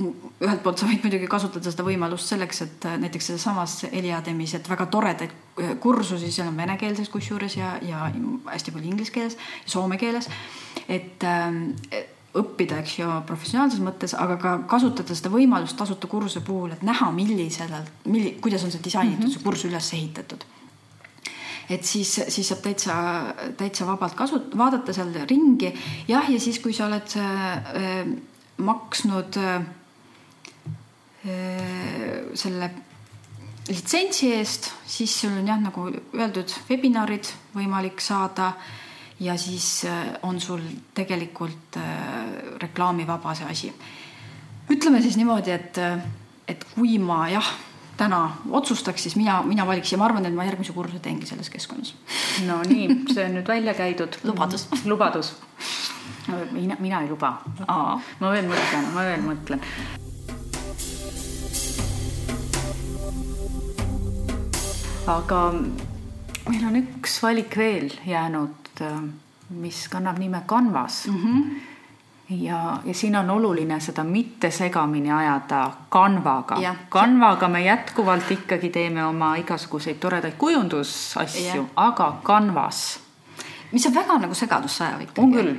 ühelt 0.41 0.63
poolt 0.63 0.79
sa 0.79 0.89
võid 0.91 1.03
muidugi 1.07 1.31
kasutada 1.31 1.73
seda 1.73 1.87
võimalust 1.87 2.31
selleks, 2.31 2.63
et 2.67 2.91
näiteks 3.05 3.33
sedasamas 3.33 3.81
Eliademis, 3.91 4.55
et 4.55 4.71
väga 4.71 4.87
toredaid 4.93 5.35
kursusi, 5.81 6.31
seal 6.33 6.49
on 6.49 6.57
venekeelses 6.57 7.09
kusjuures 7.13 7.57
ja, 7.57 7.75
ja 7.83 8.07
hästi 8.51 8.75
palju 8.75 8.93
inglise 8.93 9.13
keeles, 9.15 9.37
soome 9.67 9.99
keeles. 10.01 10.31
Et 10.91 11.25
äh, 11.27 12.07
õppida, 12.39 12.79
eks 12.83 12.95
ju, 13.01 13.09
professionaalses 13.27 13.83
mõttes, 13.83 14.15
aga 14.19 14.37
ka 14.41 14.55
kasutada 14.71 15.17
seda 15.19 15.33
võimalust 15.33 15.77
tasuta 15.79 16.11
kursuse 16.11 16.43
puhul, 16.47 16.77
et 16.77 16.85
näha, 16.87 17.11
millisele, 17.15 17.83
milli-, 18.07 18.37
kuidas 18.43 18.65
on 18.67 18.73
see 18.75 18.83
disainitud 18.85 19.25
mm, 19.25 19.29
-hmm. 19.29 19.35
see 19.35 19.45
kursus 19.45 19.71
üles 19.71 19.93
ehitatud. 19.95 20.45
et 21.71 21.85
siis, 21.87 22.21
siis 22.29 22.49
saab 22.49 22.63
täitsa, 22.63 22.95
täitsa 23.57 23.87
vabalt 23.87 24.15
kasu-, 24.19 24.51
vaadata 24.59 24.93
seal 24.93 25.13
ringi. 25.31 25.75
jah, 26.09 26.31
ja 26.31 26.41
siis, 26.41 26.59
kui 26.59 26.73
sa 26.73 26.87
oled 26.87 27.17
äh, 27.17 28.07
maksnud 28.59 29.37
äh, 29.37 29.63
selle 32.35 32.71
litsentsi 33.69 34.33
eest, 34.35 34.71
siis 34.87 35.21
sul 35.21 35.35
on 35.37 35.47
jah, 35.47 35.61
nagu 35.61 35.91
öeldud, 36.15 36.55
webinarid 36.71 37.29
võimalik 37.55 38.01
saada 38.01 38.53
ja 39.21 39.37
siis 39.37 39.85
äh, 39.85 40.07
on 40.23 40.41
sul 40.41 40.61
tegelikult 40.95 41.77
äh, 41.77 41.83
reklaamivaba 42.63 43.35
see 43.35 43.47
asi. 43.51 43.73
ütleme 44.71 45.03
siis 45.03 45.17
niimoodi, 45.17 45.51
et, 45.51 45.79
äh, 45.79 45.99
et 46.49 46.65
kui 46.75 46.99
ma 46.99 47.29
jah, 47.29 47.53
täna 47.97 48.21
otsustaks, 48.51 49.03
siis 49.03 49.17
mina, 49.17 49.43
mina 49.43 49.67
valiks 49.67 49.93
ja 49.93 49.99
ma 49.99 50.07
arvan, 50.09 50.27
et 50.27 50.35
ma 50.35 50.47
järgmise 50.49 50.73
kursuse 50.73 51.03
teengi 51.05 51.27
selles 51.27 51.51
keskkonnas. 51.51 51.95
no 52.47 52.63
nii, 52.69 52.89
see 53.13 53.27
on 53.27 53.37
nüüd 53.37 53.49
välja 53.49 53.75
käidud. 53.75 54.17
lubadus. 54.25 54.69
lubadus. 54.85 55.35
mina, 56.53 56.77
mina 56.79 57.03
ei 57.03 57.11
luba. 57.11 57.37
ma 57.69 58.33
veel 58.33 58.49
mõtlen, 58.49 58.93
ma 58.95 59.05
veel 59.05 59.27
mõtlen. 59.27 59.69
aga 65.11 65.39
meil 66.47 66.65
on 66.69 66.77
üks 66.79 67.17
valik 67.23 67.57
veel 67.59 67.91
jäänud 68.07 68.70
mis 69.51 69.89
kannab 69.89 70.19
nime 70.19 70.43
Canvas 70.47 71.07
mm. 71.07 71.15
-hmm. 71.15 71.61
ja, 72.31 72.79
ja 72.85 72.95
siin 72.95 73.17
on 73.17 73.31
oluline 73.31 73.81
seda 73.81 74.05
mitte 74.05 74.51
segamini 74.51 75.13
ajada 75.13 75.71
Canvaga. 75.91 76.57
Canvaga 76.91 77.49
me 77.49 77.65
jätkuvalt 77.65 78.31
ikkagi 78.31 78.71
teeme 78.71 79.05
oma 79.05 79.37
igasuguseid 79.37 79.97
toredaid 79.97 80.35
kujundusasju, 80.39 81.71
aga 81.77 82.17
Canvas. 82.25 83.01
mis 83.73 83.87
on 83.87 83.95
väga 83.95 84.19
nagu 84.19 84.35
segadusse 84.35 84.85
ajav 84.85 85.01
ikkagi. 85.01 85.21
on 85.21 85.33
küll 85.33 85.55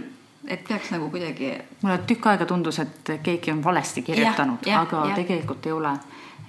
et 0.48 0.68
peaks 0.68 0.92
nagu 0.92 1.10
kuidagi. 1.10 1.54
mulle 1.82 1.98
tükk 2.08 2.26
aega 2.32 2.46
tundus, 2.46 2.80
et 2.80 3.12
keegi 3.24 3.52
on 3.52 3.64
valesti 3.64 4.02
kirjutanud, 4.02 4.68
aga 4.78 5.06
ja. 5.10 5.16
tegelikult 5.16 5.66
ei 5.66 5.72
ole. 5.72 5.94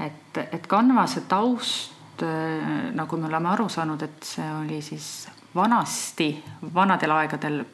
et, 0.00 0.38
et 0.52 0.66
Canvase 0.66 1.20
taust, 1.28 2.22
äh, 2.22 2.90
nagu 2.94 3.16
me 3.16 3.26
oleme 3.26 3.48
aru 3.48 3.68
saanud, 3.68 4.02
et 4.02 4.22
see 4.22 4.48
oli 4.60 4.82
siis 4.82 5.28
vanasti, 5.54 6.44
vanadel 6.74 7.10
aegadel 7.10 7.64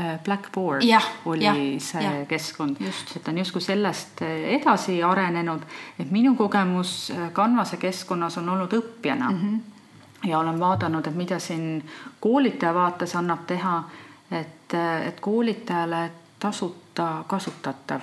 äh, 0.00 0.18
Blackboard 0.24 0.82
ja, 0.82 1.00
oli 1.24 1.44
ja, 1.44 1.54
see 1.80 2.02
ja, 2.02 2.26
keskkond, 2.28 2.76
et 3.16 3.28
on 3.28 3.38
justkui 3.38 3.60
sellest 3.60 4.22
äh, 4.22 4.58
edasi 4.58 5.02
arenenud, 5.02 5.62
et 5.98 6.10
minu 6.10 6.34
kogemus 6.36 7.10
äh, 7.10 7.30
Canvase 7.32 7.76
keskkonnas 7.76 8.38
on 8.38 8.48
olnud 8.48 8.72
õppijana 8.72 9.30
mm. 9.30 9.40
-hmm. 9.40 10.28
ja 10.28 10.38
olen 10.38 10.60
vaadanud, 10.60 11.06
et 11.06 11.14
mida 11.14 11.38
siin 11.38 11.88
koolitaja 12.20 12.74
vaates 12.74 13.16
annab 13.16 13.46
teha, 13.46 13.82
et, 14.30 14.74
et 15.06 15.20
koolitajale 15.20 16.10
tasuta 16.38 17.24
kasutatav, 17.26 18.00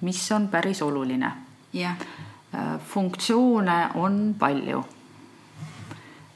mis 0.00 0.32
on 0.32 0.48
päris 0.48 0.82
oluline. 0.82 1.32
funktsioone 2.88 3.88
on 3.94 4.34
palju. 4.38 4.84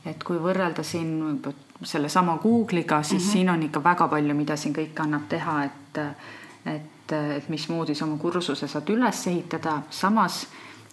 et 0.07 0.25
kui 0.25 0.39
võrrelda 0.39 0.83
siin 0.83 1.43
sellesama 1.83 2.39
Google'iga, 2.43 3.03
siis 3.03 3.23
mm 3.23 3.29
-hmm. 3.29 3.33
siin 3.33 3.51
on 3.51 3.63
ikka 3.63 3.85
väga 3.85 4.09
palju, 4.09 4.35
mida 4.35 4.57
siin 4.57 4.75
kõike 4.75 5.03
annab 5.03 5.29
teha, 5.29 5.65
et, 5.65 5.99
et, 6.67 7.13
et 7.13 7.49
mismoodi 7.49 7.95
sa 7.95 8.05
oma 8.05 8.17
kursuse 8.17 8.69
saad 8.69 8.89
üles 8.89 9.27
ehitada, 9.27 9.83
samas 9.91 10.47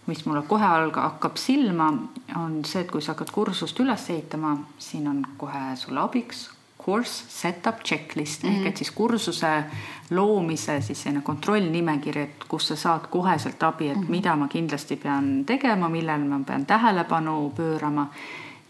mis 0.06 0.26
mulle 0.26 0.42
kohe 0.42 0.66
alga, 0.66 1.02
hakkab 1.02 1.38
silma, 1.38 1.94
on 2.36 2.66
see, 2.66 2.82
et 2.82 2.92
kui 2.92 3.02
sa 3.02 3.14
hakkad 3.14 3.32
kursust 3.32 3.80
üles 3.80 4.10
ehitama, 4.10 4.58
siin 4.78 5.08
on 5.08 5.26
kohe 5.38 5.76
sulle 5.76 6.00
abiks 6.00 6.50
course 6.86 7.24
setup 7.28 7.84
checklist 7.84 8.44
mm 8.44 8.50
-hmm. 8.50 8.54
ehk 8.54 8.66
et 8.66 8.78
siis 8.78 8.92
kursuse 8.92 9.64
loomise 10.10 10.82
siis 10.82 11.04
selline 11.04 11.22
kontrollnimekiri, 11.22 12.22
et 12.22 12.44
kus 12.48 12.68
sa 12.68 12.76
saad 12.76 13.08
koheselt 13.10 13.64
abi, 13.64 13.90
et 13.90 13.98
mm 13.98 14.04
-hmm. 14.04 14.10
mida 14.10 14.36
ma 14.36 14.48
kindlasti 14.48 14.96
pean 14.96 15.46
tegema, 15.46 15.90
millele 15.90 16.24
ma 16.24 16.40
pean 16.46 16.66
tähelepanu 16.66 17.54
pöörama 17.56 18.08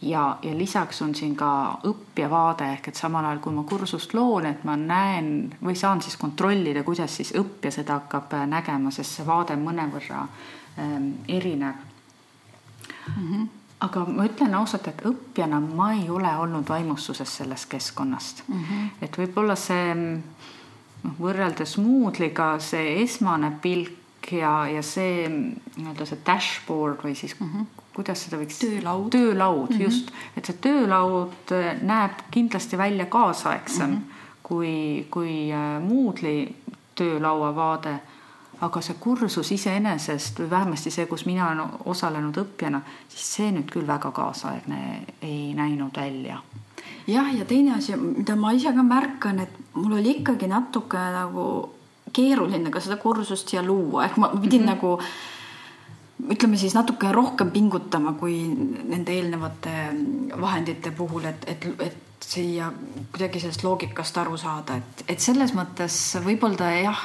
ja, 0.03 0.37
ja 0.41 0.57
lisaks 0.57 1.01
on 1.01 1.15
siin 1.15 1.35
ka 1.35 1.49
õppija 1.87 2.29
vaade 2.29 2.67
ehk 2.75 2.89
et 2.91 2.99
samal 2.99 3.25
ajal, 3.25 3.39
kui 3.43 3.55
ma 3.55 3.63
kursust 3.67 4.13
loon, 4.17 4.47
et 4.49 4.63
ma 4.67 4.75
näen 4.79 5.31
või 5.63 5.75
saan 5.79 6.01
siis 6.01 6.17
kontrollida, 6.19 6.83
kuidas 6.83 7.15
siis 7.19 7.33
õppija 7.39 7.71
seda 7.79 7.99
hakkab 8.01 8.35
äh, 8.37 8.45
nägema, 8.49 8.91
sest 8.91 9.19
see 9.19 9.27
vaade 9.27 9.57
mõnevõrra 9.59 10.25
ähm, 10.79 11.09
erinev 11.27 11.79
mm. 11.79 13.27
-hmm. 13.29 13.47
aga 13.87 14.05
ma 14.05 14.27
ütlen 14.27 14.55
ausalt, 14.59 14.87
et 14.87 15.05
õppijana 15.05 15.59
ma 15.63 15.93
ei 15.93 16.09
ole 16.09 16.35
olnud 16.37 16.69
vaimustuses 16.69 17.37
sellest 17.37 17.69
keskkonnast 17.69 18.43
mm. 18.47 18.63
-hmm. 18.63 18.89
et 19.01 19.17
võib-olla 19.17 19.55
see 19.55 19.95
noh, 19.95 21.19
võrreldes 21.19 21.77
Moodle'iga 21.77 22.59
see 22.59 23.01
esmane 23.03 23.51
pilk 23.61 24.02
ja, 24.31 24.67
ja 24.67 24.81
see 24.85 25.27
nii-öelda 25.29 26.05
see 26.07 26.21
dashboard 26.25 27.03
või 27.03 27.15
siis 27.15 27.35
mm 27.39 27.49
-hmm. 27.49 27.83
kuidas 27.95 28.23
seda 28.25 28.37
võiks. 28.37 28.59
töölaud. 28.59 29.09
töölaud 29.11 29.69
mm, 29.69 29.75
-hmm. 29.75 29.83
just, 29.83 30.11
et 30.37 30.45
see 30.45 30.57
töölaud 30.61 31.51
äh, 31.51 31.81
näeb 31.81 32.25
kindlasti 32.31 32.77
välja 32.77 33.05
kaasaegsem 33.05 33.89
mm 33.89 33.97
-hmm. 33.97 34.23
kui, 34.43 35.07
kui 35.11 35.51
äh, 35.51 35.81
Moodle'i 35.81 36.55
töölaua 36.95 37.55
vaade. 37.55 37.99
aga 38.61 38.81
see 38.81 38.95
kursus 38.99 39.51
iseenesest 39.51 40.39
või 40.39 40.49
vähemasti 40.49 40.91
see, 40.91 41.05
kus 41.05 41.25
mina 41.25 41.47
olen 41.47 41.69
osalenud 41.85 42.37
õppijana, 42.37 42.81
siis 43.09 43.35
see 43.35 43.51
nüüd 43.51 43.71
küll 43.71 43.87
väga 43.87 44.11
kaasaegne 44.11 45.05
ei 45.21 45.53
näinud 45.53 45.97
välja 45.97 46.41
jah, 47.07 47.37
ja 47.37 47.45
teine 47.45 47.75
asi, 47.75 47.95
mida 47.95 48.35
ma 48.35 48.51
ise 48.51 48.73
ka 48.73 48.83
märkan, 48.83 49.39
et 49.39 49.49
mul 49.73 49.97
oli 49.99 50.17
ikkagi 50.19 50.47
natuke 50.47 50.97
nagu 50.97 51.45
keeruline 52.13 52.71
ka 52.71 52.79
seda 52.79 52.97
kursust 53.01 53.49
siia 53.49 53.63
luua, 53.65 54.05
ehk 54.05 54.17
ma 54.17 54.29
pidin 54.29 54.61
mm 54.61 54.67
-hmm. 54.67 54.75
nagu 54.75 54.99
ütleme 56.29 56.57
siis 56.57 56.75
natuke 56.75 57.11
rohkem 57.11 57.51
pingutama 57.51 58.13
kui 58.13 58.47
nende 58.47 59.11
eelnevate 59.11 59.71
vahendite 60.41 60.91
puhul, 60.91 61.25
et, 61.25 61.45
et, 61.47 61.65
et 61.79 61.97
siia 62.23 62.71
kuidagi 63.11 63.41
sellest 63.43 63.63
loogikast 63.63 64.17
aru 64.17 64.37
saada, 64.39 64.77
et, 64.79 65.03
et 65.07 65.19
selles 65.19 65.53
mõttes 65.57 65.97
võib-olla 66.23 66.57
ta 66.57 66.69
jah, 66.71 67.01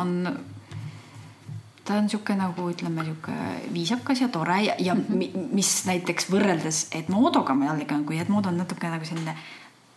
on, 0.00 0.14
ta 1.84 1.98
on 1.98 2.08
niisugune 2.08 2.40
nagu 2.42 2.68
ütleme, 2.72 3.06
niisugune 3.06 3.72
viisakas 3.74 4.24
ja 4.24 4.28
tore 4.32 4.58
ja, 4.64 4.74
ja 4.78 4.94
mm 4.94 5.04
-hmm. 5.08 5.48
mis 5.52 5.72
näiteks 5.86 6.30
võrreldes 6.30 6.86
Edmodoga 6.92 7.54
ma 7.54 7.70
jällegi, 7.70 8.04
kui 8.06 8.18
Edmod 8.18 8.46
on 8.46 8.58
natuke 8.58 8.90
nagu 8.90 9.04
selline 9.04 9.36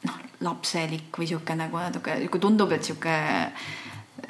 noh, 0.04 0.20
lapselik 0.42 1.18
või 1.18 1.26
niisugune 1.26 1.64
nagu 1.66 1.78
natuke, 1.78 2.20
kui 2.30 2.40
tundub, 2.40 2.72
et 2.72 2.82
niisugune 2.82 3.52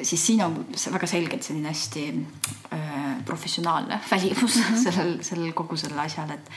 siis 0.01 0.27
siin 0.27 0.43
on 0.43 0.57
väga 0.91 1.07
selgelt 1.07 1.43
selline 1.43 1.69
hästi 1.69 2.05
äh, 2.73 2.79
professionaalne 3.25 3.99
välimus 4.11 4.57
-hmm. 4.61 4.83
sellel, 4.83 5.17
sellel 5.21 5.53
kogu 5.53 5.77
sellel 5.77 5.99
asjal, 5.99 6.29
et, 6.29 6.51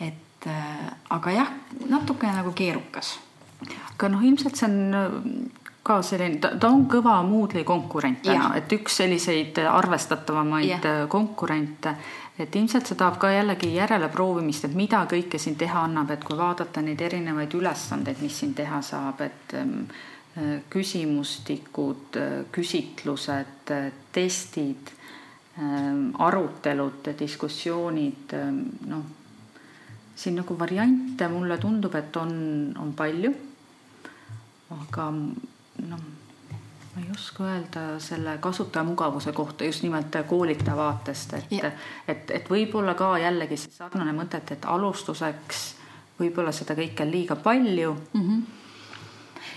et 0.00 0.46
äh, 0.46 0.92
aga 1.10 1.30
jah, 1.30 1.52
natuke 1.88 2.26
nagu 2.26 2.52
keerukas. 2.52 3.18
aga 3.94 4.08
noh, 4.08 4.22
ilmselt 4.22 4.56
see 4.56 4.68
on 4.68 4.94
äh, 4.94 5.66
ka 5.86 6.02
selline, 6.02 6.40
ta 6.40 6.68
on 6.68 6.86
kõva 6.90 7.22
Moodle'i 7.22 7.64
konkurent 7.64 8.22
täna, 8.22 8.50
et 8.58 8.72
üks 8.72 8.96
selliseid 9.02 9.58
arvestatavamaid 9.70 10.68
ja. 10.68 10.94
Konkurente, 11.08 11.94
et 12.38 12.56
ilmselt 12.56 12.86
see 12.86 12.98
tahab 12.98 13.20
ka 13.22 13.30
jällegi 13.30 13.70
järeleproovimist, 13.74 14.66
et 14.66 14.74
mida 14.74 15.04
kõike 15.10 15.38
siin 15.38 15.56
teha 15.56 15.84
annab, 15.86 16.10
et 16.10 16.24
kui 16.24 16.36
vaadata 16.38 16.82
neid 16.82 17.00
erinevaid 17.00 17.54
ülesandeid, 17.54 18.18
mis 18.20 18.38
siin 18.42 18.54
teha 18.54 18.82
saab, 18.82 19.22
et 19.28 19.54
ähm, 19.54 19.86
küsimustikud, 20.70 22.18
küsitlused, 22.52 23.70
testid, 24.12 24.90
arutelud, 26.18 27.08
diskussioonid, 27.18 28.34
noh, 28.90 29.06
siin 30.16 30.36
nagu 30.40 30.58
variante 30.58 31.28
mulle 31.32 31.56
tundub, 31.60 31.94
et 31.96 32.16
on, 32.20 32.36
on 32.80 32.92
palju. 32.96 33.32
aga 34.76 35.06
noh, 35.12 36.04
ma 36.96 37.02
ei 37.02 37.10
oska 37.14 37.44
öelda 37.46 37.84
selle 38.02 38.38
kasutajamugavuse 38.42 39.32
kohta 39.32 39.64
just 39.64 39.84
nimelt 39.86 40.16
koolitaja 40.26 40.76
vaatest, 40.76 41.34
et, 41.38 41.72
et, 42.08 42.30
et 42.30 42.50
võib-olla 42.50 42.96
ka 42.98 43.14
jällegi 43.22 43.56
see 43.60 43.72
sarnane 43.76 44.12
mõte, 44.16 44.42
et, 44.42 44.56
et 44.56 44.68
alustuseks 44.68 45.66
võib-olla 46.18 46.52
seda 46.56 46.74
kõike 46.76 47.04
on 47.04 47.12
liiga 47.12 47.36
palju 47.36 47.96
mm. 48.12 48.22
-hmm 48.22 48.55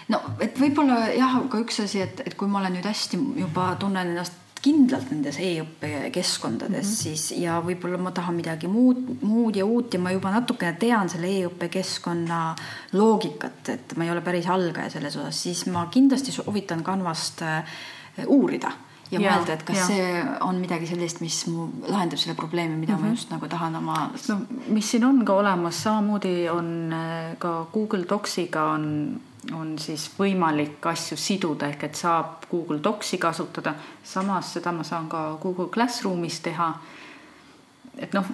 no 0.10 0.22
et 0.40 0.60
võib-olla 0.60 1.08
jah, 1.14 1.40
ka 1.50 1.64
üks 1.64 1.82
asi, 1.86 2.04
et, 2.06 2.22
et 2.26 2.38
kui 2.38 2.48
ma 2.48 2.60
olen 2.60 2.78
nüüd 2.78 2.88
hästi 2.90 3.20
juba 3.40 3.72
tunnen 3.80 4.14
ennast 4.14 4.46
kindlalt 4.60 5.12
nendes 5.14 5.38
e-õppe 5.40 6.10
keskkondades 6.12 6.84
mm, 6.84 6.90
-hmm. 6.90 7.04
siis 7.04 7.32
ja 7.40 7.60
võib-olla 7.64 7.98
ma 8.02 8.12
tahan 8.12 8.36
midagi 8.36 8.68
muud, 8.68 9.22
muud 9.22 9.56
ja 9.56 9.66
uut 9.66 9.94
ja 9.94 10.00
ma 10.00 10.12
juba 10.12 10.34
natukene 10.34 10.76
tean 10.80 11.10
selle 11.10 11.30
e-õppe 11.32 11.70
keskkonna 11.72 12.42
loogikat, 12.92 13.70
et 13.70 13.96
ma 13.96 14.04
ei 14.04 14.12
ole 14.12 14.22
päris 14.22 14.50
algaja 14.52 14.90
selles 14.90 15.16
osas, 15.16 15.42
siis 15.44 15.66
ma 15.72 15.88
kindlasti 15.92 16.36
soovitan 16.36 16.84
Canvast 16.84 17.42
äh, 17.42 17.64
uurida 18.28 18.72
ja, 19.12 19.20
ja 19.20 19.22
mõelda, 19.22 19.56
et 19.56 19.64
kas 19.64 19.78
ja. 19.78 19.86
see 19.88 20.26
on 20.46 20.60
midagi 20.60 20.92
sellist, 20.92 21.24
mis 21.24 21.40
mu 21.48 21.70
lahendab 21.88 22.20
selle 22.20 22.36
probleemi, 22.36 22.76
mida 22.76 22.94
mm 22.94 22.98
-hmm. 22.98 23.02
ma 23.02 23.08
mhm. 23.08 23.16
just 23.16 23.32
nagu 23.32 23.48
tahan 23.48 23.76
oma. 23.76 24.12
no 24.30 24.42
mis 24.68 24.92
siin 24.92 25.06
on 25.06 25.26
ka 25.26 25.34
olemas, 25.34 25.84
samamoodi 25.84 26.50
on 26.50 26.94
äh, 26.94 27.38
ka 27.38 27.68
Google 27.74 28.06
Docsiga 28.10 28.64
on 28.64 29.22
on 29.56 29.74
siis 29.80 30.10
võimalik 30.18 30.86
asju 30.92 31.18
siduda, 31.18 31.70
ehk 31.72 31.88
et 31.90 31.98
saab 31.98 32.46
Google 32.52 32.80
Docsi 32.84 33.18
kasutada, 33.18 33.74
samas 34.04 34.54
seda 34.56 34.74
ma 34.76 34.84
saan 34.84 35.10
ka 35.10 35.24
Google 35.42 35.70
Classroomis 35.74 36.40
teha. 36.46 36.70
et 38.00 38.14
noh, 38.14 38.26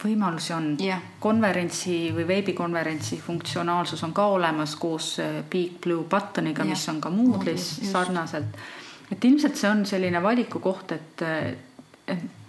võimalusi 0.00 0.52
on 0.56 0.68
yeah.. 0.80 1.00
konverentsi 1.20 2.10
või 2.16 2.26
veebikonverentsi 2.26 3.20
funktsionaalsus 3.20 4.02
on 4.06 4.14
ka 4.16 4.26
olemas 4.32 4.74
koos 4.80 5.18
äh, 5.20 5.42
Big 5.50 5.78
Blue 5.80 6.04
Buttoniga 6.08 6.64
yeah., 6.64 6.72
mis 6.72 6.88
on 6.88 7.00
ka 7.00 7.10
Moodle'is 7.10 7.68
sarnaselt. 7.90 8.56
et 9.12 9.24
ilmselt 9.24 9.56
see 9.56 9.70
on 9.70 9.84
selline 9.86 10.22
valiku 10.22 10.60
koht, 10.60 10.92
et, 10.96 11.22
et 12.06 12.39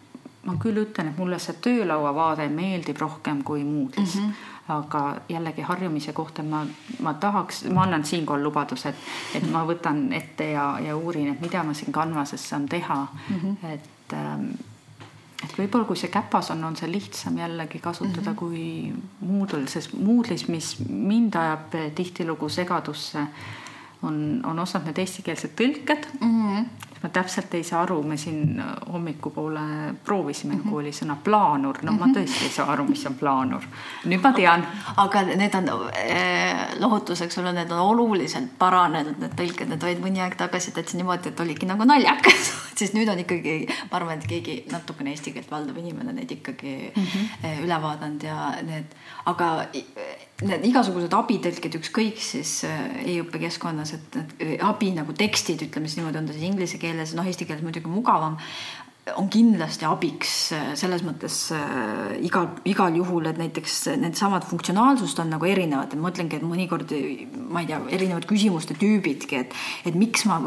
ma 0.46 0.56
küll 0.62 0.78
ütlen, 0.82 1.12
et 1.12 1.18
mulle 1.18 1.40
see 1.40 1.54
töölauavaade 1.62 2.48
meeldib 2.50 2.98
rohkem 3.02 3.44
kui 3.44 3.64
Moodle'is 3.64 4.16
mm. 4.16 4.30
-hmm 4.30 4.48
aga 4.72 5.16
jällegi 5.30 5.62
harjumise 5.62 6.14
kohta 6.14 6.44
ma, 6.44 6.66
ma 7.00 7.14
tahaks, 7.14 7.64
ma 7.74 7.84
annan 7.84 8.06
siinkohal 8.06 8.44
lubaduse, 8.44 8.90
et, 8.90 8.96
et 9.36 9.48
ma 9.52 9.64
võtan 9.68 10.04
ette 10.14 10.52
ja, 10.52 10.66
ja 10.80 10.98
uurin, 10.98 11.32
et 11.34 11.42
mida 11.42 11.64
ma 11.64 11.74
siin 11.74 11.92
Canvases 11.92 12.50
saan 12.50 12.68
teha 12.70 13.08
mm. 13.30 13.40
-hmm. 13.40 13.74
et, 13.74 14.14
ähm, 14.14 14.46
et 15.44 15.58
võib-olla 15.58 15.86
kui 15.86 15.98
see 15.98 16.12
käpas 16.14 16.52
on, 16.52 16.64
on 16.64 16.76
see 16.76 16.92
lihtsam 16.92 17.38
jällegi 17.38 17.80
kasutada 17.80 18.32
mm 18.32 18.36
-hmm. 18.36 18.40
kui 18.40 18.94
Moodle, 19.20 19.68
sest 19.68 19.94
Moodle'is, 19.94 20.48
mis 20.48 20.76
mind 20.90 21.36
ajab 21.36 21.76
tihtilugu 21.96 22.50
segadusse, 22.50 23.26
on, 24.02 24.42
on 24.46 24.60
osad 24.60 24.86
need 24.86 24.98
eestikeelsed 24.98 25.52
tõlked 25.58 26.08
mm. 26.22 26.48
-hmm 26.48 26.91
ma 27.02 27.10
täpselt 27.10 27.54
ei 27.58 27.64
saa 27.64 27.82
aru, 27.82 28.02
me 28.04 28.18
siin 28.18 28.62
hommikupoole 28.94 29.62
proovisime 30.06 30.56
mm 30.56 30.62
-hmm. 30.62 30.70
kooli 30.70 30.92
sõna 30.92 31.16
plaanur, 31.24 31.78
no 31.82 31.92
mm 31.92 31.98
-hmm. 31.98 32.00
ma 32.00 32.08
mhm. 32.08 32.16
tõesti 32.18 32.44
ei 32.44 32.50
saa 32.50 32.72
aru, 32.72 32.84
mis 32.84 33.06
on 33.06 33.16
plaanur. 33.16 33.62
nüüd 34.06 34.22
ma 34.24 34.34
tean. 34.34 34.68
aga 34.98 35.24
need 35.24 35.56
on 35.56 35.70
eh, 35.96 36.80
lohutuseks 36.80 37.36
sulle, 37.36 37.54
need 37.54 37.72
on 37.72 37.80
oluliselt 37.80 38.58
paranenud, 38.58 39.18
need 39.20 39.34
tõlked, 39.36 39.68
need 39.70 39.84
olid 39.84 40.00
mõni 40.00 40.22
aeg 40.22 40.36
tagasi 40.36 40.72
täitsa 40.72 40.98
niimoodi, 40.98 41.30
et 41.30 41.40
oligi 41.40 41.66
nagu 41.66 41.84
naljakas 41.84 42.52
siis 42.82 42.94
nüüd 42.94 43.10
on 43.10 43.20
ikkagi, 43.20 43.68
ma 43.92 43.98
arvan, 43.98 44.20
et 44.20 44.28
keegi 44.28 44.64
natukene 44.72 45.14
eesti 45.14 45.32
keelt 45.36 45.52
valdav 45.52 45.78
inimene 45.78 46.14
neid 46.14 46.32
ikkagi 46.32 46.92
mm 46.96 47.04
-hmm. 47.04 47.64
üle 47.66 47.82
vaadanud 47.82 48.24
ja 48.24 48.54
need, 48.62 48.96
aga 49.26 49.68
need 50.42 50.66
igasugused 50.72 51.14
abitõlked, 51.16 51.78
ükskõik 51.82 52.22
siis 52.22 52.62
äh, 52.68 53.02
e-õppekeskkonnas, 53.14 53.96
et 53.98 54.20
need 54.20 54.64
abi 54.66 54.92
nagu 54.96 55.16
tekstid, 55.18 55.68
ütleme 55.68 55.90
siis 55.90 56.00
niimoodi, 56.00 56.22
on 56.22 56.30
ta 56.30 56.36
siis 56.38 56.48
inglise 56.48 56.82
keeles, 56.82 57.16
noh, 57.18 57.28
eesti 57.28 57.48
keeles 57.50 57.66
muidugi 57.66 57.92
mugavam 57.92 58.40
on 59.18 59.30
kindlasti 59.32 59.88
abiks 59.88 60.34
äh, 60.56 60.72
selles 60.80 61.04
mõttes 61.06 61.38
äh, 61.56 62.18
igal, 62.26 62.50
igal 62.70 62.96
juhul, 62.96 63.28
et 63.30 63.40
näiteks 63.40 63.78
needsamad 64.02 64.46
funktsionaalsust 64.50 65.20
on 65.24 65.32
nagu 65.34 65.48
erinevad, 65.50 65.92
et 65.92 66.00
ma 66.00 66.10
mõtlengi, 66.10 66.40
et 66.40 66.46
mõnikord 66.46 66.94
ma 67.52 67.64
ei 67.64 67.70
tea, 67.70 67.80
erinevad 67.98 68.28
küsimuste 68.30 68.76
tüübidki, 68.80 69.42
et, 69.46 69.56
et 69.88 69.98
miks 69.98 70.26
ma, 70.30 70.40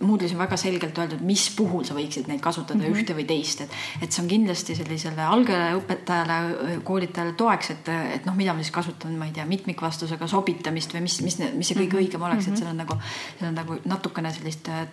Moodle'is 0.00 0.34
on 0.36 0.42
väga 0.42 0.58
selgelt 0.60 0.98
öeldud, 0.98 1.22
mis 1.26 1.48
puhul 1.56 1.84
sa 1.88 1.96
võiksid 1.96 2.30
neid 2.30 2.42
kasutada 2.44 2.80
mm 2.80 2.86
-hmm. 2.86 3.00
ühte 3.00 3.16
või 3.16 3.26
teist, 3.28 3.64
et, 3.64 3.76
et 4.02 4.12
see 4.12 4.22
on 4.22 4.30
kindlasti 4.30 4.76
sellisele 4.78 5.22
algajale 5.22 5.80
õpetajale, 5.80 6.80
koolitajale 6.84 7.36
toeks, 7.38 7.70
et, 7.74 7.88
et 8.18 8.26
noh, 8.28 8.36
mida 8.36 8.54
ma 8.54 8.64
siis 8.64 8.74
kasutan, 8.74 9.16
ma 9.18 9.28
ei 9.28 9.34
tea, 9.36 9.46
mitmikvastusega 9.48 10.26
sobitamist 10.30 10.94
või 10.94 11.06
mis, 11.06 11.20
mis, 11.22 11.38
mis 11.38 11.68
see 11.68 11.78
kõige 11.78 11.96
-hmm. 11.96 12.04
õigem 12.04 12.22
oleks 12.22 12.46
mm, 12.46 12.52
-hmm. 12.52 12.52
et 12.52 12.58
seal 12.58 12.70
on 12.70 12.76
nagu, 12.76 12.98
seal 13.38 13.48
on 13.48 13.60
nagu 13.60 13.78
natukene 13.84 14.32
sellist 14.32 14.68
äh, 14.68 14.86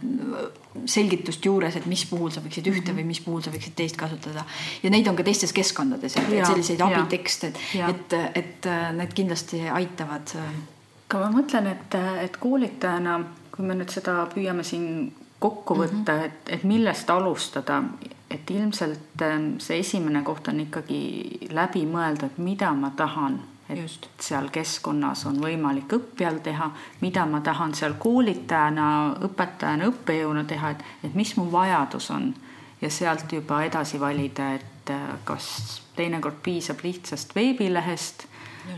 selgitust 0.86 1.45
juures, 1.45 1.76
et 1.76 1.86
mis 1.86 2.05
puhul 2.09 2.32
sa 2.34 2.41
võiksid 2.41 2.67
ühte 2.67 2.91
mm 2.91 2.97
-hmm. 2.97 3.01
või 3.01 3.07
mis 3.12 3.12
puhul 3.22 3.43
sa 3.45 3.51
võiksid 3.53 3.76
teist 3.78 3.97
kasutada. 3.99 4.45
ja 4.84 4.89
neid 4.89 5.07
on 5.07 5.16
ka 5.16 5.24
teistes 5.24 5.53
keskkondades, 5.53 6.18
et 6.18 6.32
selliseid 6.47 6.82
abitekste, 6.82 7.53
et, 7.53 7.89
et, 7.89 8.18
et 8.41 8.70
need 8.97 9.14
kindlasti 9.14 9.64
aitavad. 9.70 10.36
aga 11.09 11.22
ma 11.26 11.32
mõtlen, 11.38 11.68
et, 11.68 11.99
et 12.24 12.38
koolitajana, 12.38 13.20
kui 13.53 13.66
me 13.66 13.78
nüüd 13.78 13.93
seda 13.93 14.24
püüame 14.34 14.66
siin 14.66 15.14
kokku 15.43 15.76
võtta 15.76 16.14
mm, 16.14 16.20
-hmm. 16.20 16.26
et, 16.26 16.53
et 16.57 16.64
millest 16.64 17.09
alustada, 17.09 17.84
et 18.32 18.51
ilmselt 18.51 19.24
see 19.59 19.80
esimene 19.80 20.24
koht 20.24 20.47
on 20.47 20.59
ikkagi 20.59 21.49
läbi 21.51 21.86
mõelda, 21.86 22.32
et 22.32 22.38
mida 22.38 22.74
ma 22.74 22.93
tahan 22.95 23.41
et 23.70 23.80
Just. 23.82 24.07
seal 24.20 24.49
keskkonnas 24.51 25.26
on 25.26 25.39
võimalik 25.41 25.93
õppijal 25.95 26.39
teha, 26.43 26.70
mida 27.01 27.26
ma 27.26 27.41
tahan 27.41 27.74
seal 27.76 27.95
koolitajana, 27.99 28.88
õpetajana, 29.28 29.88
õppejõuna 29.91 30.43
teha, 30.47 30.74
et, 30.76 30.84
et 31.03 31.16
mis 31.16 31.36
mu 31.38 31.47
vajadus 31.51 32.09
on 32.11 32.34
ja 32.84 32.91
sealt 32.91 33.31
juba 33.31 33.63
edasi 33.63 33.99
valida, 33.99 34.51
et 34.59 34.91
äh, 34.91 35.15
kas 35.23 35.81
teinekord 35.95 36.43
piisab 36.43 36.84
lihtsast 36.84 37.36
veebilehest 37.36 38.27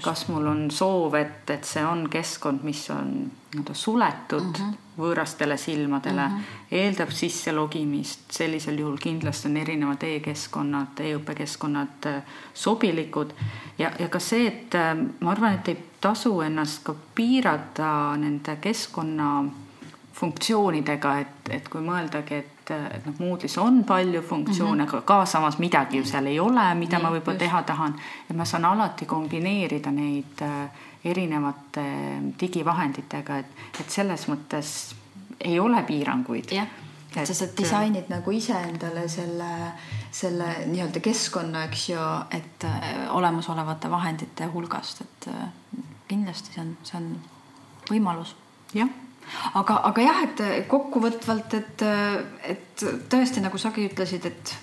kas 0.02 0.28
mul 0.28 0.48
on 0.48 0.72
soov, 0.72 1.14
et, 1.20 1.50
et 1.50 1.66
see 1.66 1.84
on 1.86 2.06
keskkond, 2.12 2.64
mis 2.66 2.82
on 2.94 3.12
nii-öelda 3.54 3.74
suletud 3.78 4.48
mm 4.48 4.54
-hmm. 4.54 4.78
võõrastele 4.98 5.58
silmadele 5.58 6.28
mm, 6.28 6.38
-hmm. 6.38 6.72
eeldab 6.72 7.12
sisse 7.12 7.52
logimist, 7.52 8.32
sellisel 8.32 8.80
juhul 8.80 8.98
kindlasti 8.98 9.48
on 9.48 9.58
erinevad 9.58 10.04
e-keskkonnad 10.04 11.00
e, 11.00 11.12
e-õppekeskkonnad 11.12 12.06
äh, 12.06 12.24
sobilikud 12.54 13.34
ja, 13.78 13.92
ja 14.00 14.10
ka 14.10 14.20
see, 14.20 14.48
et 14.48 14.76
äh, 14.76 14.98
ma 15.20 15.32
arvan, 15.32 15.54
et 15.54 15.68
ei 15.68 15.78
tasu 16.02 16.42
ennast 16.42 16.84
ka 16.84 16.96
piirata 17.16 18.18
nende 18.18 18.56
keskkonna 18.56 19.46
funktsioonidega, 20.14 21.20
et, 21.20 21.50
et 21.50 21.70
kui 21.70 21.82
mõeldagi, 21.82 22.34
et, 22.34 22.55
et 22.72 23.06
noh, 23.06 23.14
Moodle'is 23.20 23.58
on 23.62 23.84
palju 23.84 24.22
funktsioone 24.22 24.84
mm, 24.84 24.90
-hmm. 24.90 24.98
aga 24.98 25.02
ka 25.02 25.26
samas 25.26 25.58
midagi 25.60 25.98
ju 25.98 26.06
seal 26.06 26.26
ei 26.26 26.40
ole, 26.40 26.74
mida 26.76 26.98
Nii, 26.98 27.04
ma 27.04 27.12
võib-olla 27.12 27.38
teha 27.40 27.64
tahan. 27.64 27.96
et 28.30 28.36
ma 28.36 28.46
saan 28.46 28.66
alati 28.66 29.06
kombineerida 29.06 29.92
neid 29.92 30.42
äh, 30.42 30.70
erinevate 31.06 31.86
digivahenditega, 32.40 33.38
et, 33.38 33.46
et 33.80 33.90
selles 33.90 34.28
mõttes 34.28 34.96
ei 35.40 35.60
ole 35.60 35.84
piiranguid. 35.84 36.52
jah, 36.52 36.68
et 37.16 37.28
sa 37.28 37.34
saad 37.34 37.54
disainid 37.58 38.10
nagu 38.10 38.32
iseendale 38.32 39.08
selle, 39.10 39.52
selle 40.12 40.50
nii-öelda 40.66 41.00
keskkonna, 41.00 41.64
eks 41.70 41.90
ju, 41.90 42.10
et 42.32 42.64
äh, 42.64 43.16
olemasolevate 43.16 43.92
vahendite 43.92 44.46
hulgast, 44.46 45.02
et 45.02 45.28
äh, 45.28 45.48
kindlasti 46.08 46.54
see 46.54 46.62
on, 46.62 46.78
see 46.84 46.98
on 46.98 47.10
võimalus. 47.90 48.36
jah 48.74 48.90
aga, 49.54 49.80
aga 49.90 50.02
jah, 50.02 50.24
et 50.24 50.68
kokkuvõtvalt, 50.72 51.54
et, 51.60 51.86
et 52.44 52.86
tõesti 53.12 53.44
nagu 53.44 53.58
sagi 53.62 53.88
ütlesid, 53.90 54.26
et 54.26 54.56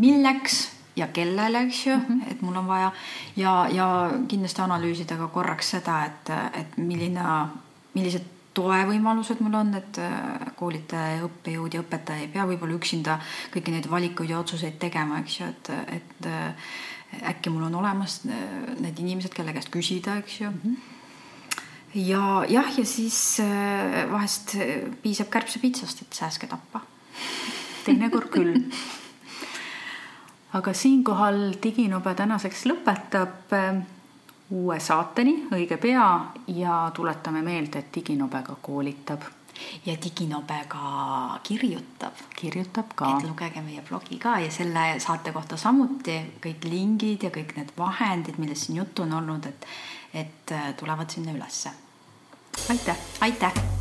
milleks 0.00 0.60
ja 0.96 1.08
kellele, 1.14 1.64
eks 1.66 1.86
ju 1.86 1.96
mm, 1.96 2.04
-hmm. 2.08 2.32
et 2.32 2.42
mul 2.42 2.56
on 2.56 2.66
vaja 2.66 2.92
ja, 3.36 3.68
ja 3.72 4.10
kindlasti 4.28 4.62
analüüsida 4.62 5.16
ka 5.16 5.28
korraks 5.28 5.70
seda, 5.70 6.04
et, 6.04 6.30
et 6.60 6.76
milline, 6.76 7.24
millised 7.94 8.26
toevõimalused 8.54 9.40
mul 9.40 9.54
on, 9.54 9.74
et 9.74 10.00
koolitaja 10.56 11.16
ja 11.16 11.24
õppejõud 11.24 11.74
ja 11.74 11.82
õpetaja 11.84 12.24
ei 12.24 12.28
pea 12.28 12.46
võib-olla 12.46 12.74
üksinda 12.74 13.18
kõiki 13.54 13.74
neid 13.74 13.90
valikuid 13.90 14.30
ja 14.30 14.40
otsuseid 14.40 14.78
tegema, 14.78 15.20
eks 15.22 15.40
ju, 15.40 15.46
et, 15.46 15.70
et 15.98 17.22
äkki 17.30 17.50
mul 17.50 17.68
on 17.68 17.74
olemas 17.74 18.20
need 18.24 18.98
inimesed, 18.98 19.34
kelle 19.34 19.54
käest 19.54 19.70
küsida, 19.70 20.18
eks 20.18 20.40
ju 20.40 20.50
mm. 20.50 20.60
-hmm 20.64 20.99
ja 21.94 22.44
jah, 22.48 22.78
ja 22.78 22.84
siis 22.84 23.40
äh, 23.40 24.12
vahest 24.12 24.54
äh, 24.54 24.82
piisab 25.02 25.30
kärbsepitsast, 25.30 26.02
et 26.02 26.12
sääske 26.12 26.46
tappa. 26.46 26.80
teinekord 27.84 28.30
küll. 28.30 28.54
aga 30.52 30.72
siinkohal 30.74 31.54
Diginobe 31.62 32.14
tänaseks 32.14 32.66
lõpetab 32.70 33.54
äh, 33.56 33.82
uue 34.50 34.80
saateni 34.80 35.34
õige 35.54 35.78
pea 35.78 36.06
ja 36.54 36.78
tuletame 36.94 37.42
meelde, 37.42 37.78
et 37.78 37.94
Diginobe 37.94 38.42
ka 38.46 38.56
koolitab. 38.62 39.22
ja 39.86 39.96
Diginobe 40.04 40.64
ka 40.68 41.40
kirjutab. 41.42 42.14
kirjutab 42.36 42.94
ka. 42.94 43.16
et 43.18 43.28
lugege 43.28 43.60
meie 43.60 43.82
blogi 43.88 44.18
ka 44.18 44.38
ja 44.38 44.50
selle 44.50 45.00
saate 45.00 45.32
kohta 45.32 45.56
samuti 45.56 46.20
kõik 46.42 46.70
lingid 46.70 47.22
ja 47.22 47.30
kõik 47.30 47.56
need 47.56 47.72
vahendid, 47.78 48.38
millest 48.38 48.66
siin 48.66 48.78
juttu 48.78 49.02
on 49.02 49.12
olnud, 49.12 49.46
et 49.46 49.66
et 50.14 50.52
tulevad 50.76 51.10
sinna 51.10 51.32
ülesse. 51.32 51.70
aitäh. 52.68 52.96
aitäh 53.20 53.79